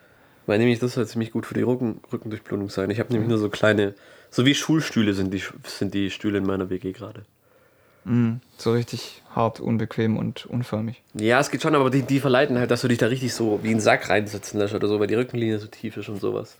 Weil 0.46 0.58
nämlich 0.58 0.78
das 0.78 0.94
soll 0.94 1.06
ziemlich 1.06 1.32
gut 1.32 1.44
für 1.44 1.54
die 1.54 1.62
Rücken, 1.62 2.00
Rückendurchblutung 2.12 2.70
sein. 2.70 2.90
Ich 2.90 3.00
habe 3.00 3.12
nämlich 3.12 3.28
nur 3.28 3.38
so 3.38 3.50
kleine, 3.50 3.94
so 4.30 4.46
wie 4.46 4.54
Schulstühle 4.54 5.12
sind 5.12 5.34
die, 5.34 5.42
sind 5.64 5.92
die 5.92 6.10
Stühle 6.10 6.38
in 6.38 6.46
meiner 6.46 6.70
WG 6.70 6.92
gerade. 6.92 7.24
Mm, 8.04 8.36
so 8.56 8.72
richtig 8.72 9.22
hart, 9.34 9.58
unbequem 9.58 10.16
und 10.16 10.46
unförmig. 10.46 11.02
Ja, 11.14 11.40
es 11.40 11.50
geht 11.50 11.62
schon, 11.62 11.74
aber 11.74 11.90
die, 11.90 12.02
die 12.02 12.20
verleiten 12.20 12.58
halt, 12.58 12.70
dass 12.70 12.82
du 12.82 12.88
dich 12.88 12.98
da 12.98 13.06
richtig 13.06 13.34
so 13.34 13.58
wie 13.64 13.70
einen 13.70 13.80
Sack 13.80 14.08
reinsetzen 14.08 14.60
lässt 14.60 14.74
oder 14.74 14.86
so, 14.86 15.00
weil 15.00 15.08
die 15.08 15.16
Rückenlinie 15.16 15.58
so 15.58 15.66
tief 15.66 15.96
ist 15.96 16.08
und 16.08 16.20
sowas. 16.20 16.56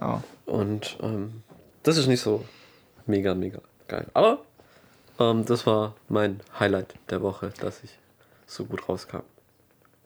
Oh. 0.00 0.18
Und 0.44 0.98
ähm, 1.02 1.42
das 1.82 1.96
ist 1.96 2.06
nicht 2.06 2.20
so 2.20 2.44
mega, 3.06 3.34
mega 3.34 3.60
geil. 3.88 4.06
Aber 4.12 4.42
ähm, 5.18 5.46
das 5.46 5.66
war 5.66 5.94
mein 6.10 6.40
Highlight 6.58 6.94
der 7.08 7.22
Woche, 7.22 7.52
dass 7.60 7.82
ich 7.82 7.98
so 8.46 8.66
gut 8.66 8.86
rauskam. 8.86 9.22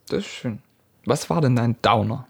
Das 0.09 0.21
ist 0.21 0.27
schön. 0.27 0.61
Was 1.05 1.29
war 1.29 1.41
denn 1.41 1.57
dein 1.57 1.75
Downer? 1.83 2.29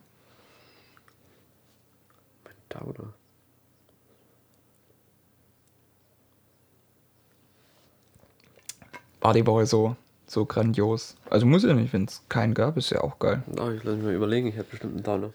War 9.20 9.34
die 9.34 9.46
Woche 9.46 9.66
so, 9.66 9.96
so 10.26 10.44
grandios? 10.46 11.16
Also 11.30 11.46
muss 11.46 11.62
ja 11.62 11.74
nicht, 11.74 11.92
wenn 11.92 12.04
es 12.06 12.22
keinen 12.28 12.54
gab, 12.54 12.76
ist 12.76 12.90
ja 12.90 13.02
auch 13.02 13.18
geil. 13.18 13.42
Oh, 13.60 13.70
ich 13.70 13.84
lass 13.84 13.94
mich 13.96 14.04
mal 14.04 14.14
überlegen, 14.14 14.48
ich 14.48 14.56
hätte 14.56 14.70
bestimmt 14.70 14.94
einen 14.94 15.04
Downer. 15.04 15.32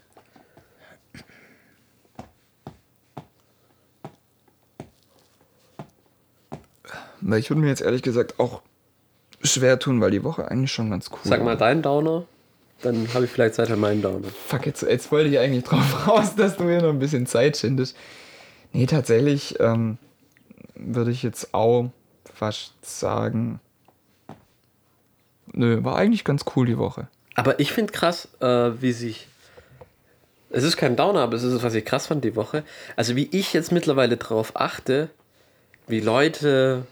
Weil 7.21 7.39
ich 7.39 7.49
würde 7.49 7.61
mir 7.61 7.67
jetzt 7.67 7.81
ehrlich 7.81 8.03
gesagt 8.03 8.39
auch 8.39 8.61
schwer 9.41 9.79
tun, 9.79 10.01
weil 10.01 10.11
die 10.11 10.23
Woche 10.23 10.49
eigentlich 10.49 10.71
schon 10.71 10.89
ganz 10.89 11.09
cool 11.11 11.19
Sag 11.23 11.39
war. 11.39 11.45
mal 11.45 11.57
deinen 11.57 11.81
Downer, 11.81 12.25
dann 12.81 13.13
habe 13.13 13.25
ich 13.25 13.31
vielleicht 13.31 13.55
Zeit 13.55 13.71
an 13.71 13.79
meinen 13.79 14.01
Downer. 14.01 14.27
Fuck, 14.29 14.65
jetzt, 14.65 14.83
jetzt 14.83 15.11
wollte 15.11 15.29
ich 15.29 15.39
eigentlich 15.39 15.63
drauf 15.63 16.07
raus, 16.07 16.35
dass 16.35 16.57
du 16.57 16.63
mir 16.63 16.81
noch 16.81 16.89
ein 16.89 16.99
bisschen 16.99 17.25
Zeit 17.25 17.57
schindest. 17.57 17.97
Nee, 18.73 18.85
tatsächlich 18.85 19.59
ähm, 19.59 19.97
würde 20.75 21.11
ich 21.11 21.23
jetzt 21.23 21.53
auch 21.53 21.89
fast 22.33 22.73
sagen. 22.83 23.59
Nö, 25.53 25.83
war 25.83 25.95
eigentlich 25.95 26.23
ganz 26.23 26.45
cool 26.55 26.67
die 26.67 26.77
Woche. 26.77 27.07
Aber 27.35 27.59
ich 27.59 27.71
finde 27.71 27.93
krass, 27.93 28.27
äh, 28.41 28.81
wie 28.81 28.91
sich. 28.91 29.27
Es 30.49 30.63
ist 30.63 30.77
kein 30.77 30.95
Downer, 30.95 31.21
aber 31.21 31.35
es 31.35 31.43
ist, 31.43 31.61
was 31.61 31.73
ich 31.73 31.83
krass 31.83 32.07
fand 32.07 32.23
die 32.23 32.35
Woche. 32.35 32.63
Also, 32.95 33.15
wie 33.15 33.27
ich 33.31 33.53
jetzt 33.53 33.71
mittlerweile 33.71 34.17
drauf 34.17 34.51
achte, 34.55 35.09
wie 35.87 35.99
Leute. 35.99 36.85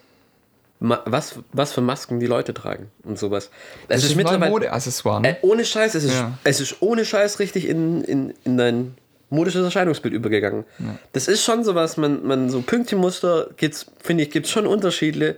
Was, 0.79 1.39
was 1.53 1.71
für 1.73 1.81
Masken 1.81 2.19
die 2.19 2.27
Leute 2.27 2.53
tragen 2.53 2.91
und 3.03 3.17
sowas. 3.17 3.49
Es 3.87 4.03
ist, 4.03 4.09
neue 4.09 4.17
mittlerweile. 4.17 4.51
Modeaccessoire, 4.51 5.21
ne? 5.21 5.29
Äh, 5.29 5.35
ohne 5.41 5.63
Scheiß, 5.63 5.95
es 5.95 6.03
ist, 6.03 6.13
Ja. 6.13 6.37
es 6.43 6.59
ist 6.59 6.81
ohne 6.81 7.05
Scheiß 7.05 7.39
richtig 7.39 7.67
in, 7.67 8.03
in, 8.03 8.33
in 8.43 8.57
dein 8.57 8.95
modisches 9.29 9.63
Erscheinungsbild 9.63 10.13
übergegangen. 10.13 10.65
Das 11.13 11.27
ist 11.27 11.43
schon 11.43 11.63
sowas, 11.63 11.95
man, 11.97 12.25
man 12.27 12.49
so 12.49 12.61
Pünktchenmuster 12.61 13.49
gibt's, 13.57 13.85
finde 14.03 14.23
ich, 14.23 14.31
gibt 14.31 14.45
es 14.47 14.51
schon 14.51 14.67
Unterschiede, 14.67 15.37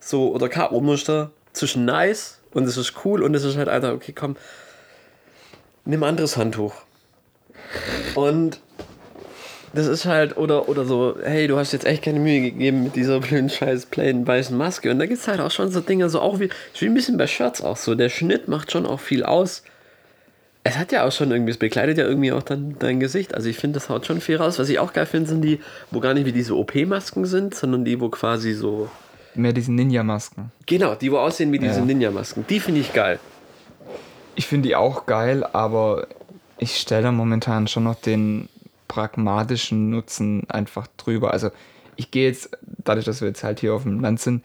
so 0.00 0.32
oder 0.32 0.48
Karo-Muster 0.48 1.30
zwischen 1.52 1.84
nice 1.84 2.38
und 2.52 2.64
es 2.64 2.76
ist 2.76 2.94
cool 3.04 3.22
und 3.22 3.34
es 3.34 3.44
ist 3.44 3.56
halt, 3.56 3.68
Alter, 3.68 3.92
okay, 3.92 4.12
komm, 4.12 4.36
nimm 5.84 6.02
ein 6.02 6.08
anderes 6.10 6.36
Handtuch. 6.36 6.74
Und 8.14 8.60
das 9.72 9.86
ist 9.86 10.06
halt, 10.06 10.36
oder, 10.36 10.68
oder 10.68 10.84
so, 10.84 11.16
hey, 11.22 11.46
du 11.46 11.56
hast 11.58 11.72
jetzt 11.72 11.86
echt 11.86 12.02
keine 12.02 12.20
Mühe 12.20 12.40
gegeben 12.40 12.84
mit 12.84 12.96
dieser 12.96 13.20
blöden 13.20 13.50
scheiß 13.50 13.86
plain 13.86 14.26
weißen 14.26 14.56
Maske. 14.56 14.90
Und 14.90 14.98
da 14.98 15.06
gibt 15.06 15.20
es 15.20 15.28
halt 15.28 15.40
auch 15.40 15.50
schon 15.50 15.70
so 15.70 15.80
Dinge, 15.80 16.08
so 16.08 16.20
auch 16.20 16.40
wie, 16.40 16.48
wie 16.78 16.86
ein 16.86 16.94
bisschen 16.94 17.16
bei 17.18 17.26
Shirts 17.26 17.62
auch 17.62 17.76
so. 17.76 17.94
Der 17.94 18.08
Schnitt 18.08 18.48
macht 18.48 18.72
schon 18.72 18.86
auch 18.86 19.00
viel 19.00 19.24
aus. 19.24 19.62
Es 20.64 20.76
hat 20.76 20.92
ja 20.92 21.06
auch 21.06 21.12
schon 21.12 21.30
irgendwie, 21.30 21.52
es 21.52 21.56
bekleidet 21.58 21.98
ja 21.98 22.04
irgendwie 22.04 22.32
auch 22.32 22.42
dann 22.42 22.76
dein 22.78 23.00
Gesicht. 23.00 23.34
Also 23.34 23.48
ich 23.48 23.56
finde, 23.56 23.78
das 23.78 23.88
haut 23.88 24.06
schon 24.06 24.20
viel 24.20 24.36
raus. 24.36 24.58
Was 24.58 24.68
ich 24.68 24.78
auch 24.78 24.92
geil 24.92 25.06
finde, 25.06 25.28
sind 25.28 25.42
die, 25.42 25.60
wo 25.90 26.00
gar 26.00 26.14
nicht 26.14 26.26
wie 26.26 26.32
diese 26.32 26.56
OP-Masken 26.56 27.24
sind, 27.24 27.54
sondern 27.54 27.84
die, 27.84 28.00
wo 28.00 28.08
quasi 28.08 28.52
so. 28.52 28.90
Mehr 29.34 29.52
diesen 29.52 29.76
Ninja-Masken. 29.76 30.50
Genau, 30.66 30.94
die, 30.94 31.12
wo 31.12 31.18
aussehen 31.18 31.52
wie 31.52 31.58
diese 31.58 31.78
Ja. 31.78 31.84
Ninja-Masken. 31.84 32.44
Die 32.48 32.60
finde 32.60 32.80
ich 32.80 32.92
geil. 32.92 33.18
Ich 34.34 34.46
finde 34.46 34.68
die 34.68 34.76
auch 34.76 35.06
geil, 35.06 35.44
aber 35.44 36.06
ich 36.58 36.76
stelle 36.76 37.12
momentan 37.12 37.66
schon 37.66 37.84
noch 37.84 37.94
den 37.94 38.48
pragmatischen 38.88 39.90
Nutzen 39.90 40.48
einfach 40.50 40.86
drüber. 40.96 41.32
Also 41.32 41.50
ich 41.96 42.10
gehe 42.10 42.26
jetzt, 42.28 42.50
dadurch, 42.62 43.04
dass 43.04 43.20
wir 43.20 43.28
jetzt 43.28 43.44
halt 43.44 43.60
hier 43.60 43.74
auf 43.74 43.82
dem 43.82 44.00
Land 44.00 44.20
sind, 44.20 44.44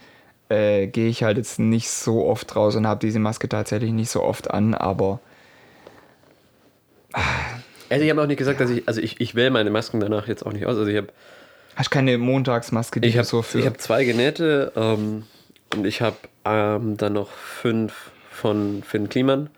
äh, 0.49 0.87
gehe 0.87 1.07
ich 1.07 1.23
halt 1.23 1.37
jetzt 1.37 1.59
nicht 1.59 1.89
so 1.89 2.25
oft 2.25 2.55
raus 2.55 2.75
und 2.75 2.85
habe 2.85 2.99
diese 2.99 3.19
Maske 3.19 3.49
tatsächlich 3.49 3.91
nicht 3.91 4.09
so 4.09 4.21
oft 4.21 4.51
an, 4.51 4.73
aber 4.73 5.19
Also 7.89 8.03
ich 8.03 8.09
habe 8.09 8.21
auch 8.21 8.27
nicht 8.27 8.37
gesagt, 8.37 8.59
dass 8.59 8.69
ich, 8.69 8.87
also 8.87 9.01
ich, 9.01 9.21
ich 9.21 9.35
wähle 9.35 9.51
meine 9.51 9.69
Masken 9.69 9.99
danach 9.99 10.27
jetzt 10.27 10.45
auch 10.45 10.51
nicht 10.51 10.65
aus. 10.65 10.77
Also 10.77 10.87
ich 10.87 10.97
habe 10.97 11.09
hast 11.75 11.91
keine 11.91 12.17
Montagsmaske, 12.17 13.01
die 13.01 13.07
Ich 13.07 13.13
du 13.13 13.19
habe 13.19 13.27
so 13.27 13.41
für... 13.41 13.59
ich 13.59 13.65
hab 13.65 13.79
zwei 13.79 14.03
genähte 14.03 14.71
ähm, 14.75 15.23
und 15.75 15.85
ich 15.85 16.01
habe 16.01 16.17
ähm, 16.45 16.97
dann 16.97 17.13
noch 17.13 17.29
fünf 17.29 18.11
von 18.31 18.83
Finn 18.83 19.09
Kliman. 19.09 19.49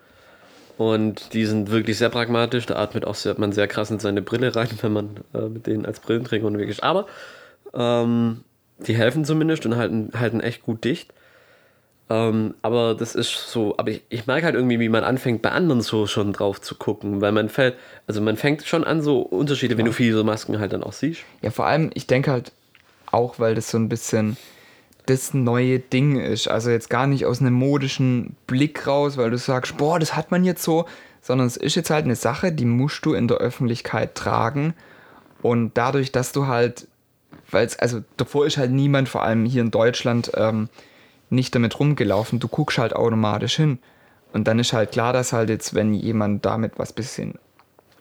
Und 0.78 1.34
die 1.34 1.46
sind 1.46 1.72
wirklich 1.72 1.98
sehr 1.98 2.10
pragmatisch. 2.10 2.66
Da 2.66 2.76
atmet 2.76 3.06
auch 3.06 3.16
sehr, 3.16 3.36
man 3.38 3.52
sehr 3.52 3.68
krass 3.68 3.92
in 3.92 4.00
seine 4.00 4.22
Brille 4.22 4.56
rein, 4.56 4.70
wenn 4.82 4.94
man 4.94 5.10
äh, 5.34 5.50
mit 5.50 5.68
denen 5.68 5.86
als 5.86 6.00
Brillenträger 6.00 6.46
unterwegs 6.46 6.72
ist. 6.72 6.84
Aber 6.84 7.08
ähm, 7.74 8.42
die 8.80 8.96
helfen 8.96 9.26
zumindest 9.26 9.66
und 9.66 9.76
halten, 9.78 10.12
halten 10.18 10.42
echt 10.42 10.64
gut 10.64 10.84
dicht. 10.84 11.14
Ähm, 12.08 12.54
aber 12.62 12.94
das 12.94 13.16
ist 13.16 13.52
so, 13.52 13.78
aber 13.78 13.90
ich, 13.90 14.04
ich 14.10 14.28
merke 14.28 14.46
halt 14.46 14.56
irgendwie, 14.56 14.80
wie 14.80 14.90
man 14.90 15.04
anfängt, 15.04 15.42
bei 15.42 15.52
anderen 15.52 15.82
so 15.82 16.06
schon 16.06 16.34
drauf 16.34 16.62
zu 16.62 16.76
gucken, 16.76 17.20
weil 17.20 17.32
man 17.32 17.50
fällt, 17.50 17.76
also 18.06 18.22
man 18.22 18.38
fängt 18.38 18.64
schon 18.64 18.84
an, 18.84 19.02
so 19.02 19.22
Unterschiede, 19.22 19.76
wenn 19.78 19.86
du 19.86 19.92
viele 19.92 20.16
so 20.16 20.24
Masken 20.24 20.60
halt 20.60 20.74
dann 20.74 20.84
auch 20.84 20.94
siehst. 20.94 21.22
Ja, 21.42 21.50
vor 21.50 21.66
allem, 21.66 21.90
ich 21.96 22.06
denke 22.06 22.32
halt 22.32 22.52
auch, 23.12 23.40
weil 23.40 23.56
das 23.56 23.72
so 23.72 23.80
ein 23.80 23.90
bisschen 23.90 24.38
das 25.06 25.34
neue 25.34 25.80
Ding 25.80 26.20
ist. 26.20 26.48
Also 26.48 26.70
jetzt 26.70 26.90
gar 26.90 27.08
nicht 27.08 27.26
aus 27.26 27.42
einem 27.42 27.54
modischen 27.54 28.36
Blick 28.48 28.88
raus, 28.88 29.18
weil 29.18 29.32
du 29.32 29.38
sagst, 29.38 29.78
boah, 29.78 30.00
das 30.00 30.16
hat 30.16 30.32
man 30.32 30.44
jetzt 30.44 30.64
so, 30.64 30.86
sondern 31.22 31.48
es 31.48 31.58
ist 31.58 31.76
jetzt 31.76 31.90
halt 31.90 32.06
eine 32.06 32.16
Sache, 32.16 32.52
die 32.52 32.66
musst 32.66 33.06
du 33.06 33.14
in 33.14 33.28
der 33.28 33.38
Öffentlichkeit 33.38 34.16
tragen. 34.16 34.74
Und 35.42 35.78
dadurch, 35.78 36.12
dass 36.12 36.32
du 36.32 36.48
halt, 36.48 36.88
weil 37.50 37.66
es, 37.66 37.78
also 37.80 38.02
davor 38.18 38.46
ist 38.46 38.58
halt 38.58 38.72
niemand, 38.72 39.10
vor 39.10 39.24
allem 39.24 39.46
hier 39.46 39.62
in 39.62 39.72
Deutschland, 39.72 40.32
ähm, 40.36 40.70
nicht 41.30 41.56
damit 41.56 41.80
rumgelaufen. 41.80 42.40
Du 42.40 42.48
guckst 42.48 42.78
halt 42.78 42.96
automatisch 42.96 43.56
hin. 43.56 43.80
Und 44.34 44.48
dann 44.48 44.60
ist 44.60 44.74
halt 44.74 44.92
klar, 44.92 45.14
dass 45.14 45.34
halt 45.34 45.50
jetzt, 45.50 45.74
wenn 45.74 45.94
jemand 45.94 46.46
damit 46.46 46.74
was 46.78 46.94
bisschen 46.94 47.36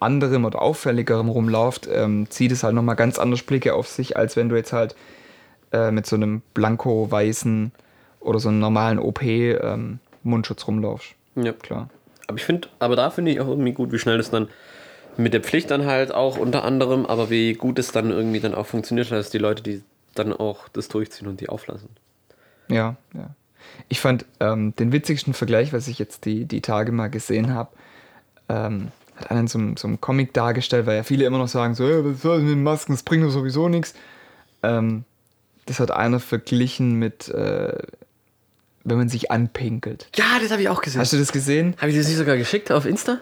anderem 0.01 0.45
oder 0.45 0.61
auffälligerem 0.61 1.29
rumläuft, 1.29 1.89
ähm, 1.91 2.29
zieht 2.29 2.53
es 2.53 2.63
halt 2.63 2.75
nochmal 2.75 2.97
ganz 2.97 3.19
anders 3.19 3.43
Blicke 3.43 3.75
auf 3.75 3.89
sich, 3.89 4.17
als 4.17 4.37
wenn 4.37 4.49
du 4.49 4.57
jetzt 4.57 4.73
halt 4.73 4.95
äh, 5.75 5.91
mit 5.91 6.07
so 6.07 6.17
einem 6.17 6.41
blanko-weißen 6.55 7.73
oder 8.21 8.39
so 8.39 8.49
einem 8.49 8.61
normalen 8.61 8.99
OP-Mundschutz 8.99 10.67
rumlaufst. 10.67 11.15
Ja. 11.37 11.53
Klar. 11.53 11.91
Aber 12.27 12.39
ich 12.39 12.45
finde, 12.45 12.69
aber 12.79 12.97
da 12.97 13.11
finde 13.11 13.33
ich 13.33 13.41
auch 13.41 13.49
irgendwie 13.49 13.73
gut, 13.73 13.93
wie 13.93 13.99
schnell 13.99 14.17
das 14.19 14.31
dann 14.31 14.49
mit 15.17 15.35
der 15.35 15.43
Pflicht 15.43 15.71
dann 15.71 15.85
halt 15.87 16.13
auch 16.13 16.39
unter 16.39 16.65
anderem, 16.65 17.07
aber 17.07 17.29
wie 17.31 17.53
gut 17.53 17.79
es 17.79 17.93
dann 17.93 18.11
irgendwie 18.11 18.41
dann 18.41 18.55
auch 18.55 18.67
funktioniert, 18.67 19.11
dass 19.11 19.31
die 19.31 19.39
Leute, 19.39 19.63
die 19.63 19.83
dann 20.15 20.33
auch 20.33 20.69
das 20.69 20.89
durchziehen 20.89 21.29
und 21.29 21.41
die 21.41 21.49
auflassen. 21.49 21.89
Ja, 22.69 22.97
ja. 23.15 23.31
Ich 23.89 24.01
fand 24.01 24.25
ähm, 24.41 24.75
den 24.77 24.93
witzigsten 24.93 25.35
Vergleich, 25.35 25.73
was 25.73 25.89
ich 25.89 25.99
jetzt 25.99 26.25
die, 26.25 26.45
die 26.47 26.61
Tage 26.61 26.93
mal 26.93 27.09
gesehen 27.09 27.53
habe, 27.55 27.71
ähm, 28.49 28.89
hat 29.17 29.31
einen 29.31 29.47
so, 29.49 29.59
einem- 29.59 29.77
so 29.77 29.87
einem 29.89 30.01
Comic 30.01 30.33
dargestellt, 30.35 30.87
weil 30.87 30.97
ja 30.97 31.03
viele 31.03 31.25
immer 31.27 31.39
noch 31.39 31.49
sagen, 31.49 31.75
so, 31.75 31.87
ja, 31.89 32.05
was 32.05 32.23
soll 32.23 32.37
das 32.39 32.45
mit 32.45 32.53
den 32.53 32.63
Masken, 32.63 32.93
das 32.93 33.03
bringt 33.03 33.25
doch 33.25 33.31
sowieso 33.31 33.69
nichts. 33.69 33.95
Ähm, 34.63 35.05
das 35.67 35.81
hat 35.81 35.91
einer 35.91 36.21
verglichen 36.21 36.95
mit, 36.95 37.29
äh, 37.29 37.79
wenn 38.85 38.99
man 38.99 39.09
sich 39.09 39.31
anpinkelt. 39.31 40.09
Ja, 40.15 40.39
das 40.41 40.51
habe 40.51 40.63
ich 40.63 40.69
auch 40.69 40.83
gesehen. 40.83 41.01
Hast 41.01 41.13
du 41.13 41.19
das 41.19 41.33
gesehen? 41.33 41.75
Habe 41.79 41.91
ich 41.91 41.97
das 41.97 42.09
nicht 42.09 42.19
sogar 42.19 42.37
geschickt 42.37 42.71
auf 42.71 42.87
Insta? 42.87 43.21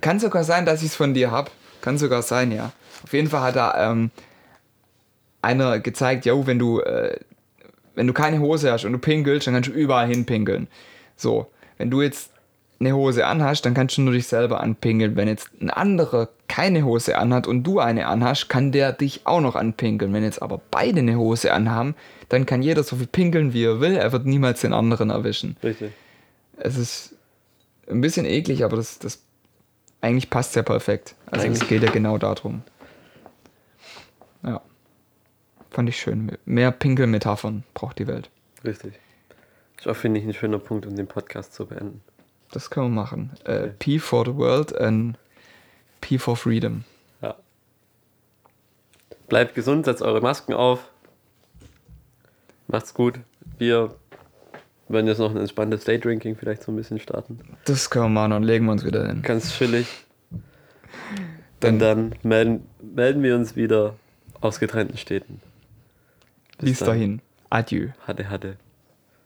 Kann 0.00 0.20
sogar 0.20 0.44
sein, 0.44 0.66
dass 0.66 0.82
ich 0.82 0.88
es 0.88 0.94
von 0.96 1.14
dir 1.14 1.30
habe. 1.30 1.50
Kann 1.80 1.98
sogar 1.98 2.22
sein, 2.22 2.52
ja. 2.52 2.72
Auf 3.02 3.12
jeden 3.12 3.28
Fall 3.28 3.42
hat 3.42 3.56
da 3.56 3.90
ähm, 3.90 4.10
einer 5.42 5.78
gezeigt, 5.80 6.24
jo, 6.26 6.46
wenn 6.46 6.58
du, 6.58 6.80
äh, 6.80 7.18
wenn 7.94 8.06
du 8.06 8.12
keine 8.12 8.40
Hose 8.40 8.72
hast 8.72 8.84
und 8.84 8.92
du 8.92 8.98
pinkelst, 8.98 9.46
dann 9.46 9.54
kannst 9.54 9.68
du 9.68 9.72
überall 9.72 10.08
hinpinkeln. 10.08 10.68
So, 11.16 11.50
wenn 11.76 11.90
du 11.90 12.02
jetzt 12.02 12.30
eine 12.80 12.94
Hose 12.94 13.26
anhast, 13.26 13.64
dann 13.64 13.74
kannst 13.74 13.96
du 13.96 14.02
nur 14.02 14.12
dich 14.12 14.26
selber 14.26 14.60
anpinkeln. 14.60 15.16
Wenn 15.16 15.28
jetzt 15.28 15.50
ein 15.60 15.70
anderer 15.70 16.28
keine 16.48 16.84
Hose 16.84 17.16
anhat 17.16 17.46
und 17.46 17.62
du 17.62 17.78
eine 17.80 18.06
anhast, 18.06 18.48
kann 18.48 18.72
der 18.72 18.92
dich 18.92 19.22
auch 19.24 19.40
noch 19.40 19.56
anpinkeln. 19.56 20.12
Wenn 20.12 20.22
jetzt 20.22 20.42
aber 20.42 20.60
beide 20.70 21.00
eine 21.00 21.16
Hose 21.16 21.52
anhaben, 21.52 21.94
dann 22.28 22.46
kann 22.46 22.62
jeder 22.62 22.82
so 22.82 22.96
viel 22.96 23.06
pinkeln, 23.06 23.52
wie 23.52 23.64
er 23.64 23.80
will. 23.80 23.96
Er 23.96 24.12
wird 24.12 24.26
niemals 24.26 24.60
den 24.60 24.72
anderen 24.72 25.10
erwischen. 25.10 25.56
Richtig. 25.62 25.92
Es 26.56 26.76
ist 26.76 27.16
ein 27.88 28.00
bisschen 28.00 28.26
eklig, 28.26 28.64
aber 28.64 28.76
das, 28.76 28.98
das 28.98 29.22
eigentlich 30.00 30.30
passt 30.30 30.54
ja 30.56 30.62
perfekt. 30.62 31.14
Also 31.26 31.46
es 31.46 31.52
Eigentlich. 31.52 31.68
geht 31.68 31.82
ja 31.82 31.90
genau 31.90 32.18
darum. 32.18 32.62
Ja. 34.42 34.60
Fand 35.70 35.88
ich 35.88 35.96
schön. 35.98 36.36
Mehr 36.44 36.70
Pinkelmetaphern 36.70 37.64
braucht 37.72 37.98
die 37.98 38.06
Welt. 38.06 38.30
Richtig. 38.64 38.94
Auch, 39.86 39.96
finde 39.96 40.20
ich, 40.20 40.26
ein 40.26 40.32
schöner 40.32 40.58
Punkt, 40.58 40.86
um 40.86 40.96
den 40.96 41.06
Podcast 41.06 41.52
zu 41.52 41.66
beenden. 41.66 42.00
Das 42.54 42.70
können 42.70 42.86
wir 42.94 43.02
machen. 43.02 43.32
Äh, 43.44 43.68
P 43.68 43.98
for 43.98 44.24
the 44.24 44.34
World 44.36 44.78
and 44.80 45.18
P 46.00 46.18
for 46.18 46.36
Freedom. 46.36 46.84
Ja. 47.20 47.34
Bleibt 49.28 49.54
gesund, 49.56 49.86
setzt 49.86 50.02
eure 50.02 50.20
Masken 50.20 50.52
auf. 50.54 50.88
Macht's 52.68 52.94
gut. 52.94 53.18
Wir 53.58 53.94
werden 54.88 55.06
jetzt 55.08 55.18
noch 55.18 55.30
ein 55.32 55.36
entspanntes 55.36 55.84
Daydrinking 55.84 56.36
vielleicht 56.36 56.62
so 56.62 56.70
ein 56.70 56.76
bisschen 56.76 57.00
starten. 57.00 57.40
Das 57.64 57.90
können 57.90 58.04
wir 58.06 58.20
machen 58.20 58.32
und 58.34 58.42
legen 58.44 58.66
wir 58.66 58.72
uns 58.72 58.84
wieder 58.84 59.04
hin. 59.06 59.22
Ganz 59.22 59.52
chillig. 59.52 59.86
Dann- 61.60 61.74
Und 61.74 61.78
dann 61.80 62.14
melden, 62.22 62.66
melden 62.94 63.22
wir 63.22 63.34
uns 63.34 63.56
wieder 63.56 63.94
aus 64.40 64.60
getrennten 64.60 64.96
Städten. 64.98 65.40
Bis 66.58 66.70
Bis 66.70 66.78
dahin. 66.80 67.20
Adieu. 67.50 67.88
Hatte, 68.06 68.28
hatte. 68.30 68.56